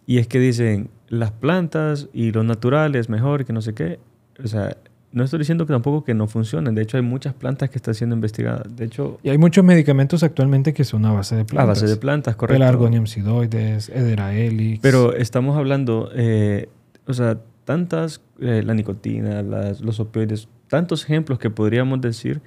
y 0.09 0.17
es 0.17 0.27
que 0.27 0.41
dicen, 0.41 0.89
las 1.09 1.33
plantas 1.33 2.09
y 2.15 2.33
lo 2.33 2.43
natural 2.43 2.97
es 2.97 3.11
mejor 3.11 3.45
que 3.45 3.53
no 3.53 3.61
sé 3.61 3.75
qué. 3.75 4.01
O 4.43 4.49
sea, 4.49 4.75
no 5.13 5.23
estoy 5.23 5.39
diciendo 5.39 5.67
que 5.67 5.75
tampoco 5.75 6.03
que 6.03 6.15
no 6.15 6.27
funcionen. 6.27 6.75
De 6.75 6.81
hecho, 6.81 6.97
hay 6.97 7.03
muchas 7.03 7.35
plantas 7.35 7.69
que 7.69 7.77
están 7.77 7.93
siendo 7.93 8.17
investigadas. 8.17 8.75
De 8.75 8.87
hecho... 8.87 9.21
Y 9.23 9.29
hay 9.29 9.37
muchos 9.37 9.67
medicamentos 9.67 10.23
actualmente 10.23 10.73
que 10.73 10.85
son 10.85 11.05
a 11.05 11.13
base 11.13 11.37
de 11.37 11.45
plantas. 11.45 11.63
A 11.63 11.67
base 11.67 11.87
de 11.87 11.97
plantas, 11.99 12.37
correcto. 12.37 12.59
Pelargonium 12.59 13.07
sidoides, 13.07 13.91
Edera 13.91 14.35
helix. 14.35 14.81
Pero 14.81 15.15
estamos 15.15 15.59
hablando, 15.59 16.11
eh, 16.15 16.71
o 17.07 17.13
sea, 17.13 17.41
tantas, 17.67 18.23
eh, 18.41 18.63
la 18.65 18.73
nicotina, 18.73 19.43
los 19.43 20.01
opioides, 20.01 20.49
tantos 20.69 21.05
ejemplos 21.05 21.39
que 21.39 21.51
podríamos 21.51 22.01
decir, 22.01 22.41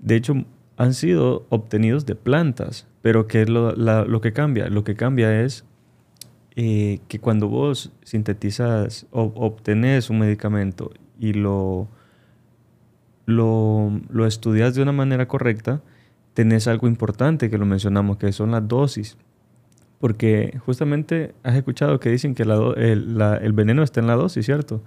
de 0.00 0.16
hecho, 0.16 0.34
han 0.76 0.92
sido 0.92 1.46
obtenidos 1.50 2.04
de 2.04 2.16
plantas. 2.16 2.88
Pero 3.00 3.28
¿qué 3.28 3.42
es 3.42 3.48
lo, 3.48 3.76
lo 3.76 4.20
que 4.20 4.32
cambia? 4.32 4.68
Lo 4.68 4.82
que 4.82 4.96
cambia 4.96 5.44
es 5.44 5.64
eh, 6.58 7.00
que 7.06 7.18
cuando 7.18 7.48
vos 7.48 7.92
sintetizas 8.02 9.06
o 9.10 9.30
obtenés 9.36 10.08
un 10.08 10.20
medicamento 10.20 10.90
y 11.20 11.34
lo, 11.34 11.86
lo, 13.26 14.26
estudias 14.26 14.74
de 14.74 14.80
una 14.80 14.92
manera 14.92 15.28
correcta, 15.28 15.82
tenés 16.32 16.66
algo 16.66 16.88
importante 16.88 17.50
que 17.50 17.58
lo 17.58 17.66
mencionamos, 17.66 18.16
que 18.16 18.32
son 18.32 18.52
las 18.52 18.66
dosis. 18.66 19.18
Porque 20.00 20.58
justamente 20.64 21.34
has 21.42 21.56
escuchado 21.56 22.00
que 22.00 22.10
dicen 22.10 22.34
que 22.34 22.44
el, 22.44 23.52
veneno 23.52 23.82
está 23.82 24.00
en 24.00 24.06
la 24.06 24.14
dosis, 24.14 24.46
¿cierto? 24.46 24.82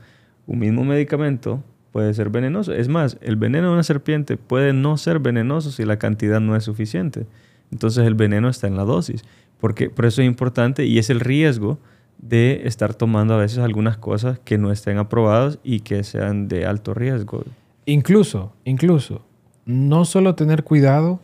Un 0.48 0.60
mismo 0.60 0.84
medicamento 0.84 1.64
puede 1.92 2.16
ser 2.16 2.32
venenoso. 2.32 2.74
Es 2.74 2.88
más, 2.88 3.18
el 3.22 3.36
veneno 3.36 3.68
de 3.68 3.74
una 3.74 3.84
serpiente 3.84 4.38
puede 4.38 4.74
no 4.74 4.98
ser 4.98 5.20
venenoso 5.20 5.70
si 5.70 5.86
la 5.86 6.00
cantidad 6.00 6.40
no 6.40 6.56
es 6.56 6.64
suficiente. 6.64 7.28
Entonces 7.72 8.06
el 8.06 8.16
veneno 8.16 8.50
está 8.50 8.68
en 8.68 8.76
la 8.76 8.84
dosis. 8.84 9.24
Porque, 9.60 9.90
por 9.90 10.06
eso 10.06 10.22
es 10.22 10.28
importante 10.28 10.86
y 10.86 11.00
es 11.00 11.10
el 11.10 11.20
riesgo 11.20 11.80
de 12.18 12.62
estar 12.66 12.94
tomando 12.94 13.34
a 13.34 13.38
veces 13.38 13.60
algunas 13.60 13.98
cosas 13.98 14.40
que 14.40 14.58
no 14.58 14.72
estén 14.72 14.98
aprobadas 14.98 15.60
y 15.64 15.82
que 15.82 16.04
sean 16.04 16.48
de 16.48 16.66
alto 16.66 16.94
riesgo. 16.94 17.44
Incluso, 17.86 18.54
incluso, 18.66 19.22
no 19.66 20.06
solo 20.06 20.36
tener 20.36 20.64
cuidado 20.64 21.20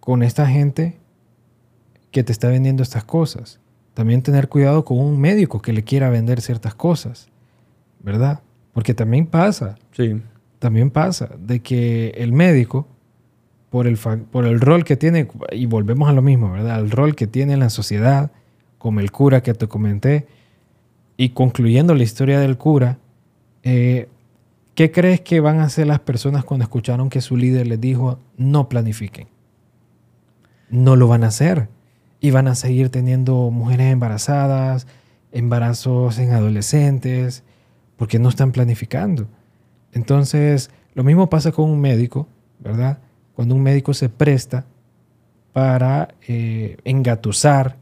con 0.00 0.22
esta 0.22 0.46
gente 0.46 0.98
que 2.10 2.22
te 2.22 2.32
está 2.32 2.48
vendiendo 2.48 2.82
estas 2.82 3.04
cosas, 3.04 3.60
también 3.94 4.22
tener 4.22 4.48
cuidado 4.48 4.84
con 4.84 4.98
un 4.98 5.20
médico 5.20 5.60
que 5.60 5.72
le 5.72 5.82
quiera 5.82 6.10
vender 6.10 6.40
ciertas 6.40 6.74
cosas, 6.74 7.28
¿verdad? 8.00 8.40
Porque 8.72 8.94
también 8.94 9.26
pasa, 9.26 9.76
sí. 9.92 10.20
también 10.58 10.90
pasa 10.90 11.30
de 11.38 11.60
que 11.60 12.10
el 12.16 12.32
médico 12.32 12.86
por 13.76 13.86
el, 13.86 13.98
por 13.98 14.46
el 14.46 14.58
rol 14.58 14.84
que 14.84 14.96
tiene, 14.96 15.28
y 15.52 15.66
volvemos 15.66 16.08
a 16.08 16.12
lo 16.14 16.22
mismo, 16.22 16.50
¿verdad? 16.50 16.80
El 16.80 16.90
rol 16.90 17.14
que 17.14 17.26
tiene 17.26 17.52
en 17.52 17.60
la 17.60 17.68
sociedad, 17.68 18.30
como 18.78 19.00
el 19.00 19.12
cura 19.12 19.42
que 19.42 19.52
te 19.52 19.68
comenté, 19.68 20.26
y 21.18 21.28
concluyendo 21.28 21.94
la 21.94 22.02
historia 22.02 22.40
del 22.40 22.56
cura, 22.56 22.96
eh, 23.64 24.08
¿qué 24.74 24.90
crees 24.92 25.20
que 25.20 25.40
van 25.40 25.60
a 25.60 25.64
hacer 25.64 25.86
las 25.86 26.00
personas 26.00 26.42
cuando 26.42 26.64
escucharon 26.64 27.10
que 27.10 27.20
su 27.20 27.36
líder 27.36 27.66
les 27.66 27.78
dijo 27.78 28.18
no 28.38 28.70
planifiquen? 28.70 29.28
No 30.70 30.96
lo 30.96 31.06
van 31.06 31.22
a 31.22 31.26
hacer. 31.26 31.68
Y 32.18 32.30
van 32.30 32.48
a 32.48 32.54
seguir 32.54 32.88
teniendo 32.88 33.50
mujeres 33.50 33.92
embarazadas, 33.92 34.86
embarazos 35.32 36.18
en 36.18 36.32
adolescentes, 36.32 37.44
porque 37.98 38.18
no 38.18 38.30
están 38.30 38.52
planificando. 38.52 39.28
Entonces, 39.92 40.70
lo 40.94 41.04
mismo 41.04 41.28
pasa 41.28 41.52
con 41.52 41.68
un 41.68 41.78
médico, 41.78 42.26
¿verdad? 42.58 43.00
Cuando 43.36 43.54
un 43.54 43.62
médico 43.62 43.92
se 43.92 44.08
presta 44.08 44.64
para 45.52 46.14
eh, 46.26 46.78
engatusar, 46.84 47.76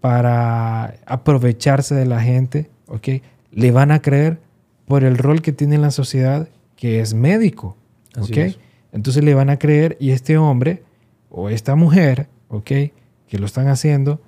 para 0.00 0.96
aprovecharse 1.06 1.94
de 1.94 2.06
la 2.06 2.20
gente, 2.20 2.68
¿ok? 2.88 3.08
Le 3.52 3.70
van 3.70 3.92
a 3.92 4.02
creer 4.02 4.40
por 4.86 5.04
el 5.04 5.16
rol 5.16 5.42
que 5.42 5.52
tiene 5.52 5.76
en 5.76 5.82
la 5.82 5.92
sociedad, 5.92 6.48
que 6.74 6.98
es 6.98 7.14
médico, 7.14 7.76
¿ok? 8.18 8.56
Entonces 8.92 9.22
le 9.22 9.34
van 9.34 9.48
a 9.48 9.58
creer 9.60 9.96
y 10.00 10.10
este 10.10 10.36
hombre 10.38 10.82
o 11.30 11.48
esta 11.50 11.76
mujer, 11.76 12.28
¿ok? 12.48 12.66
Que 12.66 13.38
lo 13.38 13.46
están 13.46 13.68
haciendo, 13.68 14.20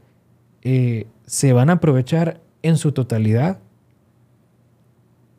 eh, 0.62 1.08
se 1.26 1.52
van 1.52 1.70
a 1.70 1.74
aprovechar 1.74 2.40
en 2.62 2.76
su 2.76 2.92
totalidad 2.92 3.58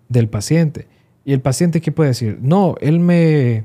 del 0.09 0.27
paciente. 0.27 0.87
Y 1.23 1.31
el 1.31 1.39
paciente, 1.39 1.79
¿qué 1.79 1.93
puede 1.93 2.09
decir? 2.09 2.39
No, 2.41 2.75
él 2.81 2.99
me, 2.99 3.63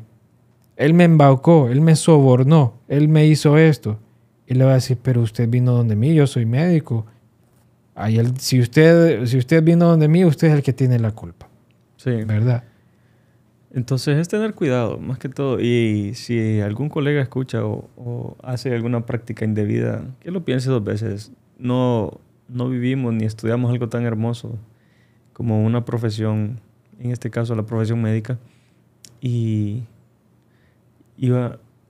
él 0.78 0.94
me 0.94 1.04
embaucó, 1.04 1.68
él 1.68 1.80
me 1.80 1.96
sobornó, 1.96 2.74
él 2.86 3.08
me 3.08 3.26
hizo 3.26 3.58
esto. 3.58 3.98
Y 4.46 4.54
le 4.54 4.64
va 4.64 4.70
a 4.70 4.74
decir, 4.74 4.96
pero 5.02 5.20
usted 5.20 5.48
vino 5.48 5.72
donde 5.72 5.96
mí, 5.96 6.14
yo 6.14 6.26
soy 6.28 6.46
médico. 6.46 7.04
si, 8.38 8.60
usted, 8.60 9.26
si 9.26 9.38
usted 9.38 9.62
vino 9.62 9.86
donde 9.86 10.06
mí, 10.06 10.24
usted 10.24 10.46
es 10.48 10.54
el 10.54 10.62
que 10.62 10.72
tiene 10.72 11.00
la 11.00 11.10
culpa. 11.10 11.48
Sí. 11.96 12.12
¿Verdad? 12.24 12.62
Entonces 13.72 14.18
es 14.18 14.28
tener 14.28 14.54
cuidado, 14.54 14.98
más 14.98 15.18
que 15.18 15.28
todo. 15.28 15.60
Y 15.60 16.14
si 16.14 16.60
algún 16.60 16.88
colega 16.88 17.20
escucha 17.20 17.64
o, 17.64 18.36
hace 18.44 18.72
alguna 18.72 19.04
práctica 19.04 19.44
indebida, 19.44 20.04
que 20.20 20.30
lo 20.30 20.44
piense 20.44 20.70
dos 20.70 20.84
veces. 20.84 21.32
No, 21.58 22.20
no 22.48 22.68
vivimos 22.68 23.12
ni 23.14 23.24
estudiamos 23.24 23.72
algo 23.72 23.88
tan 23.88 24.04
hermoso 24.04 24.56
como 25.32 25.64
una 25.64 25.84
profesión, 25.84 26.60
en 27.00 27.10
este 27.10 27.30
caso 27.30 27.56
la 27.56 27.66
profesión 27.66 28.00
médica, 28.00 28.38
y, 29.20 29.82
y 31.18 31.32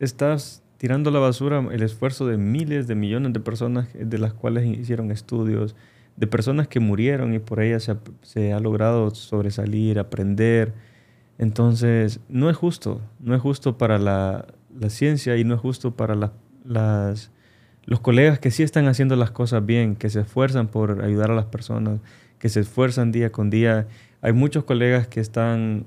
estás 0.01 0.63
tirando 0.79 1.11
a 1.11 1.13
la 1.13 1.19
basura 1.19 1.59
el 1.71 1.83
esfuerzo 1.83 2.27
de 2.27 2.39
miles 2.39 2.87
de 2.87 2.95
millones 2.95 3.33
de 3.33 3.41
personas 3.41 3.89
de 3.95 4.19
las 4.19 4.33
cuales 4.33 4.65
hicieron 4.65 5.11
estudios, 5.11 5.77
de 6.17 6.27
personas 6.27 6.67
que 6.67 6.81
murieron 6.81 7.35
y 7.35 7.39
por 7.39 7.61
ellas 7.61 7.85
se 7.85 7.93
ha, 7.93 7.99
se 8.23 8.53
ha 8.53 8.59
logrado 8.59 9.15
sobresalir, 9.15 9.99
aprender. 9.99 10.73
Entonces, 11.37 12.21
no 12.29 12.51
es 12.51 12.57
justo, 12.57 13.01
no 13.21 13.35
es 13.35 13.41
justo 13.41 13.79
para 13.79 13.99
la, 13.99 14.47
la 14.77 14.91
ciencia 14.91 15.37
y 15.37 15.45
no 15.45 15.55
es 15.55 15.61
justo 15.61 15.95
para 15.95 16.15
las, 16.65 17.31
los 17.85 18.01
colegas 18.01 18.39
que 18.39 18.51
sí 18.51 18.63
están 18.63 18.89
haciendo 18.89 19.17
las 19.17 19.31
cosas 19.31 19.65
bien, 19.65 19.97
que 19.97 20.11
se 20.11 20.21
esfuerzan 20.21 20.69
por 20.69 21.03
ayudar 21.03 21.31
a 21.31 21.35
las 21.35 21.47
personas, 21.47 22.01
que 22.39 22.49
se 22.49 22.61
esfuerzan 22.61 23.13
día 23.13 23.31
con 23.31 23.51
día. 23.51 23.87
Hay 24.21 24.33
muchos 24.33 24.65
colegas 24.65 25.07
que 25.07 25.21
están 25.21 25.87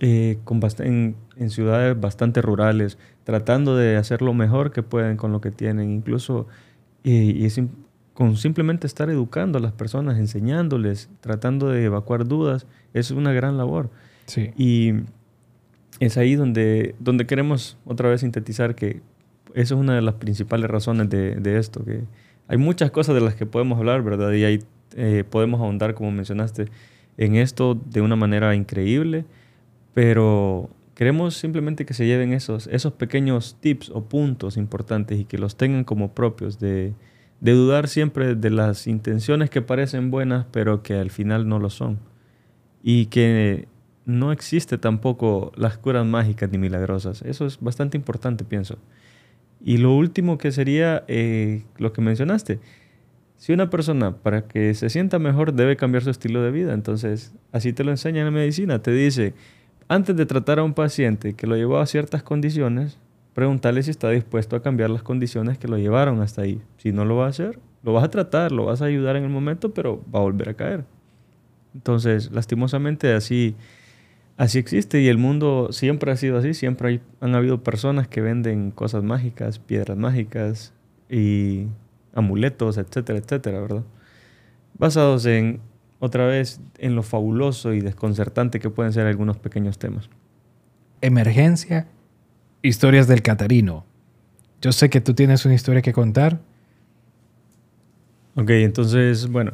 eh, 0.00 0.38
con 0.44 0.60
en, 0.78 1.16
en, 1.36 1.50
ciudades 1.50 1.98
bastante 2.00 2.42
rurales, 2.42 2.98
tratando 3.24 3.76
de 3.76 3.96
hacer 3.96 4.22
lo 4.22 4.34
mejor 4.34 4.72
que 4.72 4.82
pueden 4.82 5.16
con 5.16 5.32
lo 5.32 5.40
que 5.40 5.50
tienen, 5.50 5.90
incluso 5.90 6.46
y 7.04 7.44
es, 7.46 7.60
con 8.12 8.36
simplemente 8.36 8.86
estar 8.86 9.08
educando 9.10 9.58
a 9.58 9.60
las 9.60 9.72
personas, 9.72 10.18
enseñándoles, 10.18 11.08
tratando 11.20 11.68
de 11.68 11.84
evacuar 11.84 12.26
dudas, 12.26 12.66
es 12.92 13.12
una 13.12 13.32
gran 13.32 13.56
labor. 13.56 13.90
Sí. 14.26 14.50
Y 14.56 14.92
es 16.00 16.16
ahí 16.16 16.34
donde, 16.34 16.96
donde 16.98 17.26
queremos 17.26 17.76
otra 17.84 18.08
vez 18.08 18.20
sintetizar 18.20 18.74
que 18.74 19.00
eso 19.54 19.74
es 19.74 19.80
una 19.80 19.94
de 19.94 20.02
las 20.02 20.14
principales 20.14 20.68
razones 20.68 21.08
de, 21.08 21.36
de 21.36 21.58
esto, 21.58 21.84
que 21.84 22.02
hay 22.48 22.56
muchas 22.56 22.90
cosas 22.90 23.14
de 23.14 23.20
las 23.20 23.34
que 23.34 23.46
podemos 23.46 23.78
hablar, 23.78 24.02
¿verdad? 24.02 24.32
Y 24.32 24.44
ahí 24.44 24.64
eh, 24.96 25.24
podemos 25.28 25.60
ahondar, 25.60 25.94
como 25.94 26.10
mencionaste, 26.10 26.66
en 27.18 27.36
esto 27.36 27.74
de 27.74 28.00
una 28.00 28.16
manera 28.16 28.54
increíble, 28.54 29.26
pero 29.98 30.70
queremos 30.94 31.34
simplemente 31.34 31.84
que 31.84 31.92
se 31.92 32.06
lleven 32.06 32.32
esos, 32.32 32.68
esos 32.68 32.92
pequeños 32.92 33.56
tips 33.58 33.90
o 33.90 34.04
puntos 34.04 34.56
importantes 34.56 35.18
y 35.18 35.24
que 35.24 35.38
los 35.38 35.56
tengan 35.56 35.82
como 35.82 36.14
propios, 36.14 36.60
de, 36.60 36.94
de 37.40 37.52
dudar 37.52 37.88
siempre 37.88 38.36
de 38.36 38.50
las 38.50 38.86
intenciones 38.86 39.50
que 39.50 39.60
parecen 39.60 40.12
buenas, 40.12 40.46
pero 40.52 40.84
que 40.84 40.94
al 40.94 41.10
final 41.10 41.48
no 41.48 41.58
lo 41.58 41.68
son. 41.68 41.98
Y 42.80 43.06
que 43.06 43.66
no 44.04 44.30
existe 44.30 44.78
tampoco 44.78 45.50
las 45.56 45.78
curas 45.78 46.06
mágicas 46.06 46.48
ni 46.52 46.58
milagrosas. 46.58 47.22
Eso 47.22 47.44
es 47.44 47.58
bastante 47.58 47.96
importante, 47.96 48.44
pienso. 48.44 48.78
Y 49.60 49.78
lo 49.78 49.96
último 49.96 50.38
que 50.38 50.52
sería 50.52 51.02
eh, 51.08 51.64
lo 51.76 51.92
que 51.92 52.02
mencionaste, 52.02 52.60
si 53.36 53.52
una 53.52 53.68
persona 53.68 54.14
para 54.16 54.46
que 54.46 54.74
se 54.74 54.90
sienta 54.90 55.18
mejor 55.18 55.54
debe 55.54 55.74
cambiar 55.74 56.04
su 56.04 56.10
estilo 56.10 56.40
de 56.40 56.52
vida, 56.52 56.72
entonces 56.72 57.34
así 57.50 57.72
te 57.72 57.82
lo 57.82 57.90
enseña 57.90 58.20
en 58.20 58.26
la 58.26 58.30
medicina, 58.30 58.80
te 58.80 58.92
dice, 58.92 59.34
antes 59.88 60.14
de 60.16 60.26
tratar 60.26 60.58
a 60.58 60.64
un 60.64 60.74
paciente 60.74 61.34
que 61.34 61.46
lo 61.46 61.56
llevó 61.56 61.78
a 61.78 61.86
ciertas 61.86 62.22
condiciones, 62.22 62.98
preguntarle 63.34 63.82
si 63.82 63.90
está 63.90 64.10
dispuesto 64.10 64.56
a 64.56 64.62
cambiar 64.62 64.90
las 64.90 65.02
condiciones 65.02 65.58
que 65.58 65.68
lo 65.68 65.78
llevaron 65.78 66.20
hasta 66.20 66.42
ahí. 66.42 66.60
Si 66.76 66.92
no 66.92 67.04
lo 67.04 67.16
va 67.16 67.26
a 67.26 67.30
hacer, 67.30 67.58
lo 67.82 67.92
vas 67.92 68.04
a 68.04 68.10
tratar, 68.10 68.52
lo 68.52 68.66
vas 68.66 68.82
a 68.82 68.86
ayudar 68.86 69.16
en 69.16 69.24
el 69.24 69.30
momento, 69.30 69.72
pero 69.72 70.02
va 70.14 70.20
a 70.20 70.22
volver 70.22 70.50
a 70.50 70.54
caer. 70.54 70.84
Entonces, 71.74 72.30
lastimosamente 72.32 73.12
así, 73.12 73.54
así 74.36 74.58
existe 74.58 75.00
y 75.00 75.08
el 75.08 75.18
mundo 75.18 75.68
siempre 75.70 76.10
ha 76.12 76.16
sido 76.16 76.36
así, 76.38 76.54
siempre 76.54 76.88
hay, 76.88 77.00
han 77.20 77.34
habido 77.34 77.62
personas 77.62 78.08
que 78.08 78.20
venden 78.20 78.72
cosas 78.72 79.02
mágicas, 79.04 79.58
piedras 79.58 79.96
mágicas 79.96 80.72
y 81.08 81.66
amuletos, 82.14 82.76
etcétera, 82.76 83.18
etcétera, 83.18 83.60
¿verdad? 83.60 83.84
Basados 84.76 85.24
en, 85.26 85.60
otra 86.00 86.26
vez, 86.26 86.60
en 86.78 86.94
lo 86.94 87.02
fabuloso 87.02 87.72
y 87.72 87.80
desconcertante 87.80 88.60
que 88.60 88.70
pueden 88.70 88.92
ser 88.92 89.06
algunos 89.06 89.38
pequeños 89.38 89.78
temas. 89.78 90.08
Emergencia, 91.00 91.86
historias 92.62 93.08
del 93.08 93.22
Catarino. 93.22 93.84
Yo 94.60 94.72
sé 94.72 94.90
que 94.90 95.00
tú 95.00 95.14
tienes 95.14 95.44
una 95.44 95.54
historia 95.54 95.82
que 95.82 95.92
contar. 95.92 96.40
Ok, 98.34 98.50
entonces, 98.50 99.28
bueno, 99.28 99.52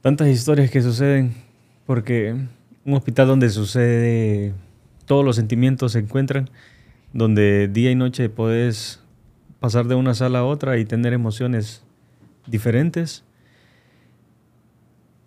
tantas 0.00 0.28
historias 0.28 0.70
que 0.70 0.82
suceden 0.82 1.34
porque 1.86 2.34
un 2.84 2.94
hospital 2.94 3.28
donde 3.28 3.48
sucede 3.50 4.52
todos 5.06 5.24
los 5.24 5.36
sentimientos 5.36 5.92
se 5.92 6.00
encuentran, 6.00 6.50
donde 7.12 7.68
día 7.68 7.90
y 7.90 7.94
noche 7.94 8.28
puedes 8.28 9.00
pasar 9.60 9.86
de 9.86 9.94
una 9.94 10.14
sala 10.14 10.40
a 10.40 10.44
otra 10.44 10.78
y 10.78 10.84
tener 10.84 11.12
emociones 11.12 11.82
diferentes. 12.46 13.24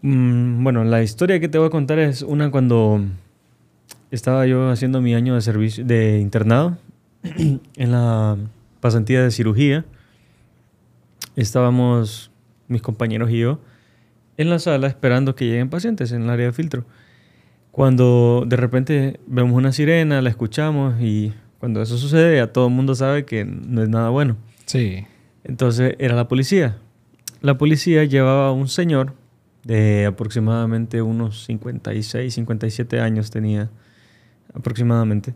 Mm, 0.07 0.63
bueno, 0.63 0.83
la 0.83 1.01
historia 1.01 1.39
que 1.39 1.49
te 1.49 1.57
voy 1.57 1.65
a 1.65 1.71
contar 1.71 1.97
es 1.97 2.21
una 2.21 2.51
cuando 2.51 3.01
estaba 4.11 4.45
yo 4.45 4.69
haciendo 4.69 5.01
mi 5.01 5.15
año 5.15 5.33
de 5.33 5.41
servicio 5.41 5.83
de 5.83 6.19
internado 6.19 6.77
en 7.23 7.91
la 7.91 8.37
pasantía 8.81 9.23
de 9.23 9.31
cirugía. 9.31 9.83
Estábamos 11.35 12.29
mis 12.67 12.83
compañeros 12.83 13.31
y 13.31 13.39
yo 13.39 13.59
en 14.37 14.51
la 14.51 14.59
sala 14.59 14.85
esperando 14.85 15.33
que 15.33 15.45
lleguen 15.45 15.71
pacientes 15.71 16.11
en 16.11 16.21
el 16.21 16.29
área 16.29 16.45
de 16.45 16.53
filtro. 16.53 16.85
Cuando 17.71 18.43
de 18.45 18.57
repente 18.57 19.19
vemos 19.25 19.57
una 19.57 19.71
sirena, 19.71 20.21
la 20.21 20.29
escuchamos 20.29 21.01
y 21.01 21.33
cuando 21.57 21.81
eso 21.81 21.97
sucede, 21.97 22.35
ya 22.35 22.53
todo 22.53 22.67
el 22.67 22.73
mundo 22.75 22.93
sabe 22.93 23.25
que 23.25 23.43
no 23.43 23.81
es 23.81 23.89
nada 23.89 24.09
bueno. 24.09 24.37
Sí. 24.67 25.07
Entonces 25.43 25.95
era 25.97 26.13
la 26.15 26.27
policía. 26.27 26.77
La 27.41 27.57
policía 27.57 28.03
llevaba 28.03 28.49
a 28.49 28.51
un 28.51 28.67
señor 28.67 29.13
de 29.66 30.05
aproximadamente 30.05 31.01
unos 31.01 31.43
56, 31.45 32.34
57 32.34 32.99
años 33.01 33.32
tenía 33.32 33.70
aproximadamente. 34.53 35.34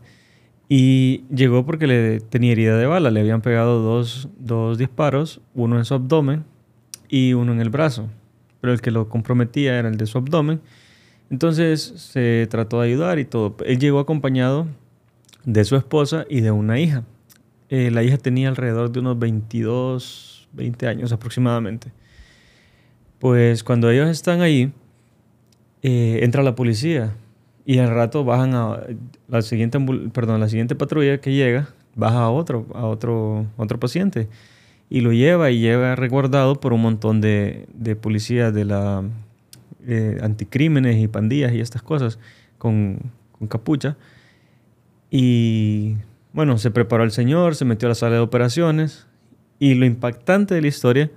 Y 0.68 1.24
llegó 1.34 1.66
porque 1.66 1.88
le 1.88 2.20
tenía 2.20 2.52
herida 2.52 2.78
de 2.78 2.86
bala. 2.86 3.10
Le 3.10 3.20
habían 3.20 3.42
pegado 3.42 3.82
dos, 3.82 4.28
dos 4.38 4.78
disparos, 4.78 5.40
uno 5.52 5.76
en 5.78 5.84
su 5.84 5.94
abdomen 5.94 6.44
y 7.08 7.34
uno 7.34 7.52
en 7.52 7.60
el 7.60 7.70
brazo. 7.70 8.08
Pero 8.60 8.72
el 8.72 8.80
que 8.80 8.92
lo 8.92 9.08
comprometía 9.08 9.76
era 9.76 9.88
el 9.88 9.96
de 9.96 10.06
su 10.06 10.16
abdomen. 10.16 10.60
Entonces 11.28 11.82
se 11.82 12.46
trató 12.48 12.80
de 12.80 12.86
ayudar 12.86 13.18
y 13.18 13.24
todo. 13.24 13.56
Él 13.66 13.80
llegó 13.80 13.98
acompañado 13.98 14.68
de 15.44 15.64
su 15.64 15.74
esposa 15.74 16.24
y 16.30 16.40
de 16.40 16.52
una 16.52 16.78
hija. 16.78 17.02
Eh, 17.68 17.90
la 17.90 18.04
hija 18.04 18.16
tenía 18.16 18.48
alrededor 18.48 18.92
de 18.92 19.00
unos 19.00 19.18
22, 19.18 20.48
20 20.52 20.86
años 20.86 21.10
aproximadamente. 21.10 21.92
Pues 23.20 23.62
cuando 23.62 23.90
ellos 23.90 24.08
están 24.08 24.40
ahí, 24.40 24.72
eh, 25.82 26.20
entra 26.22 26.42
la 26.42 26.54
policía 26.54 27.14
y 27.66 27.78
al 27.78 27.90
rato 27.90 28.24
bajan 28.24 28.54
a 28.54 28.80
la 29.28 29.42
siguiente, 29.42 29.78
patrulla 30.74 31.20
que 31.20 31.32
llega, 31.32 31.68
baja 31.94 32.22
a 32.22 32.30
otro, 32.30 32.66
a 32.74 32.86
otro, 32.86 33.46
otro 33.58 33.78
paciente 33.78 34.28
y 34.88 35.02
lo 35.02 35.12
lleva 35.12 35.50
y 35.50 35.60
lleva 35.60 35.94
resguardado 35.96 36.60
por 36.60 36.72
un 36.72 36.80
montón 36.80 37.20
de, 37.20 37.68
de 37.74 37.94
policías 37.94 38.52
de 38.54 38.64
la 38.64 39.04
eh, 39.86 40.18
anticrímenes 40.22 40.96
y 40.96 41.06
pandillas 41.06 41.52
y 41.52 41.60
estas 41.60 41.82
cosas 41.82 42.18
con, 42.56 42.98
con 43.38 43.48
capucha. 43.48 43.98
Y 45.10 45.96
bueno, 46.32 46.56
se 46.56 46.70
preparó 46.70 47.04
el 47.04 47.10
señor, 47.10 47.54
se 47.54 47.66
metió 47.66 47.86
a 47.86 47.90
la 47.90 47.94
sala 47.94 48.16
de 48.16 48.20
operaciones 48.20 49.06
y 49.58 49.74
lo 49.74 49.84
impactante 49.84 50.54
de 50.54 50.62
la 50.62 50.68
historia 50.68 51.10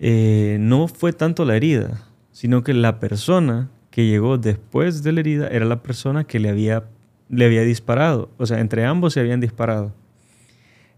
eh, 0.00 0.58
no 0.60 0.88
fue 0.88 1.12
tanto 1.12 1.44
la 1.44 1.56
herida, 1.56 2.02
sino 2.32 2.62
que 2.62 2.74
la 2.74 3.00
persona 3.00 3.70
que 3.90 4.06
llegó 4.06 4.38
después 4.38 5.02
de 5.02 5.12
la 5.12 5.20
herida 5.20 5.48
era 5.48 5.64
la 5.64 5.82
persona 5.82 6.24
que 6.24 6.38
le 6.38 6.50
había, 6.50 6.84
le 7.28 7.46
había 7.46 7.62
disparado. 7.62 8.30
O 8.36 8.46
sea, 8.46 8.60
entre 8.60 8.84
ambos 8.84 9.14
se 9.14 9.20
habían 9.20 9.40
disparado. 9.40 9.94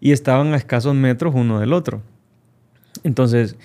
Y 0.00 0.12
estaban 0.12 0.52
a 0.52 0.56
escasos 0.56 0.94
metros 0.94 1.34
uno 1.34 1.60
del 1.60 1.72
otro. 1.72 2.02
Entonces, 3.04 3.56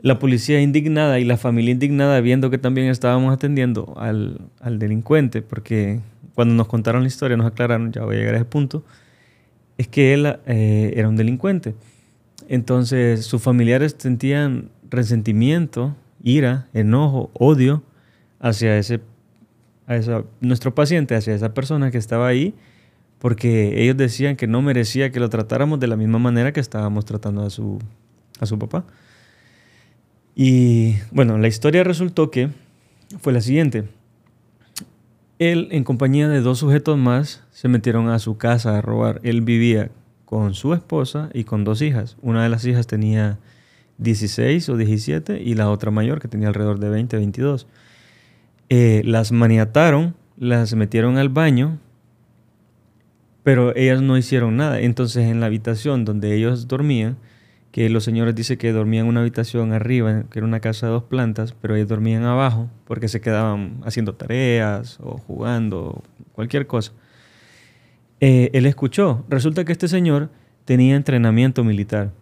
la 0.00 0.18
policía 0.18 0.60
indignada 0.60 1.18
y 1.18 1.24
la 1.24 1.36
familia 1.36 1.72
indignada 1.72 2.20
viendo 2.20 2.50
que 2.50 2.58
también 2.58 2.88
estábamos 2.88 3.32
atendiendo 3.32 3.94
al, 3.96 4.40
al 4.60 4.78
delincuente, 4.78 5.42
porque 5.42 6.00
cuando 6.36 6.54
nos 6.54 6.68
contaron 6.68 7.02
la 7.02 7.08
historia 7.08 7.36
nos 7.36 7.46
aclararon, 7.46 7.92
ya 7.92 8.04
voy 8.04 8.16
a 8.16 8.18
llegar 8.18 8.34
a 8.34 8.38
ese 8.38 8.44
punto, 8.44 8.84
es 9.78 9.88
que 9.88 10.14
él 10.14 10.26
eh, 10.46 10.92
era 10.94 11.08
un 11.08 11.16
delincuente. 11.16 11.74
Entonces 12.48 13.24
sus 13.26 13.42
familiares 13.42 13.96
sentían 13.98 14.70
resentimiento, 14.90 15.94
ira, 16.22 16.68
enojo, 16.72 17.30
odio 17.34 17.82
hacia 18.40 18.78
ese, 18.78 19.00
a 19.86 20.22
nuestro 20.40 20.74
paciente, 20.74 21.14
hacia 21.14 21.34
esa 21.34 21.54
persona 21.54 21.90
que 21.90 21.98
estaba 21.98 22.26
ahí, 22.26 22.54
porque 23.18 23.82
ellos 23.82 23.96
decían 23.96 24.36
que 24.36 24.46
no 24.46 24.62
merecía 24.62 25.10
que 25.10 25.20
lo 25.20 25.28
tratáramos 25.30 25.80
de 25.80 25.86
la 25.86 25.96
misma 25.96 26.18
manera 26.18 26.52
que 26.52 26.60
estábamos 26.60 27.04
tratando 27.04 27.42
a 27.42 27.50
su, 27.50 27.78
a 28.40 28.46
su 28.46 28.58
papá. 28.58 28.84
Y 30.34 30.96
bueno, 31.12 31.38
la 31.38 31.48
historia 31.48 31.82
resultó 31.82 32.30
que 32.30 32.50
fue 33.20 33.32
la 33.32 33.40
siguiente. 33.40 33.84
Él, 35.38 35.68
en 35.70 35.84
compañía 35.84 36.28
de 36.28 36.40
dos 36.40 36.58
sujetos 36.58 36.98
más, 36.98 37.42
se 37.50 37.68
metieron 37.68 38.08
a 38.08 38.18
su 38.18 38.36
casa 38.36 38.76
a 38.76 38.82
robar. 38.82 39.20
Él 39.22 39.40
vivía 39.42 39.90
con 40.24 40.54
su 40.54 40.74
esposa 40.74 41.30
y 41.32 41.44
con 41.44 41.64
dos 41.64 41.80
hijas. 41.82 42.16
Una 42.20 42.42
de 42.42 42.48
las 42.48 42.64
hijas 42.66 42.86
tenía 42.86 43.38
16 43.98 44.68
o 44.68 44.76
17 44.76 45.42
y 45.42 45.54
la 45.54 45.70
otra 45.70 45.90
mayor 45.90 46.20
que 46.20 46.28
tenía 46.28 46.48
alrededor 46.48 46.78
de 46.78 46.90
20, 46.90 47.16
22. 47.16 47.66
Eh, 48.68 49.02
las 49.04 49.32
maniataron, 49.32 50.14
las 50.36 50.74
metieron 50.74 51.18
al 51.18 51.28
baño, 51.28 51.78
pero 53.42 53.74
ellas 53.76 54.02
no 54.02 54.16
hicieron 54.16 54.56
nada. 54.56 54.80
Entonces 54.80 55.24
en 55.26 55.40
la 55.40 55.46
habitación 55.46 56.04
donde 56.04 56.34
ellos 56.34 56.68
dormían, 56.68 57.16
que 57.70 57.90
los 57.90 58.04
señores 58.04 58.34
dicen 58.34 58.56
que 58.56 58.72
dormían 58.72 59.04
en 59.04 59.10
una 59.10 59.20
habitación 59.20 59.72
arriba, 59.72 60.24
que 60.30 60.38
era 60.38 60.46
una 60.46 60.60
casa 60.60 60.86
de 60.86 60.92
dos 60.92 61.04
plantas, 61.04 61.54
pero 61.60 61.76
ellos 61.76 61.88
dormían 61.88 62.24
abajo 62.24 62.70
porque 62.86 63.06
se 63.06 63.20
quedaban 63.20 63.80
haciendo 63.84 64.14
tareas 64.14 64.98
o 65.02 65.18
jugando, 65.18 66.02
cualquier 66.32 66.66
cosa. 66.66 66.92
Eh, 68.20 68.50
él 68.54 68.64
escuchó. 68.64 69.24
Resulta 69.28 69.64
que 69.64 69.72
este 69.72 69.88
señor 69.88 70.30
tenía 70.64 70.96
entrenamiento 70.96 71.64
militar 71.64 72.12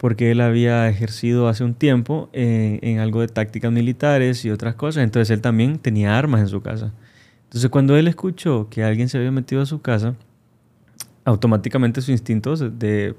porque 0.00 0.30
él 0.30 0.40
había 0.40 0.88
ejercido 0.88 1.46
hace 1.46 1.62
un 1.62 1.74
tiempo 1.74 2.30
eh, 2.32 2.78
en 2.80 3.00
algo 3.00 3.20
de 3.20 3.28
tácticas 3.28 3.70
militares 3.70 4.46
y 4.46 4.50
otras 4.50 4.74
cosas. 4.74 5.04
Entonces 5.04 5.28
él 5.28 5.42
también 5.42 5.78
tenía 5.78 6.16
armas 6.16 6.40
en 6.40 6.48
su 6.48 6.62
casa. 6.62 6.94
Entonces 7.44 7.68
cuando 7.68 7.94
él 7.98 8.08
escuchó 8.08 8.68
que 8.70 8.82
alguien 8.82 9.10
se 9.10 9.18
había 9.18 9.30
metido 9.30 9.60
a 9.60 9.66
su 9.66 9.82
casa, 9.82 10.14
automáticamente 11.22 12.00
su 12.00 12.12
instinto 12.12 12.56
de 12.56 13.14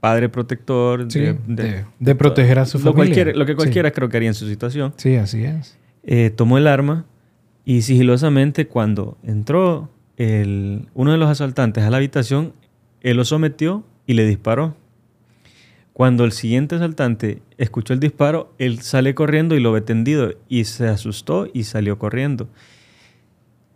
padre 0.00 0.28
protector, 0.28 1.06
de, 1.06 2.14
proteger 2.16 2.58
a 2.58 2.66
su 2.66 2.80
familia. 2.80 3.26
lo 3.26 3.46
que 3.46 3.54
cualquiera 3.54 3.92
creo 3.92 4.08
que 4.08 4.16
haría 4.16 4.30
en 4.30 4.34
su 4.34 4.48
situación. 4.48 4.92
Sí, 4.96 5.14
así 5.14 5.44
es. 5.44 5.78
Eh, 6.02 6.30
tomó 6.30 6.58
el 6.58 6.66
arma 6.66 7.06
y 7.64 7.82
sigilosamente 7.82 8.66
cuando 8.66 9.18
entró 9.22 9.88
el, 10.16 10.88
uno 10.94 11.12
de 11.12 11.18
los 11.18 11.30
asaltantes 11.30 11.84
a 11.84 11.90
la 11.90 11.98
habitación, 11.98 12.54
él 13.02 13.18
lo 13.18 13.24
sometió 13.24 13.84
y 14.04 14.14
le 14.14 14.26
disparó. 14.26 14.74
Cuando 15.94 16.24
el 16.24 16.32
siguiente 16.32 16.74
asaltante 16.74 17.40
escuchó 17.56 17.94
el 17.94 18.00
disparo, 18.00 18.52
él 18.58 18.80
sale 18.80 19.14
corriendo 19.14 19.54
y 19.54 19.60
lo 19.60 19.70
ve 19.70 19.80
tendido 19.80 20.32
y 20.48 20.64
se 20.64 20.88
asustó 20.88 21.46
y 21.54 21.62
salió 21.64 22.00
corriendo. 22.00 22.48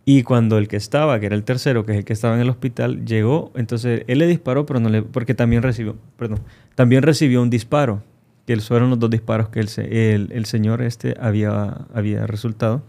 Y 0.05 0.25
cuando 0.25 0.59
el 0.59 0.67
que 0.67 0.77
estaba, 0.77 1.21
que 1.21 1.27
era 1.27 1.37
el 1.37 1.45
tercero, 1.45 1.87
que 1.87 1.93
es 1.93 1.99
el 1.99 2.05
que 2.05 2.13
estaba 2.13 2.35
en 2.35 2.41
el 2.41 2.51
hospital, 2.51 3.05
llegó, 3.05 3.53
entonces 3.55 4.03
él 4.09 4.19
le 4.19 4.27
disparó, 4.27 4.67
pero 4.67 4.81
no 4.81 4.89
le, 4.89 5.03
porque 5.03 5.35
también 5.35 5.63
recibió, 5.63 5.97
perdón, 6.17 6.41
también 6.75 7.05
recibió 7.05 7.41
un 7.41 7.51
disparo, 7.51 8.03
que 8.47 8.57
fueron 8.57 8.91
los 8.91 8.99
dos 8.99 9.11
disparos 9.11 9.51
que 9.51 9.61
el, 9.61 10.47
señor 10.47 10.83
este 10.83 11.15
había, 11.21 11.87
había 11.95 12.27
resultado. 12.27 12.83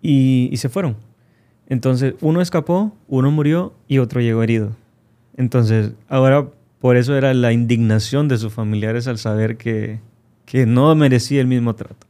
Y, 0.00 0.50
se 0.56 0.70
fueron. 0.70 0.96
Entonces, 1.68 2.14
uno 2.22 2.40
escapó, 2.40 2.96
uno 3.08 3.30
murió 3.30 3.74
y 3.86 3.98
otro 3.98 4.22
llegó 4.22 4.42
herido. 4.42 4.74
Entonces, 5.36 5.92
ahora 6.08 6.48
por 6.86 6.96
eso 6.96 7.16
era 7.16 7.34
la 7.34 7.52
indignación 7.52 8.28
de 8.28 8.38
sus 8.38 8.52
familiares 8.52 9.08
al 9.08 9.18
saber 9.18 9.56
que, 9.56 9.98
que 10.44 10.66
no 10.66 10.94
merecía 10.94 11.40
el 11.40 11.48
mismo 11.48 11.74
trato, 11.74 12.06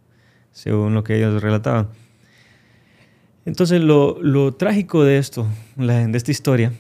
según 0.52 0.92
lo 0.92 1.02
que 1.02 1.16
ellos 1.16 1.42
relataban. 1.42 1.88
Entonces, 3.46 3.80
lo, 3.80 4.22
lo 4.22 4.52
trágico 4.52 5.02
de 5.02 5.16
esto, 5.16 5.46
de 5.76 6.14
esta 6.14 6.30
historia, 6.30 6.74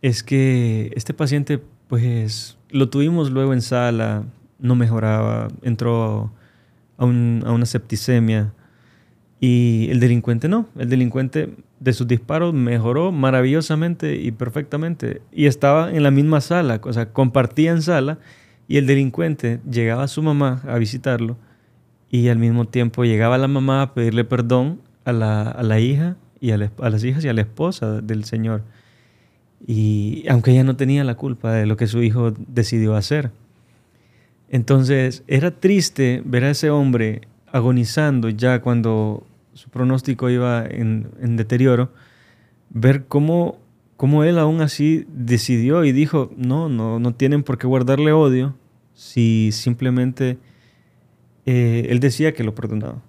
es 0.00 0.22
que 0.22 0.92
este 0.94 1.12
paciente, 1.12 1.60
pues, 1.88 2.56
lo 2.70 2.88
tuvimos 2.88 3.32
luego 3.32 3.52
en 3.52 3.62
sala, 3.62 4.22
no 4.60 4.76
mejoraba, 4.76 5.48
entró 5.62 6.32
a, 6.98 7.04
una 7.04 7.66
septicemia 7.66 8.52
y 9.40 9.88
el 9.90 9.98
delincuente 9.98 10.48
no. 10.48 10.68
El 10.78 10.88
delincuente 10.88 11.52
de 11.80 11.92
sus 11.92 12.06
disparos 12.06 12.54
mejoró 12.54 13.12
maravillosamente 13.12 14.16
y 14.16 14.30
perfectamente 14.30 15.22
y 15.32 15.46
estaba 15.46 15.90
en 15.92 16.02
la 16.02 16.10
misma 16.10 16.40
sala, 16.40 16.80
o 16.82 16.92
sea, 16.92 17.12
compartían 17.12 17.82
sala 17.82 18.18
y 18.68 18.78
el 18.78 18.86
delincuente 18.86 19.60
llegaba 19.70 20.04
a 20.04 20.08
su 20.08 20.22
mamá 20.22 20.62
a 20.66 20.78
visitarlo 20.78 21.36
y 22.10 22.28
al 22.28 22.38
mismo 22.38 22.66
tiempo 22.66 23.04
llegaba 23.04 23.38
la 23.38 23.48
mamá 23.48 23.82
a 23.82 23.94
pedirle 23.94 24.24
perdón 24.24 24.80
a 25.04 25.12
la, 25.12 25.80
hija 25.80 26.16
y 26.40 26.52
a, 26.52 26.58
las 26.58 27.04
hijas 27.04 27.24
y 27.24 27.28
a 27.28 27.32
la 27.32 27.42
esposa 27.42 28.00
del 28.00 28.24
Señor. 28.24 28.62
Y 29.66 30.24
aunque 30.28 30.52
ella 30.52 30.64
no 30.64 30.76
tenía 30.76 31.04
la 31.04 31.16
culpa 31.16 31.52
de 31.52 31.66
lo 31.66 31.76
que 31.76 31.86
su 31.86 32.02
hijo 32.02 32.32
decidió 32.46 32.94
hacer. 32.94 33.32
Entonces 34.48 35.24
era 35.26 35.50
triste 35.50 36.22
ver 36.24 36.44
a 36.44 36.50
ese 36.50 36.70
hombre 36.70 37.22
agonizando 37.50 38.28
ya 38.28 38.60
cuando 38.60 39.26
su 39.54 39.70
pronóstico 39.70 40.28
iba 40.30 40.64
en, 40.66 41.36
deterioro, 41.36 41.92
ver 42.70 43.06
cómo, 43.06 43.58
cómo, 43.96 44.24
él 44.24 44.38
aún 44.38 44.60
así 44.60 45.06
decidió 45.08 45.84
y 45.84 45.92
dijo, 45.92 46.30
no, 46.36 46.68
no, 46.68 46.98
no 46.98 47.14
tienen 47.14 47.42
por 47.42 47.58
qué 47.58 47.66
guardarle 47.66 48.12
odio 48.12 48.54
si 48.94 49.50
simplemente 49.52 50.38
eh, 51.46 51.86
él 51.88 52.00
decía 52.00 52.34
que 52.34 52.44
lo 52.44 52.54
perdonaba. 52.54 53.02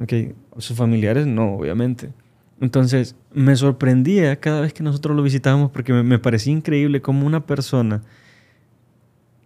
Okay. 0.00 0.34
Sus 0.58 0.76
familiares 0.76 1.26
no, 1.26 1.54
obviamente. 1.54 2.10
Entonces, 2.60 3.14
me 3.32 3.54
sorprendía 3.56 4.36
cada 4.36 4.60
vez 4.60 4.72
que 4.72 4.82
nosotros 4.82 5.16
lo 5.16 5.22
visitábamos 5.22 5.70
porque 5.70 5.92
me, 5.92 6.18
parecía 6.18 6.52
increíble 6.52 7.00
cómo 7.00 7.26
una 7.26 7.46
persona, 7.46 8.02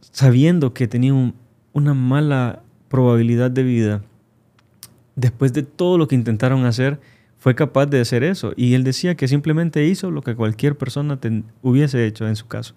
sabiendo 0.00 0.72
que 0.72 0.88
tenía 0.88 1.32
una 1.72 1.94
mala 1.94 2.62
probabilidad 2.88 3.50
de 3.50 3.62
vida, 3.62 4.02
después 5.16 5.52
de 5.52 5.62
todo 5.62 5.98
lo 5.98 6.08
que 6.08 6.14
intentaron 6.14 6.64
hacer, 6.64 7.00
fue 7.38 7.54
capaz 7.54 7.86
de 7.86 8.00
hacer 8.00 8.22
eso. 8.22 8.52
Y 8.56 8.74
él 8.74 8.84
decía 8.84 9.16
que 9.16 9.26
simplemente 9.26 9.84
hizo 9.86 10.10
lo 10.10 10.22
que 10.22 10.36
cualquier 10.36 10.76
persona 10.76 11.18
hubiese 11.60 12.06
hecho 12.06 12.28
en 12.28 12.36
su 12.36 12.46
caso. 12.46 12.74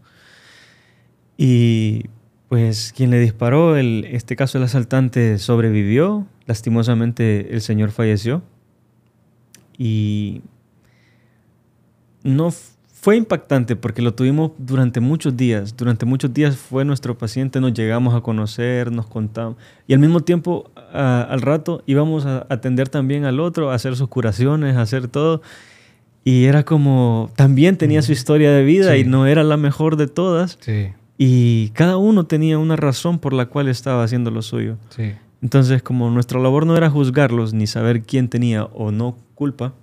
Y 1.38 2.06
pues 2.50 2.94
quien 2.96 3.10
le 3.12 3.20
disparó, 3.20 3.76
el, 3.76 4.06
este 4.10 4.36
caso 4.36 4.58
el 4.58 4.64
asaltante 4.64 5.38
sobrevivió, 5.38 6.28
lastimosamente 6.46 7.54
el 7.54 7.62
señor 7.62 7.92
falleció 7.92 8.44
y 9.78 10.42
no 12.24 12.52
fue 13.06 13.18
impactante 13.18 13.76
porque 13.76 14.02
lo 14.02 14.16
tuvimos 14.16 14.54
durante 14.58 15.00
muchos 15.00 15.38
días, 15.38 15.78
durante 15.78 16.08
muchos 16.08 16.34
días 16.34 16.58
fue 16.58 16.84
nuestro 16.86 17.16
paciente, 17.16 17.62
nos 17.62 17.72
llegamos 17.72 18.16
a 18.16 18.22
conocer, 18.22 18.92
nos 18.92 19.06
contamos 19.06 19.58
y 19.86 19.94
al 19.94 20.00
mismo 20.00 20.22
tiempo 20.22 20.72
al 20.92 21.40
rato 21.40 21.84
íbamos 21.86 22.26
a 22.26 22.48
atender 22.50 22.90
también 22.90 23.26
al 23.26 23.40
otro, 23.40 23.70
a 23.70 23.76
hacer 23.76 23.96
sus 23.96 24.08
curaciones, 24.08 24.76
a 24.76 24.82
hacer 24.82 25.08
todo. 25.08 25.44
Y 26.24 26.46
era 26.46 26.66
como, 26.66 27.30
también 27.36 27.78
tenía 27.78 28.02
su 28.02 28.12
historia 28.12 28.50
de 28.52 28.64
vida 28.64 28.98
y 28.98 29.04
no 29.04 29.28
era 29.28 29.44
la 29.44 29.58
mejor 29.58 29.98
de 29.98 30.08
todas. 30.08 30.58
Sí. 30.62 30.88
Y 31.20 31.70
cada 31.76 31.98
uno 31.98 32.26
tenía 32.26 32.58
una 32.58 32.76
razón 32.76 33.20
por 33.20 33.34
la 33.34 33.46
cual 33.46 33.68
estaba 33.68 34.04
haciendo 34.04 34.32
lo 34.32 34.42
suyo. 34.42 34.78
Entonces, 35.44 35.84
como 35.84 36.10
nuestra 36.10 36.40
labor 36.40 36.66
no 36.66 36.76
era 36.76 36.90
juzgarlos 36.90 37.54
ni 37.54 37.68
saber 37.68 38.02
quién 38.02 38.30
tenía 38.30 38.64
o 38.64 38.90
no 38.90 39.16
culpa, 39.36 39.74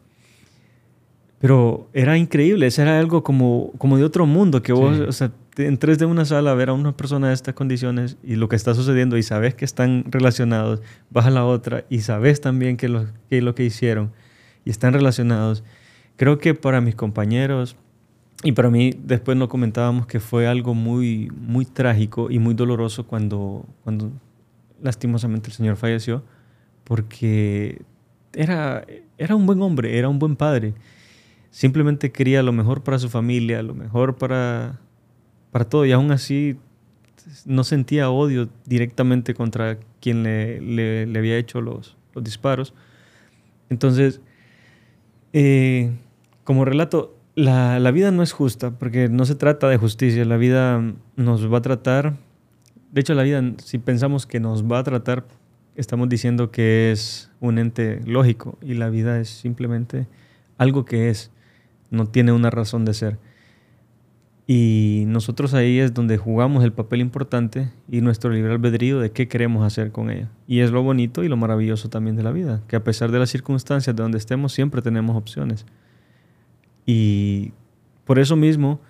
pero 1.42 1.88
era 1.92 2.16
increíble, 2.16 2.68
eso 2.68 2.82
era 2.82 3.00
algo 3.00 3.24
como, 3.24 3.72
como 3.76 3.96
de 3.98 4.04
otro 4.04 4.26
mundo, 4.26 4.62
que 4.62 4.72
vos, 4.72 5.00
o 5.00 5.10
sea, 5.10 5.32
entres 5.56 5.98
de 5.98 6.06
una 6.06 6.24
sala 6.24 6.52
a 6.52 6.54
ver 6.54 6.68
a 6.68 6.72
una 6.72 6.96
persona 6.96 7.26
de 7.26 7.34
estas 7.34 7.54
condiciones 7.54 8.16
y 8.22 8.36
lo 8.36 8.48
que 8.48 8.54
está 8.54 8.76
sucediendo 8.76 9.16
y 9.16 9.24
sabes 9.24 9.56
que 9.56 9.64
están 9.64 10.04
relacionados, 10.06 10.82
vas 11.10 11.26
a 11.26 11.30
la 11.30 11.44
otra 11.44 11.84
y 11.90 12.02
sabes 12.02 12.40
también 12.40 12.76
que 12.76 12.88
lo, 12.88 13.06
que 13.28 13.42
lo 13.42 13.56
que 13.56 13.64
hicieron 13.64 14.12
y 14.64 14.70
están 14.70 14.92
relacionados. 14.92 15.64
Creo 16.14 16.38
que 16.38 16.54
para 16.54 16.80
mis 16.80 16.94
compañeros, 16.94 17.74
y 18.44 18.52
para 18.52 18.70
mí, 18.70 18.94
después 19.02 19.36
nos 19.36 19.48
comentábamos 19.48 20.06
que 20.06 20.20
fue 20.20 20.46
algo 20.46 20.74
muy, 20.74 21.28
muy 21.36 21.64
trágico 21.64 22.30
y 22.30 22.38
muy 22.38 22.54
doloroso 22.54 23.04
cuando, 23.04 23.66
cuando 23.82 24.12
lastimosamente 24.80 25.48
el 25.48 25.54
Señor 25.54 25.74
falleció, 25.74 26.22
porque 26.84 27.82
era, 28.32 28.86
era 29.18 29.34
un 29.34 29.44
buen 29.44 29.60
hombre, 29.60 29.98
era 29.98 30.08
un 30.08 30.20
buen 30.20 30.36
padre. 30.36 30.74
Simplemente 31.52 32.12
quería 32.12 32.42
lo 32.42 32.50
mejor 32.50 32.82
para 32.82 32.98
su 32.98 33.10
familia, 33.10 33.62
lo 33.62 33.74
mejor 33.74 34.16
para, 34.16 34.80
para 35.50 35.66
todo. 35.66 35.84
Y 35.84 35.92
aún 35.92 36.10
así 36.10 36.56
no 37.44 37.62
sentía 37.62 38.08
odio 38.08 38.48
directamente 38.64 39.34
contra 39.34 39.78
quien 40.00 40.22
le, 40.22 40.62
le, 40.62 41.18
había 41.18 41.36
hecho 41.36 41.60
los, 41.60 41.98
los 42.14 42.24
disparos. 42.24 42.72
Entonces, 43.68 44.22
eh, 45.34 45.92
como 46.44 46.64
relato, 46.64 47.18
la, 47.34 47.78
la, 47.78 47.90
vida 47.90 48.10
no 48.12 48.22
es 48.22 48.32
justa 48.32 48.70
porque 48.78 49.10
no 49.10 49.26
se 49.26 49.34
trata 49.34 49.68
de 49.68 49.76
justicia. 49.76 50.24
La 50.24 50.38
vida 50.38 50.82
nos 51.16 51.52
va 51.52 51.58
a 51.58 51.62
tratar. 51.62 52.16
De 52.92 53.02
hecho, 53.02 53.12
la 53.12 53.24
vida, 53.24 53.42
si 53.62 53.76
pensamos 53.76 54.26
que 54.26 54.40
nos 54.40 54.64
va 54.64 54.78
a 54.78 54.84
tratar, 54.84 55.26
estamos 55.76 56.08
diciendo 56.08 56.50
que 56.50 56.92
es 56.92 57.30
un 57.40 57.58
ente 57.58 58.00
lógico 58.06 58.56
y 58.62 58.72
la 58.72 58.88
vida 58.88 59.20
es 59.20 59.28
simplemente 59.28 60.08
algo 60.62 60.84
que 60.84 61.10
es, 61.10 61.31
no 61.92 62.06
tiene 62.06 62.32
una 62.32 62.50
razón 62.50 62.84
de 62.84 62.94
ser. 62.94 63.18
Y 64.46 65.04
nosotros 65.06 65.54
ahí 65.54 65.78
es 65.78 65.94
donde 65.94 66.18
jugamos 66.18 66.64
el 66.64 66.72
papel 66.72 67.00
importante 67.00 67.70
y 67.88 68.00
nuestro 68.00 68.30
libre 68.30 68.52
albedrío 68.52 68.98
de 68.98 69.12
qué 69.12 69.28
queremos 69.28 69.64
hacer 69.64 69.92
con 69.92 70.10
ella. 70.10 70.28
Y 70.48 70.60
es 70.60 70.72
lo 70.72 70.82
bonito 70.82 71.22
y 71.22 71.28
lo 71.28 71.36
maravilloso 71.36 71.88
también 71.88 72.16
de 72.16 72.24
la 72.24 72.32
vida, 72.32 72.60
que 72.66 72.74
a 72.74 72.82
pesar 72.82 73.12
de 73.12 73.20
las 73.20 73.30
circunstancias 73.30 73.94
de 73.94 74.02
donde 74.02 74.18
estemos, 74.18 74.52
siempre 74.52 74.82
tenemos 74.82 75.16
opciones. 75.16 75.64
Y 76.84 77.52
por 78.04 78.18
eso 78.18 78.34
mismo 78.34 78.80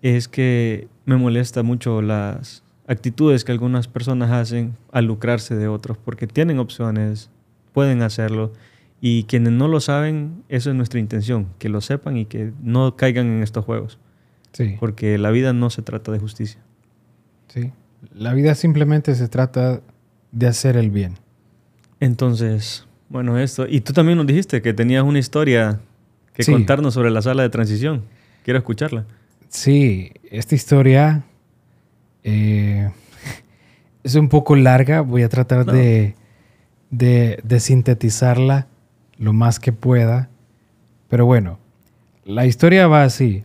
es 0.00 0.26
que 0.26 0.88
me 1.04 1.16
molesta 1.16 1.62
mucho 1.62 2.00
las 2.00 2.62
actitudes 2.86 3.44
que 3.44 3.52
algunas 3.52 3.88
personas 3.88 4.30
hacen 4.30 4.74
al 4.90 5.04
lucrarse 5.04 5.54
de 5.54 5.68
otros, 5.68 5.98
porque 5.98 6.26
tienen 6.26 6.58
opciones, 6.58 7.30
pueden 7.72 8.00
hacerlo. 8.02 8.52
Y 9.00 9.24
quienes 9.24 9.52
no 9.52 9.68
lo 9.68 9.80
saben, 9.80 10.42
eso 10.48 10.70
es 10.70 10.76
nuestra 10.76 10.98
intención, 10.98 11.48
que 11.58 11.68
lo 11.68 11.80
sepan 11.80 12.16
y 12.16 12.26
que 12.26 12.52
no 12.62 12.96
caigan 12.96 13.26
en 13.26 13.42
estos 13.42 13.64
juegos. 13.64 13.98
Porque 14.80 15.18
la 15.18 15.30
vida 15.30 15.52
no 15.52 15.70
se 15.70 15.82
trata 15.82 16.10
de 16.10 16.18
justicia. 16.18 16.60
Sí. 17.46 17.70
La 18.12 18.34
vida 18.34 18.56
simplemente 18.56 19.14
se 19.14 19.28
trata 19.28 19.80
de 20.32 20.46
hacer 20.48 20.76
el 20.76 20.90
bien. 20.90 21.14
Entonces, 22.00 22.86
bueno, 23.08 23.38
esto. 23.38 23.66
Y 23.68 23.80
tú 23.80 23.92
también 23.92 24.18
nos 24.18 24.26
dijiste 24.26 24.62
que 24.62 24.74
tenías 24.74 25.04
una 25.04 25.20
historia 25.20 25.80
que 26.32 26.44
contarnos 26.44 26.94
sobre 26.94 27.10
la 27.10 27.22
sala 27.22 27.42
de 27.42 27.50
transición. 27.50 28.02
Quiero 28.44 28.58
escucharla. 28.58 29.04
Sí, 29.48 30.12
esta 30.30 30.54
historia 30.54 31.24
eh, 32.24 32.90
es 34.02 34.14
un 34.16 34.28
poco 34.28 34.56
larga. 34.56 35.02
Voy 35.02 35.22
a 35.22 35.28
tratar 35.28 35.64
de, 35.66 36.16
de, 36.90 37.40
de 37.44 37.60
sintetizarla 37.60 38.66
lo 39.18 39.32
más 39.32 39.60
que 39.60 39.72
pueda. 39.72 40.28
Pero 41.08 41.26
bueno, 41.26 41.58
la 42.24 42.46
historia 42.46 42.86
va 42.86 43.02
así. 43.02 43.44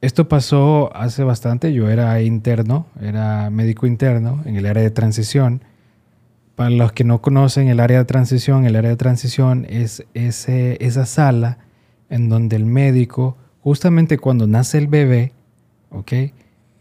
Esto 0.00 0.28
pasó 0.28 0.90
hace 0.96 1.22
bastante, 1.22 1.72
yo 1.72 1.88
era 1.88 2.20
interno, 2.22 2.86
era 3.00 3.50
médico 3.50 3.86
interno 3.86 4.42
en 4.44 4.56
el 4.56 4.66
área 4.66 4.82
de 4.82 4.90
transición. 4.90 5.62
Para 6.56 6.70
los 6.70 6.92
que 6.92 7.04
no 7.04 7.22
conocen 7.22 7.68
el 7.68 7.78
área 7.78 7.98
de 7.98 8.04
transición, 8.04 8.64
el 8.64 8.74
área 8.74 8.90
de 8.90 8.96
transición 8.96 9.64
es 9.68 10.04
ese, 10.14 10.76
esa 10.84 11.06
sala 11.06 11.58
en 12.10 12.28
donde 12.28 12.56
el 12.56 12.66
médico, 12.66 13.36
justamente 13.60 14.18
cuando 14.18 14.46
nace 14.46 14.78
el 14.78 14.88
bebé, 14.88 15.32
¿ok? 15.90 16.12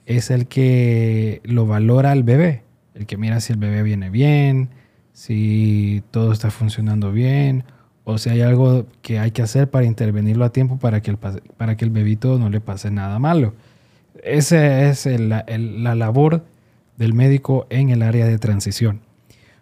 Es 0.06 0.32
el 0.32 0.48
que 0.48 1.42
lo 1.44 1.68
valora 1.68 2.12
al 2.12 2.24
bebé, 2.24 2.64
el 2.96 3.06
que 3.06 3.18
mira 3.18 3.40
si 3.40 3.54
el 3.54 3.60
bebé 3.60 3.84
viene 3.84 4.10
bien, 4.10 4.70
si 5.14 6.04
todo 6.12 6.32
está 6.32 6.50
funcionando 6.50 7.12
bien, 7.12 7.64
o 8.12 8.18
si 8.18 8.30
hay 8.30 8.42
algo 8.42 8.86
que 9.02 9.20
hay 9.20 9.32
que 9.32 9.42
hacer 9.42 9.70
para 9.70 9.86
intervenirlo 9.86 10.46
a 10.46 10.52
tiempo 10.52 10.78
para 10.78 11.02
que 11.02 11.12
el, 11.12 11.18
para 11.18 11.78
que 11.78 11.86
el 11.86 11.92
bebito 11.92 12.38
no 12.38 12.50
le 12.50 12.62
pase 12.62 12.92
nada 12.92 13.20
malo. 13.20 13.54
Esa 14.24 14.90
es 14.90 15.06
la 15.06 15.96
labor 15.96 16.44
del 16.98 17.14
médico 17.14 17.66
en 17.70 17.90
el 17.90 18.04
área 18.04 18.28
de 18.28 18.38
transición. 18.38 19.02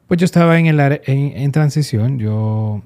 Pues 0.09 0.19
yo 0.19 0.25
estaba 0.25 0.57
en, 0.59 0.65
el 0.65 1.01
en, 1.05 1.51
transición, 1.51 2.17
yo 2.17 2.81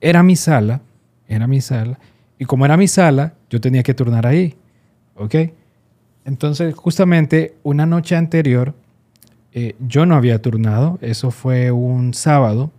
era 0.00 0.22
mi 0.22 0.36
sala, 0.36 0.82
era 1.26 1.46
mi 1.46 1.62
sala, 1.62 1.98
y 2.38 2.44
como 2.44 2.66
era 2.66 2.76
mi 2.76 2.86
sala, 2.86 3.32
yo 3.48 3.62
tenía 3.62 3.82
que 3.82 3.94
turnar 3.94 4.26
ahí, 4.26 4.54
¿ok? 5.14 5.34
Entonces, 6.26 6.74
justamente 6.74 7.54
una 7.62 7.86
noche 7.86 8.14
anterior, 8.14 8.74
eh, 9.54 9.74
yo 9.80 10.04
no 10.04 10.16
había 10.16 10.42
turnado, 10.42 10.98
eso 11.00 11.30
fue 11.30 11.70
un 11.72 12.12
sábado, 12.12 12.70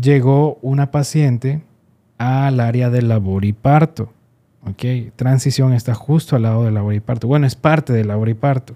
llegó 0.00 0.58
una 0.62 0.90
paciente 0.90 1.62
al 2.18 2.60
área 2.60 2.90
del 2.90 3.08
labor 3.08 3.44
y 3.44 3.52
parto. 3.52 4.12
¿ok? 4.64 5.12
Transición 5.16 5.72
está 5.72 5.94
justo 5.94 6.36
al 6.36 6.42
lado 6.42 6.64
del 6.64 6.74
labor 6.74 6.94
y 6.94 7.00
parto. 7.00 7.28
Bueno, 7.28 7.46
es 7.46 7.54
parte 7.54 7.92
del 7.92 8.08
labor 8.08 8.28
y 8.28 8.34
parto. 8.34 8.74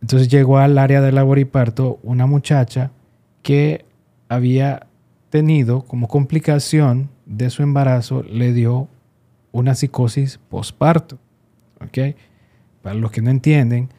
Entonces 0.00 0.28
llegó 0.28 0.58
al 0.58 0.78
área 0.78 1.00
del 1.00 1.14
labor 1.14 1.38
y 1.38 1.44
parto 1.44 1.98
una 2.02 2.26
muchacha 2.26 2.90
que 3.42 3.84
había 4.28 4.86
tenido 5.28 5.82
como 5.82 6.08
complicación 6.08 7.10
de 7.26 7.50
su 7.50 7.62
embarazo, 7.62 8.22
le 8.22 8.52
dio 8.52 8.88
una 9.52 9.74
psicosis 9.74 10.38
posparto. 10.48 11.18
¿ok? 11.80 12.16
Para 12.82 12.94
los 12.94 13.10
que 13.10 13.22
no 13.22 13.30
entienden, 13.30 13.90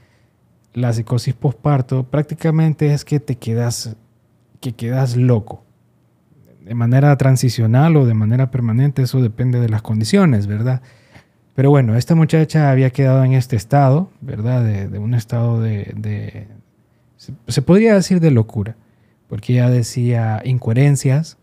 la 0.74 0.92
psicosis 0.94 1.34
posparto 1.34 2.04
prácticamente 2.04 2.94
es 2.94 3.06
que 3.06 3.20
te 3.20 3.36
quedas, 3.36 3.96
que 4.60 4.74
quedas 4.74 5.16
loco 5.16 5.64
de 6.64 6.76
manera 6.76 7.16
transicional 7.18 7.98
o 7.98 8.06
de 8.06 8.14
manera 8.14 8.52
permanente, 8.52 9.02
eso 9.02 9.22
depende 9.22 9.60
de 9.60 9.70
las 9.70 9.82
condiciones, 9.82 10.48
¿verdad? 10.48 10.82
Pero 11.56 11.70
bueno, 11.70 11.96
esta 11.96 12.16
muchacha 12.16 12.72
había 12.72 12.92
quedado 12.92 13.24
en 13.24 13.34
este 13.34 13.56
estado, 13.56 14.10
¿verdad? 14.22 14.64
De, 14.64 15.00
un 15.00 15.14
estado 15.14 15.62
de, 15.62 16.48
se, 17.18 17.62
podría 17.62 17.94
decir 17.94 18.20
de 18.20 18.32
locura, 18.32 18.76
porque 19.28 19.54
ella 19.54 19.70
decía 19.70 20.42
incoherencias, 20.46 21.38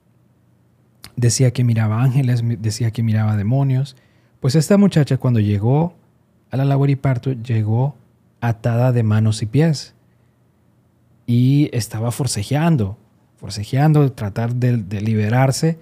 decía 1.16 1.52
que 1.52 1.64
miraba 1.64 2.02
ángeles, 2.02 2.42
decía 2.60 2.90
que 2.90 3.02
miraba 3.02 3.36
demonios. 3.36 3.96
Pues 4.40 4.54
esta 4.54 4.78
muchacha 4.78 5.18
cuando 5.18 5.40
llegó 5.40 5.94
a 6.50 6.56
la 6.56 6.64
labor 6.64 6.90
y 6.90 6.96
parto, 6.96 7.32
llegó 7.32 7.96
atada 8.40 8.92
de 8.92 9.02
manos 9.02 9.42
y 9.42 9.46
pies 9.46 9.94
y 11.26 11.68
estaba 11.72 12.10
forcejeando, 12.10 12.96
forcejeando, 13.38 14.12
tratar 14.12 14.54
de, 14.54 15.00
liberarse. 15.00 15.78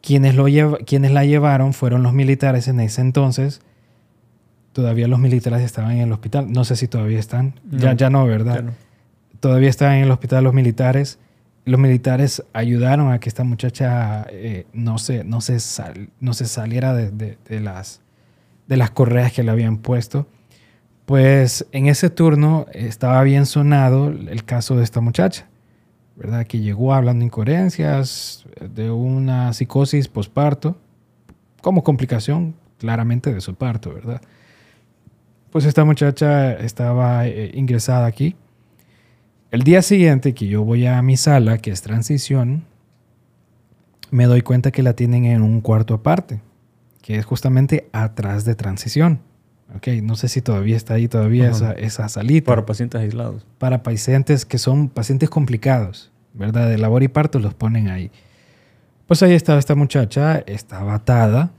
Quienes, 0.00 0.34
lo 0.34 0.46
quienes 0.84 1.12
la 1.12 1.24
llevaron 1.24 1.74
fueron 1.74 2.02
los 2.02 2.12
militares 2.12 2.68
en 2.68 2.80
ese 2.80 3.00
entonces. 3.00 3.60
Todavía 4.72 5.06
los 5.06 5.18
militares 5.18 5.62
estaban 5.62 5.92
en 5.92 6.00
el 6.00 6.12
hospital. 6.12 6.50
No 6.50 6.64
sé 6.64 6.76
si 6.76 6.88
todavía 6.88 7.18
están. 7.18 7.54
ya, 7.70 7.92
ya 7.94 8.08
no, 8.08 8.26
¿verdad? 8.26 8.64
Todavía 9.40 9.68
estaban 9.68 9.96
en 9.96 10.04
el 10.04 10.10
hospital 10.10 10.44
los 10.44 10.54
militares. 10.54 11.18
Los 11.64 11.78
militares 11.78 12.42
ayudaron 12.52 13.12
a 13.12 13.20
que 13.20 13.28
esta 13.28 13.44
muchacha 13.44 14.26
eh, 14.30 14.66
no, 14.72 14.98
se, 14.98 15.22
no, 15.22 15.40
se 15.40 15.58
no 16.18 16.34
se 16.34 16.46
saliera 16.46 16.94
de, 16.94 17.36
de, 17.48 17.60
las, 17.60 18.00
de 18.66 18.76
las 18.76 18.90
correas 18.90 19.32
que 19.32 19.44
le 19.44 19.50
habían 19.50 19.78
puesto. 19.78 20.26
Pues 21.04 21.66
en 21.72 21.86
ese 21.86 22.10
turno 22.10 22.66
estaba 22.72 23.22
bien 23.22 23.46
sonado 23.46 24.08
el 24.08 24.44
caso 24.44 24.76
de 24.76 24.84
esta 24.84 25.00
muchacha. 25.00 25.46
¿Verdad? 26.16 26.46
Que 26.46 26.60
llegó 26.60 26.94
hablando 26.94 27.24
incoherencias, 27.24 28.44
de 28.60 28.90
una 28.90 29.52
psicosis 29.52 30.08
posparto, 30.08 30.76
como 31.60 31.82
complicación 31.82 32.54
claramente 32.78 33.32
de 33.32 33.40
su 33.40 33.54
parto, 33.54 33.94
¿verdad? 33.94 34.20
Pues 35.50 35.64
esta 35.64 35.84
muchacha 35.84 36.54
estaba 36.54 37.26
eh, 37.26 37.52
ingresada 37.54 38.06
aquí. 38.06 38.36
El 39.50 39.62
día 39.62 39.82
siguiente 39.82 40.34
que 40.34 40.48
yo 40.48 40.64
voy 40.64 40.86
a 40.86 41.00
mi 41.02 41.16
sala, 41.16 41.58
que 41.58 41.70
es 41.70 41.82
transición, 41.82 42.64
me 44.10 44.26
doy 44.26 44.42
cuenta 44.42 44.70
que 44.70 44.82
la 44.82 44.94
tienen 44.94 45.24
en 45.26 45.42
un 45.42 45.60
cuarto 45.60 45.94
aparte, 45.94 46.40
que 47.02 47.16
es 47.16 47.24
justamente 47.24 47.88
atrás 47.92 48.44
de 48.44 48.54
transición. 48.54 49.20
Ok, 49.76 49.88
no 50.02 50.16
sé 50.16 50.28
si 50.28 50.42
todavía 50.42 50.76
está 50.76 50.94
ahí 50.94 51.08
todavía 51.08 51.50
esa, 51.50 51.72
esa, 51.72 52.08
salita. 52.08 52.46
Para 52.46 52.66
pacientes 52.66 53.00
aislados. 53.00 53.46
Para 53.58 53.82
pacientes 53.82 54.44
que 54.44 54.58
son 54.58 54.88
pacientes 54.88 55.30
complicados, 55.30 56.10
¿verdad? 56.34 56.68
De 56.68 56.78
labor 56.78 57.02
y 57.02 57.08
parto 57.08 57.38
los 57.38 57.54
ponen 57.54 57.88
ahí. 57.88 58.10
Pues 59.06 59.22
ahí 59.22 59.34
estaba 59.34 59.58
esta 59.58 59.74
muchacha, 59.74 60.38
estaba 60.46 60.94
atada, 60.94 61.50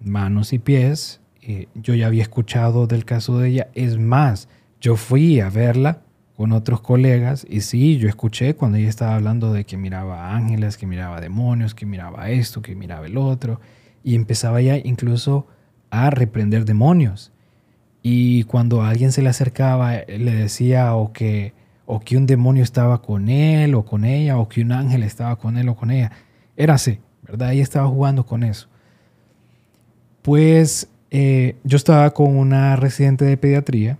manos 0.00 0.52
y 0.52 0.58
pies. 0.58 1.20
Y 1.40 1.68
yo 1.74 1.94
ya 1.94 2.06
había 2.06 2.22
escuchado 2.22 2.86
del 2.86 3.04
caso 3.04 3.38
de 3.38 3.50
ella. 3.50 3.68
Es 3.74 3.98
más, 3.98 4.48
yo 4.80 4.96
fui 4.96 5.40
a 5.40 5.50
verla 5.50 6.00
con 6.36 6.52
otros 6.52 6.80
colegas 6.80 7.46
y 7.48 7.62
sí, 7.62 7.96
yo 7.96 8.08
escuché 8.08 8.54
cuando 8.54 8.76
ella 8.78 8.88
estaba 8.88 9.14
hablando 9.14 9.52
de 9.52 9.64
que 9.64 9.76
miraba 9.76 10.34
ángeles, 10.34 10.76
que 10.76 10.86
miraba 10.86 11.20
demonios, 11.20 11.74
que 11.74 11.86
miraba 11.86 12.30
esto, 12.30 12.60
que 12.62 12.74
miraba 12.74 13.06
el 13.06 13.16
otro. 13.16 13.60
Y 14.04 14.14
empezaba 14.14 14.60
ya 14.60 14.76
incluso 14.76 15.46
a 15.90 16.10
reprender 16.10 16.64
demonios. 16.64 17.32
Y 18.08 18.44
cuando 18.44 18.84
alguien 18.84 19.10
se 19.10 19.20
le 19.20 19.30
acercaba, 19.30 19.94
le 20.06 20.32
decía 20.32 20.94
o 20.94 21.12
que, 21.12 21.54
o 21.86 21.98
que 21.98 22.16
un 22.16 22.24
demonio 22.24 22.62
estaba 22.62 23.02
con 23.02 23.28
él 23.28 23.74
o 23.74 23.84
con 23.84 24.04
ella, 24.04 24.38
o 24.38 24.48
que 24.48 24.60
un 24.60 24.70
ángel 24.70 25.02
estaba 25.02 25.34
con 25.34 25.58
él 25.58 25.68
o 25.68 25.74
con 25.74 25.90
ella, 25.90 26.12
Era 26.56 26.74
así, 26.74 27.00
¿verdad? 27.24 27.52
Ella 27.52 27.64
estaba 27.64 27.88
jugando 27.88 28.24
con 28.24 28.44
eso. 28.44 28.68
Pues 30.22 30.88
eh, 31.10 31.56
yo 31.64 31.76
estaba 31.76 32.08
con 32.14 32.36
una 32.36 32.76
residente 32.76 33.24
de 33.24 33.36
pediatría 33.36 33.98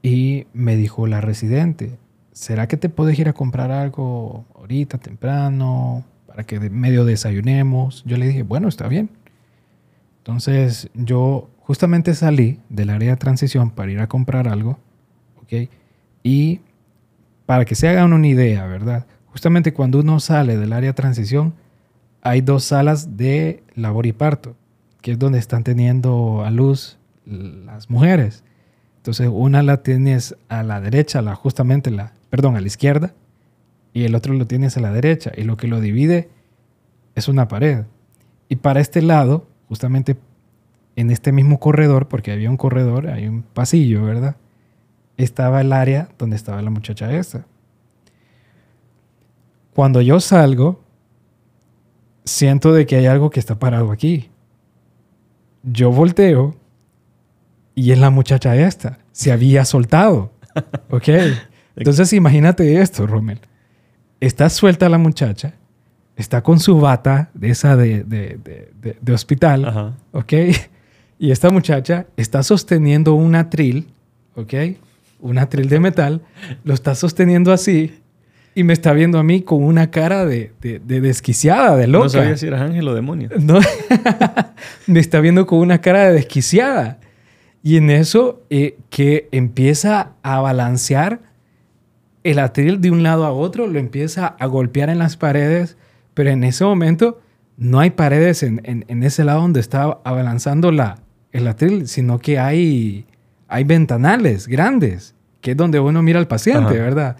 y 0.00 0.46
me 0.52 0.76
dijo 0.76 1.08
la 1.08 1.20
residente, 1.20 1.98
¿será 2.30 2.68
que 2.68 2.76
te 2.76 2.88
puedes 2.88 3.18
ir 3.18 3.28
a 3.28 3.32
comprar 3.32 3.72
algo 3.72 4.44
ahorita, 4.54 4.98
temprano, 4.98 6.04
para 6.28 6.44
que 6.44 6.60
medio 6.60 7.04
desayunemos? 7.04 8.04
Yo 8.06 8.16
le 8.16 8.28
dije, 8.28 8.44
bueno, 8.44 8.68
está 8.68 8.86
bien. 8.86 9.10
Entonces 10.18 10.88
yo 10.94 11.50
justamente 11.70 12.16
salí 12.16 12.58
del 12.68 12.90
área 12.90 13.12
de 13.12 13.16
transición 13.16 13.70
para 13.70 13.92
ir 13.92 14.00
a 14.00 14.08
comprar 14.08 14.48
algo, 14.48 14.80
¿ok? 15.40 15.70
Y 16.24 16.62
para 17.46 17.64
que 17.64 17.76
se 17.76 17.88
hagan 17.88 18.12
una 18.12 18.26
idea, 18.26 18.66
¿verdad? 18.66 19.06
Justamente 19.26 19.72
cuando 19.72 20.00
uno 20.00 20.18
sale 20.18 20.56
del 20.56 20.72
área 20.72 20.90
de 20.90 20.94
transición, 20.94 21.54
hay 22.22 22.40
dos 22.40 22.64
salas 22.64 23.16
de 23.16 23.62
labor 23.76 24.06
y 24.06 24.12
parto, 24.12 24.56
que 25.00 25.12
es 25.12 25.18
donde 25.20 25.38
están 25.38 25.62
teniendo 25.62 26.42
a 26.44 26.50
luz 26.50 26.98
las 27.24 27.88
mujeres. 27.88 28.42
Entonces, 28.96 29.30
una 29.32 29.62
la 29.62 29.84
tienes 29.84 30.34
a 30.48 30.64
la 30.64 30.80
derecha, 30.80 31.22
la, 31.22 31.36
justamente 31.36 31.92
la, 31.92 32.14
perdón, 32.30 32.56
a 32.56 32.60
la 32.60 32.66
izquierda, 32.66 33.14
y 33.92 34.02
el 34.02 34.16
otro 34.16 34.34
lo 34.34 34.44
tienes 34.48 34.76
a 34.76 34.80
la 34.80 34.90
derecha, 34.90 35.30
y 35.36 35.44
lo 35.44 35.56
que 35.56 35.68
lo 35.68 35.80
divide 35.80 36.30
es 37.14 37.28
una 37.28 37.46
pared. 37.46 37.84
Y 38.48 38.56
para 38.56 38.80
este 38.80 39.02
lado, 39.02 39.46
justamente 39.68 40.16
en 41.00 41.10
este 41.10 41.32
mismo 41.32 41.58
corredor, 41.58 42.08
porque 42.08 42.32
había 42.32 42.50
un 42.50 42.56
corredor, 42.56 43.08
hay 43.08 43.26
un 43.26 43.42
pasillo, 43.42 44.04
¿verdad? 44.04 44.36
Estaba 45.16 45.60
el 45.60 45.72
área 45.72 46.08
donde 46.18 46.36
estaba 46.36 46.62
la 46.62 46.70
muchacha 46.70 47.12
esta. 47.12 47.46
Cuando 49.74 50.00
yo 50.00 50.20
salgo, 50.20 50.82
siento 52.24 52.72
de 52.72 52.86
que 52.86 52.96
hay 52.96 53.06
algo 53.06 53.30
que 53.30 53.40
está 53.40 53.58
parado 53.58 53.92
aquí. 53.92 54.30
Yo 55.62 55.90
volteo 55.90 56.56
y 57.74 57.92
es 57.92 57.98
la 57.98 58.10
muchacha 58.10 58.56
esta. 58.56 58.98
Se 59.12 59.32
había 59.32 59.64
soltado. 59.64 60.32
¿Ok? 60.90 61.08
Entonces 61.76 62.12
imagínate 62.12 62.80
esto, 62.80 63.06
Rommel. 63.06 63.40
Está 64.20 64.50
suelta 64.50 64.88
la 64.90 64.98
muchacha, 64.98 65.54
está 66.14 66.42
con 66.42 66.60
su 66.60 66.78
bata 66.78 67.30
de 67.32 67.50
esa 67.50 67.74
de, 67.76 68.04
de, 68.04 69.12
hospital, 69.12 69.96
¿ok? 70.12 70.32
Y 71.22 71.32
esta 71.32 71.50
muchacha 71.50 72.06
está 72.16 72.42
sosteniendo 72.42 73.12
un 73.12 73.34
atril, 73.34 73.88
¿ok? 74.36 74.54
Un 75.20 75.36
atril 75.36 75.68
de 75.68 75.78
metal, 75.78 76.22
lo 76.64 76.72
está 76.72 76.94
sosteniendo 76.94 77.52
así 77.52 78.00
y 78.54 78.64
me 78.64 78.72
está 78.72 78.94
viendo 78.94 79.18
a 79.18 79.22
mí 79.22 79.42
con 79.42 79.62
una 79.62 79.90
cara 79.90 80.24
de, 80.24 80.54
desquiciada, 80.62 81.76
de 81.76 81.88
loca. 81.88 82.04
No 82.04 82.08
sabía 82.08 82.36
si 82.38 82.46
eras 82.46 82.62
ángel 82.62 82.88
o 82.88 82.94
demonio. 82.94 83.28
No, 83.38 83.60
me 84.86 84.98
está 84.98 85.20
viendo 85.20 85.46
con 85.46 85.58
una 85.58 85.82
cara 85.82 86.08
de 86.08 86.14
desquiciada. 86.14 87.00
Y 87.62 87.76
en 87.76 87.90
eso 87.90 88.42
eh, 88.48 88.78
que 88.88 89.28
empieza 89.30 90.12
a 90.22 90.40
balancear 90.40 91.20
el 92.24 92.38
atril 92.38 92.80
de 92.80 92.90
un 92.90 93.02
lado 93.02 93.26
a 93.26 93.32
otro, 93.32 93.66
lo 93.66 93.78
empieza 93.78 94.26
a 94.26 94.46
golpear 94.46 94.88
en 94.88 94.98
las 94.98 95.18
paredes, 95.18 95.76
pero 96.14 96.30
en 96.30 96.44
ese 96.44 96.64
momento 96.64 97.20
no 97.58 97.78
hay 97.78 97.90
paredes 97.90 98.42
en, 98.42 98.62
en 98.64 99.02
ese 99.02 99.22
lado 99.22 99.42
donde 99.42 99.60
está 99.60 99.98
abalanzando 100.02 100.72
la, 100.72 100.96
el 101.32 101.46
atril, 101.46 101.88
sino 101.88 102.18
que 102.18 102.38
hay, 102.38 103.06
hay 103.48 103.64
ventanales 103.64 104.46
grandes, 104.46 105.14
que 105.40 105.52
es 105.52 105.56
donde 105.56 105.80
uno 105.80 106.02
mira 106.02 106.18
al 106.18 106.28
paciente, 106.28 106.74
¿verdad? 106.74 107.16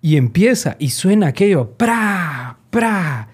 Y 0.00 0.16
empieza 0.16 0.76
y 0.78 0.90
suena 0.90 1.28
aquello, 1.28 1.70
¡pra! 1.70 2.58
¡pra! 2.70 3.28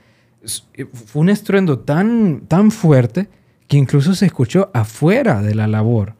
Eh, 0.75 0.87
fue 0.93 1.23
un 1.23 1.29
estruendo 1.29 1.79
tan, 1.79 2.43
tan 2.49 2.71
fuerte 2.71 3.29
que 3.69 3.77
incluso 3.77 4.15
se 4.15 4.27
escuchó 4.27 4.71
afuera 4.75 5.41
de 5.41 5.55
la 5.55 5.67
labor, 5.67 6.15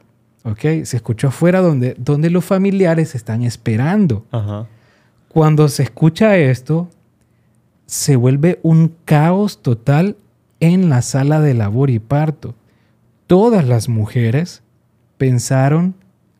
¿ok? 0.45 0.61
Se 0.85 0.97
escuchó 0.97 1.29
afuera 1.29 1.61
donde, 1.61 1.95
donde 1.99 2.31
los 2.31 2.45
familiares 2.45 3.15
están 3.15 3.43
esperando. 3.43 4.25
Cuando 5.29 5.69
se 5.69 5.83
escucha 5.83 6.37
esto, 6.37 6.89
se 7.87 8.17
vuelve 8.17 8.59
un 8.63 8.95
caos 9.05 9.61
total 9.61 10.17
en 10.61 10.89
la 10.89 11.03
sala 11.03 11.41
de 11.41 11.55
labor 11.55 11.91
y 11.91 11.99
parto 11.99 12.55
todas 13.33 13.67
las 13.67 13.89
mujeres 13.89 14.63
pensaron 15.17 15.95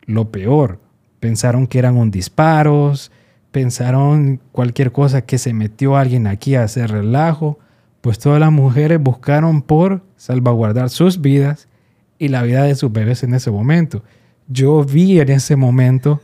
lo 0.05 0.29
peor. 0.29 0.77
Pensaron 1.19 1.65
que 1.65 1.79
eran 1.79 1.97
un 1.97 2.11
disparos, 2.11 3.11
pensaron 3.49 4.39
cualquier 4.51 4.91
cosa 4.91 5.23
que 5.23 5.39
se 5.39 5.53
metió 5.53 5.97
alguien 5.97 6.27
aquí 6.27 6.53
a 6.53 6.61
hacer 6.61 6.91
relajo, 6.91 7.57
pues 8.01 8.19
todas 8.19 8.39
las 8.39 8.51
mujeres 8.51 9.01
buscaron 9.01 9.63
por 9.63 10.03
salvaguardar 10.17 10.91
sus 10.91 11.19
vidas 11.19 11.67
y 12.19 12.27
la 12.27 12.43
vida 12.43 12.61
de 12.61 12.75
sus 12.75 12.91
bebés 12.91 13.23
en 13.23 13.33
ese 13.33 13.49
momento. 13.49 14.03
Yo 14.47 14.83
vi 14.83 15.19
en 15.19 15.31
ese 15.31 15.55
momento 15.55 16.21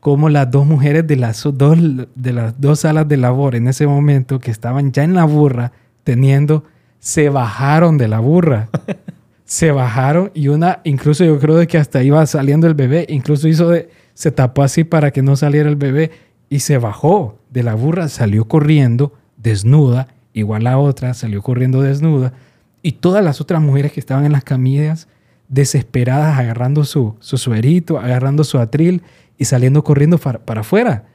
cómo 0.00 0.30
las 0.30 0.50
dos 0.50 0.66
mujeres 0.66 1.06
de 1.06 1.14
las 1.14 1.44
dos, 1.44 1.78
de 2.16 2.32
las 2.32 2.60
dos 2.60 2.80
salas 2.80 3.06
de 3.06 3.18
labor 3.18 3.54
en 3.54 3.68
ese 3.68 3.86
momento 3.86 4.40
que 4.40 4.50
estaban 4.50 4.90
ya 4.90 5.04
en 5.04 5.14
la 5.14 5.22
burra 5.22 5.70
teniendo, 6.02 6.64
se 6.98 7.28
bajaron 7.28 7.98
de 7.98 8.08
la 8.08 8.18
burra. 8.18 8.68
se 9.48 9.72
bajaron 9.72 10.30
y 10.34 10.48
una, 10.48 10.80
incluso 10.84 11.24
yo 11.24 11.38
creo 11.38 11.56
de 11.56 11.66
que 11.66 11.78
hasta 11.78 12.02
iba 12.02 12.24
saliendo 12.26 12.66
el 12.66 12.74
bebé, 12.74 13.06
incluso 13.08 13.48
hizo 13.48 13.70
de, 13.70 13.88
se 14.12 14.30
tapó 14.30 14.62
así 14.62 14.84
para 14.84 15.10
que 15.10 15.22
no 15.22 15.36
saliera 15.36 15.70
el 15.70 15.76
bebé 15.76 16.10
y 16.50 16.60
se 16.60 16.76
bajó 16.76 17.38
de 17.48 17.62
la 17.62 17.74
burra, 17.74 18.08
salió 18.08 18.44
corriendo 18.44 19.14
desnuda, 19.38 20.08
igual 20.34 20.64
la 20.64 20.76
otra 20.76 21.14
salió 21.14 21.40
corriendo 21.40 21.80
desnuda 21.80 22.34
y 22.82 22.92
todas 22.92 23.24
las 23.24 23.40
otras 23.40 23.62
mujeres 23.62 23.90
que 23.92 24.00
estaban 24.00 24.26
en 24.26 24.32
las 24.32 24.44
camillas 24.44 25.08
desesperadas 25.48 26.38
agarrando 26.38 26.84
su, 26.84 27.16
su 27.20 27.38
suerito, 27.38 27.98
agarrando 27.98 28.44
su 28.44 28.58
atril 28.58 29.02
y 29.38 29.46
saliendo 29.46 29.82
corriendo 29.82 30.18
para, 30.18 30.60
afuera. 30.60 31.06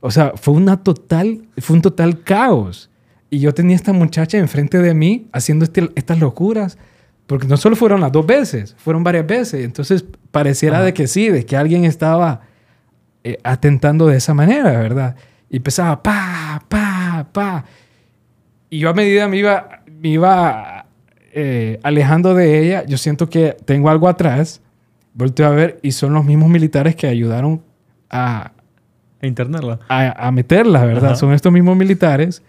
O 0.00 0.10
sea, 0.10 0.32
fue 0.34 0.54
una 0.54 0.82
total, 0.82 1.46
fue 1.58 1.76
un 1.76 1.82
total 1.82 2.24
caos. 2.24 2.90
Y 3.30 3.38
yo 3.38 3.54
tenía 3.54 3.76
esta 3.76 3.92
muchacha 3.92 4.38
enfrente 4.38 4.78
de 4.78 4.92
mí 4.92 5.28
haciendo 5.30 5.64
este, 5.64 5.88
estas 5.94 6.18
locuras 6.18 6.78
porque 7.26 7.46
no 7.46 7.56
solo 7.56 7.76
fueron 7.76 8.00
las 8.00 8.12
dos 8.12 8.26
veces, 8.26 8.74
fueron 8.78 9.02
varias 9.02 9.26
veces. 9.26 9.64
Entonces 9.64 10.04
pareciera 10.30 10.82
de 10.82 10.94
que 10.94 11.06
sí, 11.06 11.28
de 11.28 11.44
que 11.44 11.56
alguien 11.56 11.84
estaba 11.84 12.42
eh, 13.24 13.38
atentando 13.42 14.06
de 14.06 14.16
esa 14.16 14.34
manera, 14.34 14.70
¿verdad? 14.78 15.16
Y 15.50 15.56
empezaba 15.56 16.02
pa, 16.02 16.62
pa, 16.68 17.26
pa. 17.32 17.64
Y 18.70 18.78
yo 18.78 18.90
a 18.90 18.94
medida 18.94 19.26
me 19.28 19.38
iba, 19.38 19.82
me 19.86 20.08
iba 20.08 20.86
eh, 21.32 21.80
alejando 21.82 22.34
de 22.34 22.60
ella, 22.60 22.84
yo 22.86 22.96
siento 22.98 23.28
que 23.28 23.56
tengo 23.64 23.90
algo 23.90 24.08
atrás. 24.08 24.60
Volteo 25.14 25.46
a 25.46 25.50
ver 25.50 25.80
y 25.82 25.92
son 25.92 26.12
los 26.12 26.24
mismos 26.24 26.48
militares 26.48 26.94
que 26.94 27.06
ayudaron 27.06 27.62
a... 28.10 28.52
A 29.20 29.26
internarla. 29.26 29.80
A, 29.88 30.30
meterla, 30.30 30.84
¿verdad? 30.84 31.16
Son 31.16 31.32
estos 31.32 31.50
mismos 31.50 31.74
militares. 31.76 32.42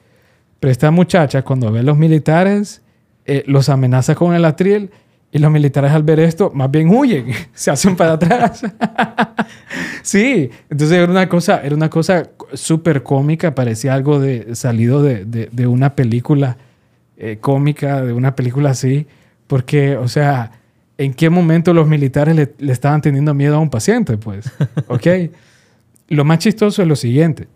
Pero 0.59 0.71
esta 0.71 0.91
muchacha, 0.91 1.43
cuando 1.43 1.71
ve 1.71 1.81
los 1.81 1.97
militares 1.97 2.81
eh, 3.27 3.43
los 3.45 3.67
amenaza 3.69 4.15
con 4.15 4.33
el 4.33 4.45
atril 4.45 4.89
y 5.31 5.39
los 5.39 5.51
militares 5.51 5.91
al 5.91 6.03
ver 6.03 6.21
esto 6.21 6.49
más 6.53 6.71
bien 6.71 6.89
huyen, 6.89 7.27
se 7.53 7.69
hacen 7.69 7.95
para 7.95 8.13
atrás. 8.13 8.61
sí, 10.01 10.49
entonces 10.69 10.97
era 10.97 11.11
una 11.11 11.27
cosa, 11.27 11.61
era 11.61 11.75
una 11.75 11.89
cosa 11.89 12.29
súper 12.53 13.03
cómica, 13.03 13.53
parecía 13.53 13.93
algo 13.93 14.19
de, 14.19 14.55
salido 14.55 15.03
de, 15.03 15.25
de, 15.25 15.67
una 15.67 15.93
película 15.95 16.57
eh, 17.17 17.37
cómica, 17.41 18.01
de 18.01 18.13
una 18.13 18.35
película 18.35 18.69
así, 18.69 19.05
porque, 19.47 19.97
o 19.97 20.07
sea, 20.07 20.51
¿en 20.97 21.13
qué 21.13 21.29
momento 21.29 21.73
los 21.73 21.87
militares 21.87 22.33
le, 22.33 22.53
le 22.57 22.71
estaban 22.71 23.01
teniendo 23.01 23.33
miedo 23.33 23.57
a 23.57 23.59
un 23.59 23.69
paciente? 23.69 24.17
Pues, 24.17 24.49
¿ok? 24.87 25.07
lo 26.09 26.23
más 26.23 26.39
chistoso 26.39 26.81
es 26.81 26.87
lo 26.87 26.95
siguiente, 26.95 27.49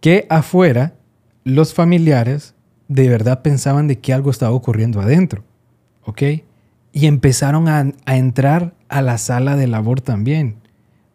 que 0.00 0.26
afuera 0.30 0.94
los 1.44 1.74
familiares 1.74 2.54
de 2.90 3.08
verdad 3.08 3.40
pensaban 3.40 3.86
de 3.86 4.00
que 4.00 4.12
algo 4.12 4.32
estaba 4.32 4.50
ocurriendo 4.50 5.00
adentro, 5.00 5.44
¿ok? 6.02 6.22
Y 6.92 7.06
empezaron 7.06 7.68
a, 7.68 7.92
entrar 8.06 8.74
a 8.88 9.00
la 9.00 9.16
sala 9.16 9.54
de 9.54 9.68
labor 9.68 10.00
también. 10.00 10.56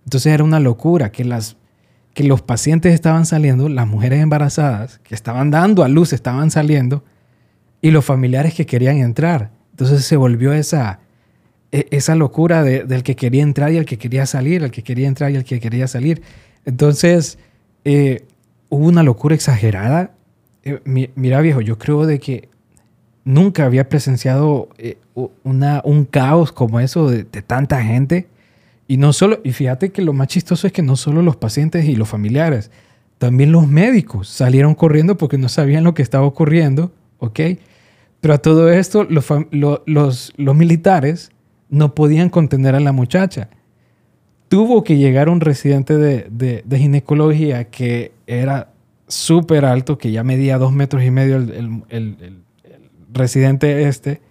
Entonces 0.05 0.31
era 0.31 0.45
una 0.45 0.61
locura 0.61 1.11
que, 1.11 1.25
las, 1.25 1.57
que 2.13 2.23
los 2.23 2.41
pacientes 2.41 2.93
estaban 2.93 3.25
saliendo, 3.25 3.67
las 3.67 3.87
mujeres 3.87 4.21
embarazadas 4.21 4.99
que 4.99 5.13
estaban 5.13 5.51
dando 5.51 5.83
a 5.83 5.89
luz 5.89 6.13
estaban 6.13 6.49
saliendo 6.49 7.03
y 7.81 7.91
los 7.91 8.05
familiares 8.05 8.53
que 8.53 8.65
querían 8.65 8.99
entrar. 8.99 9.51
Entonces 9.71 10.05
se 10.05 10.15
volvió 10.15 10.53
esa, 10.53 11.01
e, 11.73 11.87
esa 11.91 12.15
locura 12.15 12.63
del 12.63 13.03
que 13.03 13.17
quería 13.17 13.43
entrar 13.43 13.73
y 13.73 13.77
el 13.77 13.85
que 13.85 13.97
quería 13.97 14.25
salir, 14.25 14.63
el 14.63 14.71
que 14.71 14.81
quería 14.81 15.09
entrar 15.09 15.29
y 15.31 15.35
el 15.35 15.43
que 15.43 15.59
quería 15.59 15.89
salir. 15.89 16.21
Entonces 16.63 17.37
eh, 17.83 18.25
hubo 18.69 18.85
una 18.85 19.03
locura 19.03 19.35
exagerada 19.35 20.14
eh, 20.65 21.11
mira 21.15 21.41
viejo, 21.41 21.61
yo 21.61 21.77
creo 21.77 22.05
de 22.05 22.19
que 22.19 22.49
nunca 23.23 23.65
había 23.65 23.89
presenciado 23.89 24.69
eh, 24.77 24.97
un 25.15 26.07
caos 26.09 26.51
como 26.51 26.79
eso 26.79 27.09
de, 27.09 27.23
tanta 27.23 27.83
gente. 27.83 28.27
Y 28.87 28.97
no 28.97 29.13
solo, 29.13 29.39
y 29.43 29.51
fíjate 29.51 29.91
que 29.91 30.01
lo 30.01 30.13
más 30.13 30.27
chistoso 30.27 30.67
es 30.67 30.73
que 30.73 30.83
no 30.83 30.95
solo 30.95 31.21
los 31.21 31.35
pacientes 31.35 31.85
y 31.85 31.95
los 31.95 32.07
familiares, 32.07 32.71
también 33.17 33.51
los 33.51 33.67
médicos 33.67 34.27
salieron 34.27 34.75
corriendo 34.75 35.17
porque 35.17 35.37
no 35.37 35.49
sabían 35.49 35.83
lo 35.83 35.93
que 35.93 36.03
estaba 36.03 36.25
ocurriendo, 36.25 36.91
¿ok? 37.19 37.39
Pero 38.21 38.33
a 38.33 38.37
todo 38.37 38.71
esto, 38.71 39.07
los, 39.07 40.33
militares 40.37 41.31
no 41.69 41.95
podían 41.95 42.29
contener 42.29 42.75
a 42.75 42.79
la 42.79 42.91
muchacha. 42.91 43.49
Tuvo 44.47 44.83
que 44.83 44.97
llegar 44.97 45.29
un 45.29 45.41
residente 45.41 45.97
de, 45.97 46.63
de, 46.63 46.77
ginecología 46.79 47.65
que 47.65 48.11
era 48.27 48.69
súper 49.07 49.65
alto, 49.65 49.97
que 49.97 50.11
ya 50.11 50.23
medía 50.23 50.57
dos 50.57 50.71
metros 50.71 51.03
y 51.03 51.11
medio 51.11 51.37
el, 51.37 51.51
el, 51.51 51.83
el, 51.89 52.43
residente 53.11 53.87
este. 53.87 54.21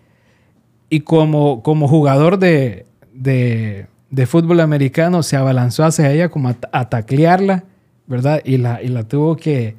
Y 0.91 1.01
como, 1.01 1.63
como 1.63 1.89
jugador 1.89 2.39
de, 2.39 2.87
de, 3.13 4.27
fútbol 4.27 4.61
americano, 4.61 5.23
se 5.23 5.37
abalanzó 5.37 5.85
hacia 5.85 6.13
ella 6.13 6.29
como 6.29 6.51
a, 6.51 6.57
a 6.73 6.89
taclearla 6.89 7.65
¿verdad? 8.07 8.41
Y 8.45 8.59
la, 8.59 8.83
y 8.83 8.89
la 8.89 9.05
tuvo 9.05 9.37
que, 9.37 9.77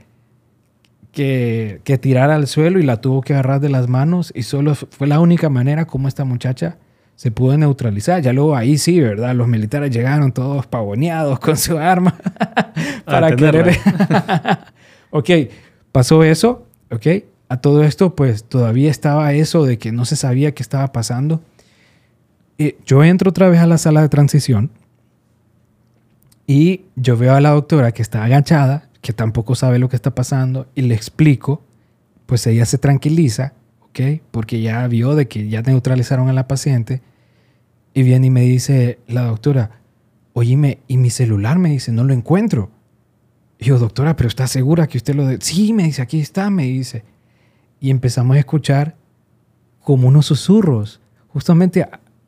que, 1.12 1.82
que, 1.84 1.98
tirar 1.98 2.32
al 2.32 2.48
suelo 2.48 2.80
y 2.80 2.84
la 2.84 3.02
tuvo 3.02 3.22
que 3.22 3.34
agarrar 3.34 3.60
de 3.60 3.70
las 3.70 3.88
manos 3.88 4.32
y 4.36 4.44
solo 4.44 4.76
fue 4.76 5.08
la 5.08 5.20
única 5.20 5.50
manera 5.50 5.86
como 5.86 6.08
esta 6.08 6.26
muchacha 6.26 6.78
se 7.16 7.32
pudo 7.32 7.58
neutralizar. 7.58 8.22
Ya 8.22 8.34
luego 8.34 8.56
ahí 8.56 8.78
sí, 8.78 9.00
¿verdad? 9.00 9.36
Los 9.36 9.48
militares 9.48 9.92
llegaron 9.92 10.32
todos 10.32 10.68
pavoneados 10.68 11.40
con 11.40 11.58
su 11.58 11.78
arma 11.78 12.16
para 13.06 13.36
querer... 13.36 13.78
ok, 15.16 15.30
pasó 15.92 16.24
eso, 16.24 16.68
ok. 16.92 17.08
A 17.48 17.58
todo 17.58 17.84
esto, 17.84 18.16
pues 18.16 18.44
todavía 18.44 18.92
estaba 18.92 19.32
eso 19.34 19.66
de 19.66 19.78
que 19.78 19.92
no 19.92 20.04
se 20.04 20.16
sabía 20.16 20.54
qué 20.54 20.62
estaba 20.62 20.92
pasando. 20.92 21.42
Y 22.58 22.76
yo 22.86 23.04
entro 23.04 23.30
otra 23.30 23.48
vez 23.50 23.62
a 23.62 23.68
la 23.68 23.78
sala 23.78 24.02
de 24.02 24.10
transición 24.10 24.72
y 26.48 26.82
yo 26.96 27.18
veo 27.18 27.34
a 27.34 27.42
la 27.42 27.52
doctora 27.52 27.92
que 27.92 28.02
está 28.02 28.24
agachada, 28.24 28.90
que 29.02 29.14
tampoco 29.14 29.56
sabe 29.56 29.80
lo 29.80 29.90
que 29.90 29.96
está 29.96 30.14
pasando, 30.14 30.68
y 30.76 30.82
le 30.82 30.96
explico, 30.96 31.62
pues 32.26 32.46
ella 32.48 32.66
se 32.66 32.78
tranquiliza, 32.78 33.54
¿ok? 33.82 34.22
Porque 34.32 34.62
ya 34.62 34.86
vio 34.88 35.16
de 35.16 35.28
que 35.28 35.48
ya 35.48 35.62
neutralizaron 35.62 36.30
a 36.30 36.34
la 36.34 36.48
paciente, 36.48 37.02
y 37.94 38.04
viene 38.04 38.28
y 38.28 38.32
me 38.32 38.42
dice 38.42 39.00
la 39.08 39.24
doctora, 39.24 39.80
oíme, 40.34 40.80
¿y 40.88 40.98
mi 40.98 41.10
celular? 41.10 41.58
Me 41.58 41.70
dice, 41.70 41.92
no 41.92 42.04
lo 42.04 42.14
encuentro. 42.14 42.70
Y 43.66 43.70
yo, 43.70 43.80
doctora, 43.80 44.16
pero 44.16 44.28
¿está 44.28 44.46
segura 44.46 44.86
que 44.86 45.00
usted 45.00 45.16
lo... 45.16 45.26
De 45.26 45.40
sí, 45.42 45.74
me 45.74 45.86
dice, 45.86 46.00
aquí 46.04 46.20
está, 46.20 46.52
me 46.52 46.66
dice. 46.66 47.04
Y 47.80 47.90
empezamos 47.90 48.36
a 48.36 48.40
escuchar 48.40 48.96
como 49.80 50.08
unos 50.08 50.28
susurros, 50.28 51.02
justamente 51.30 51.84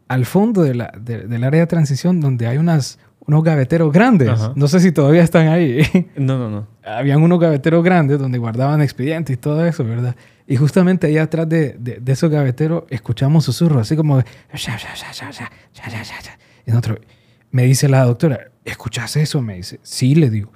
al 0.08 0.26
fondo 0.26 0.64
de 0.64 0.74
la, 0.74 0.92
del 1.00 1.44
área 1.44 1.60
de 1.60 1.68
transición, 1.68 2.22
donde 2.22 2.48
hay 2.48 2.58
unas, 2.58 2.98
unos 3.20 3.44
gaveteros 3.44 3.94
grandes. 3.94 4.32
No 4.56 4.68
sé 4.68 4.80
si 4.80 4.92
todavía 4.92 5.22
están 5.22 5.50
ahí. 5.50 5.84
No, 6.18 6.40
no, 6.40 6.50
no. 6.50 6.68
Habían 6.84 7.22
unos 7.22 7.40
gaveteros 7.40 7.84
grandes 7.84 8.18
donde 8.18 8.40
guardaban 8.40 8.82
expedientes 8.82 9.36
y 9.36 9.38
todo 9.38 9.64
eso, 9.64 9.84
¿verdad? 9.84 10.16
Y 10.48 10.56
justamente 10.56 11.06
ahí 11.06 11.20
atrás 11.20 11.48
de, 11.48 11.76
de, 11.78 12.12
esos 12.12 12.32
gaveteros 12.32 12.86
escuchamos 12.90 13.46
susurros, 13.46 13.84
así 13.84 13.96
como... 13.96 14.24
Y 16.66 16.72
nosotros, 16.72 16.98
me 17.52 17.64
dice 17.66 17.88
la 17.90 18.06
doctora, 18.06 18.50
¿escuchas 18.66 19.16
eso? 19.18 19.40
Me 19.44 19.58
dice, 19.58 19.80
sí, 19.84 20.16
le 20.16 20.32
digo, 20.32 20.52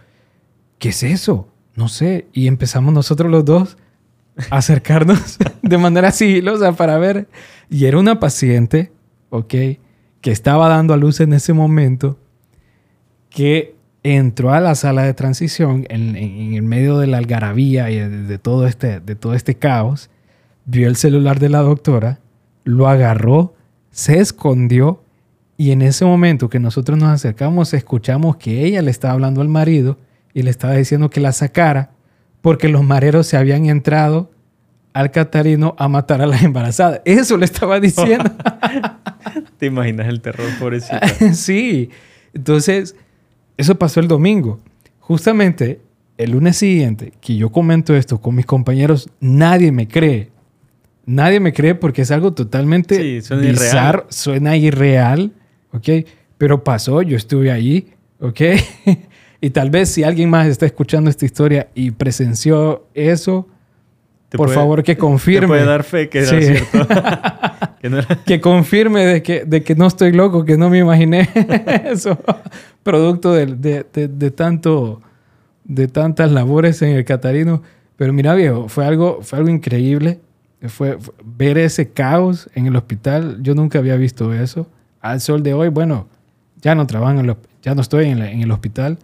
¿qué 0.81 0.89
es 0.89 1.03
eso? 1.03 1.47
No 1.75 1.87
sé. 1.87 2.25
Y 2.33 2.47
empezamos 2.47 2.91
nosotros 2.91 3.31
los 3.31 3.45
dos 3.45 3.77
a 4.49 4.57
acercarnos 4.57 5.37
de 5.61 5.77
manera 5.77 6.11
sigilosa 6.11 6.73
para 6.73 6.97
ver. 6.97 7.27
Y 7.69 7.85
era 7.85 7.99
una 7.99 8.19
paciente, 8.19 8.91
¿ok? 9.29 9.53
Que 10.21 10.31
estaba 10.31 10.67
dando 10.69 10.95
a 10.95 10.97
luz 10.97 11.19
en 11.19 11.33
ese 11.33 11.53
momento 11.53 12.17
que 13.29 13.75
entró 14.01 14.51
a 14.51 14.59
la 14.59 14.73
sala 14.73 15.03
de 15.03 15.13
transición 15.13 15.85
en, 15.87 16.15
el 16.15 16.63
medio 16.63 16.97
de 16.97 17.05
la 17.05 17.19
algarabía 17.19 17.91
y 17.91 17.99
de, 17.99 18.37
todo 18.39 18.65
este, 18.65 18.99
de 18.99 19.15
todo 19.15 19.35
este 19.35 19.53
caos, 19.53 20.09
vio 20.65 20.87
el 20.87 20.95
celular 20.95 21.39
de 21.39 21.49
la 21.49 21.59
doctora, 21.59 22.19
lo 22.63 22.87
agarró, 22.87 23.53
se 23.91 24.17
escondió 24.17 25.03
y 25.57 25.69
en 25.69 25.83
ese 25.83 26.05
momento 26.05 26.49
que 26.49 26.59
nosotros 26.59 26.97
nos 26.97 27.09
acercamos 27.09 27.75
escuchamos 27.75 28.37
que 28.37 28.65
ella 28.65 28.81
le 28.81 28.89
estaba 28.89 29.13
hablando 29.13 29.41
al 29.41 29.47
marido 29.47 29.99
y 30.33 30.43
le 30.43 30.49
estaba 30.49 30.73
diciendo 30.73 31.09
que 31.09 31.19
la 31.19 31.31
sacara 31.31 31.91
porque 32.41 32.69
los 32.69 32.83
mareros 32.83 33.27
se 33.27 33.37
habían 33.37 33.67
entrado 33.67 34.31
al 34.93 35.11
Catarino 35.11 35.75
a 35.77 35.87
matar 35.87 36.21
a 36.21 36.25
la 36.25 36.37
embarazada. 36.39 37.01
Eso 37.05 37.37
le 37.37 37.45
estaba 37.45 37.79
diciendo. 37.79 38.31
¿Te 39.57 39.67
imaginas 39.67 40.07
el 40.07 40.21
terror, 40.21 40.47
pobrecita? 40.59 41.07
sí. 41.33 41.89
Entonces, 42.33 42.95
eso 43.57 43.75
pasó 43.75 43.99
el 43.99 44.07
domingo. 44.07 44.59
Justamente 44.99 45.79
el 46.17 46.31
lunes 46.31 46.57
siguiente 46.57 47.13
que 47.21 47.35
yo 47.35 47.51
comento 47.51 47.95
esto 47.95 48.19
con 48.21 48.35
mis 48.35 48.45
compañeros, 48.45 49.09
nadie 49.19 49.71
me 49.71 49.87
cree. 49.87 50.29
Nadie 51.05 51.39
me 51.39 51.51
cree 51.51 51.75
porque 51.75 52.03
es 52.03 52.11
algo 52.11 52.33
totalmente 52.33 53.21
suena 53.21 53.43
bizarro, 53.43 53.99
irreal. 53.99 54.05
suena 54.09 54.57
irreal, 54.57 55.31
¿ok? 55.71 55.89
Pero 56.37 56.63
pasó, 56.63 57.01
yo 57.01 57.17
estuve 57.17 57.51
allí, 57.51 57.87
¿ok? 58.19 58.41
y 59.41 59.49
tal 59.49 59.71
vez 59.71 59.89
si 59.89 60.03
alguien 60.03 60.29
más 60.29 60.47
está 60.47 60.67
escuchando 60.67 61.09
esta 61.09 61.25
historia 61.25 61.67
y 61.73 61.91
presenció 61.91 62.85
eso, 62.93 63.47
por 64.29 64.49
favor 64.49 64.83
que 64.83 64.95
confirme. 64.95 65.41
Te 65.41 65.47
puede 65.47 65.65
dar 65.65 65.83
fe 65.83 66.07
que 66.07 66.19
era 66.19 66.39
cierto. 66.39 66.87
que, 68.25 68.39
confirme 68.39 69.05
de 69.05 69.23
que, 69.23 69.43
de 69.43 69.63
que 69.63 69.75
no 69.75 69.87
estoy 69.87 70.11
loco, 70.11 70.45
que 70.45 70.57
no 70.57 70.69
me 70.69 70.77
imaginé 70.77 71.27
eso 71.85 72.17
producto 72.83 73.33
de, 73.33 73.45
de, 73.47 74.31
tanto, 74.31 75.01
de 75.63 75.87
tantas 75.87 76.31
labores 76.31 76.81
en 76.81 76.95
el 76.95 77.05
Catarino. 77.05 77.61
Pero 77.95 78.13
mira, 78.13 78.33
viejo, 78.35 78.67
fue 78.67 78.85
algo, 78.85 79.19
fue 79.21 79.39
algo 79.39 79.49
increíble. 79.49 80.19
Fue, 80.67 80.97
ver 81.25 81.57
ese 81.57 81.89
caos 81.89 82.49
en 82.53 82.67
el 82.67 82.75
hospital. 82.75 83.39
Yo 83.41 83.55
nunca 83.55 83.79
había 83.79 83.95
visto 83.95 84.33
eso. 84.33 84.67
Al 85.01 85.19
sol 85.19 85.41
de 85.41 85.53
hoy, 85.55 85.69
bueno, 85.69 86.07
ya 86.61 86.75
no 86.75 86.85
trabajo, 86.85 87.19
en 87.19 87.35
ya 87.63 87.75
no 87.75 87.81
estoy 87.81 88.05
en, 88.05 88.21
en 88.21 88.41
el 88.41 88.51
hospital. 88.51 88.97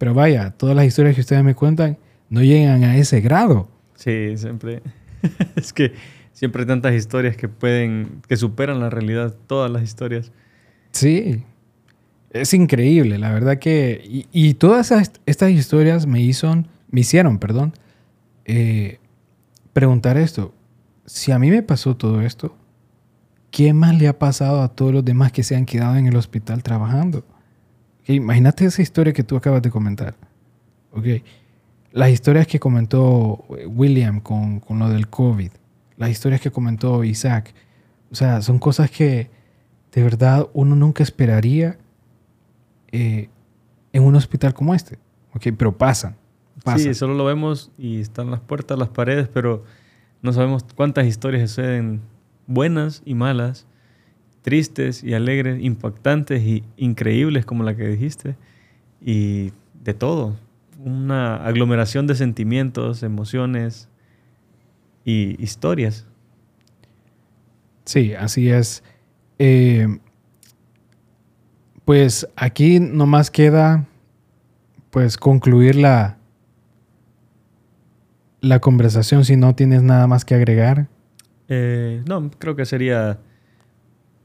Pero 0.00 0.14
vaya, 0.14 0.52
todas 0.52 0.74
las 0.74 0.86
historias 0.86 1.14
que 1.14 1.20
ustedes 1.20 1.44
me 1.44 1.54
cuentan 1.54 1.98
no 2.30 2.42
llegan 2.42 2.84
a 2.84 2.96
ese 2.96 3.20
grado. 3.20 3.68
Sí, 3.96 4.34
siempre. 4.38 4.80
es 5.56 5.74
que 5.74 5.92
siempre 6.32 6.62
hay 6.62 6.68
tantas 6.68 6.94
historias 6.94 7.36
que 7.36 7.48
pueden, 7.48 8.22
que 8.26 8.38
superan 8.38 8.80
la 8.80 8.88
realidad, 8.88 9.36
todas 9.46 9.70
las 9.70 9.82
historias. 9.82 10.32
Sí, 10.92 11.44
es 12.30 12.54
increíble, 12.54 13.18
la 13.18 13.30
verdad 13.30 13.58
que... 13.58 14.26
Y, 14.32 14.54
todas 14.54 14.90
estas 15.26 15.50
historias 15.50 16.06
me, 16.06 16.22
hizo, 16.22 16.50
me 16.90 17.00
hicieron 17.00 17.38
perdón, 17.38 17.74
eh, 18.46 19.00
preguntar 19.74 20.16
esto. 20.16 20.54
Si 21.04 21.30
a 21.30 21.38
mí 21.38 21.50
me 21.50 21.62
pasó 21.62 21.94
todo 21.94 22.22
esto, 22.22 22.56
¿qué 23.50 23.74
más 23.74 23.98
le 23.98 24.08
ha 24.08 24.18
pasado 24.18 24.62
a 24.62 24.74
todos 24.74 24.94
los 24.94 25.04
demás 25.04 25.30
que 25.30 25.42
se 25.42 25.56
han 25.56 25.66
quedado 25.66 25.96
en 25.96 26.06
el 26.06 26.16
hospital 26.16 26.62
trabajando? 26.62 27.22
Imagínate 28.14 28.64
esa 28.64 28.82
historia 28.82 29.12
que 29.12 29.22
tú 29.22 29.36
acabas 29.36 29.62
de 29.62 29.70
comentar. 29.70 30.14
Okay. 30.92 31.22
Las 31.92 32.10
historias 32.10 32.46
que 32.46 32.58
comentó 32.58 33.44
William 33.66 34.20
con, 34.20 34.60
con 34.60 34.78
lo 34.78 34.88
del 34.88 35.08
COVID, 35.08 35.50
las 35.96 36.10
historias 36.10 36.40
que 36.40 36.50
comentó 36.50 37.04
Isaac, 37.04 37.52
o 38.10 38.14
sea, 38.14 38.42
son 38.42 38.58
cosas 38.58 38.90
que 38.90 39.30
de 39.92 40.02
verdad 40.02 40.48
uno 40.52 40.76
nunca 40.76 41.02
esperaría 41.02 41.78
eh, 42.92 43.28
en 43.92 44.02
un 44.02 44.14
hospital 44.14 44.54
como 44.54 44.74
este. 44.74 44.98
Okay, 45.32 45.52
pero 45.52 45.76
pasan, 45.76 46.16
Sí, 46.76 46.94
solo 46.94 47.14
lo 47.14 47.24
vemos 47.24 47.70
y 47.78 48.00
están 48.00 48.30
las 48.30 48.40
puertas, 48.40 48.78
las 48.78 48.88
paredes, 48.88 49.28
pero 49.28 49.64
no 50.22 50.32
sabemos 50.32 50.64
cuántas 50.74 51.06
historias 51.06 51.50
suceden 51.50 52.02
buenas 52.46 53.02
y 53.04 53.14
malas, 53.14 53.66
tristes 54.42 55.04
y 55.04 55.14
alegres, 55.14 55.62
impactantes 55.62 56.42
y 56.42 56.64
increíbles 56.76 57.44
como 57.44 57.62
la 57.62 57.76
que 57.76 57.86
dijiste, 57.86 58.36
y 59.00 59.52
de 59.82 59.94
todo. 59.94 60.36
Una 60.82 61.36
aglomeración 61.36 62.06
de 62.06 62.14
sentimientos, 62.14 63.02
emociones 63.02 63.88
y 65.04 65.42
historias. 65.42 66.06
Sí, 67.84 68.14
así 68.14 68.50
es. 68.50 68.82
Eh, 69.38 69.98
pues 71.84 72.28
aquí 72.36 72.78
nomás 72.78 73.30
queda 73.30 73.86
pues 74.90 75.16
concluir 75.16 75.76
la, 75.76 76.18
la 78.40 78.60
conversación 78.60 79.24
si 79.24 79.36
no 79.36 79.54
tienes 79.54 79.82
nada 79.82 80.06
más 80.06 80.24
que 80.24 80.34
agregar. 80.34 80.88
Eh, 81.48 82.02
no, 82.06 82.30
creo 82.38 82.54
que 82.54 82.64
sería, 82.64 83.18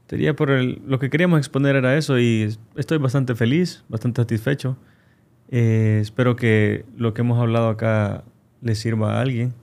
sería 0.08 0.34
por 0.34 0.50
lo 0.50 0.98
que 0.98 1.10
queríamos 1.10 1.38
exponer 1.38 1.76
era 1.76 1.96
eso 1.96 2.18
y 2.18 2.56
estoy 2.76 2.98
bastante 2.98 3.34
feliz, 3.34 3.84
bastante 3.88 4.22
satisfecho. 4.22 4.76
Eh, 5.50 5.98
espero 6.02 6.36
que 6.36 6.84
lo 6.96 7.14
que 7.14 7.22
hemos 7.22 7.40
hablado 7.40 7.68
acá 7.68 8.24
le 8.60 8.74
sirva 8.74 9.16
a 9.16 9.20
alguien. 9.20 9.54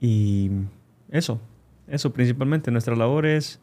Y 0.00 0.50
eso, 1.10 1.40
eso 1.86 2.12
principalmente. 2.12 2.70
Nuestra 2.70 2.96
labor 2.96 3.26
es 3.26 3.60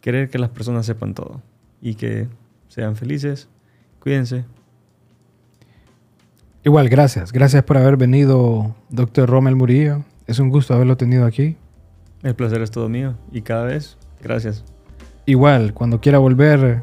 querer 0.00 0.30
que 0.30 0.38
las 0.38 0.50
personas 0.50 0.86
sepan 0.86 1.14
todo 1.14 1.42
y 1.80 1.94
que 1.94 2.28
sean 2.68 2.96
felices. 2.96 3.48
Cuídense. 4.00 4.44
Igual, 6.62 6.88
gracias. 6.88 7.32
Gracias 7.32 7.64
por 7.64 7.78
haber 7.78 7.96
venido, 7.96 8.76
doctor 8.90 9.28
Rommel 9.28 9.56
Murillo. 9.56 10.04
Es 10.26 10.38
un 10.38 10.50
gusto 10.50 10.74
haberlo 10.74 10.96
tenido 10.96 11.24
aquí. 11.24 11.56
El 12.22 12.34
placer 12.34 12.60
es 12.60 12.70
todo 12.70 12.88
mío 12.88 13.16
y 13.32 13.40
cada 13.40 13.64
vez, 13.64 13.96
gracias. 14.22 14.64
Igual, 15.26 15.74
cuando 15.74 16.00
quiera 16.00 16.18
volver, 16.18 16.82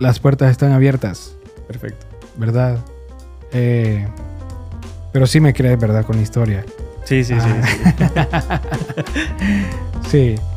las 0.00 0.18
puertas 0.18 0.50
están 0.50 0.72
abiertas. 0.72 1.36
Perfecto. 1.66 2.06
¿Verdad? 2.36 2.78
Eh, 3.52 4.06
pero 5.12 5.26
sí 5.26 5.40
me 5.40 5.52
crees, 5.52 5.78
¿verdad? 5.78 6.04
Con 6.04 6.16
la 6.16 6.22
historia. 6.22 6.64
Sí, 7.04 7.24
sí, 7.24 7.34
Ah. 7.38 8.60
sí. 10.08 10.36
Man, 10.36 10.38
yo 10.38 10.49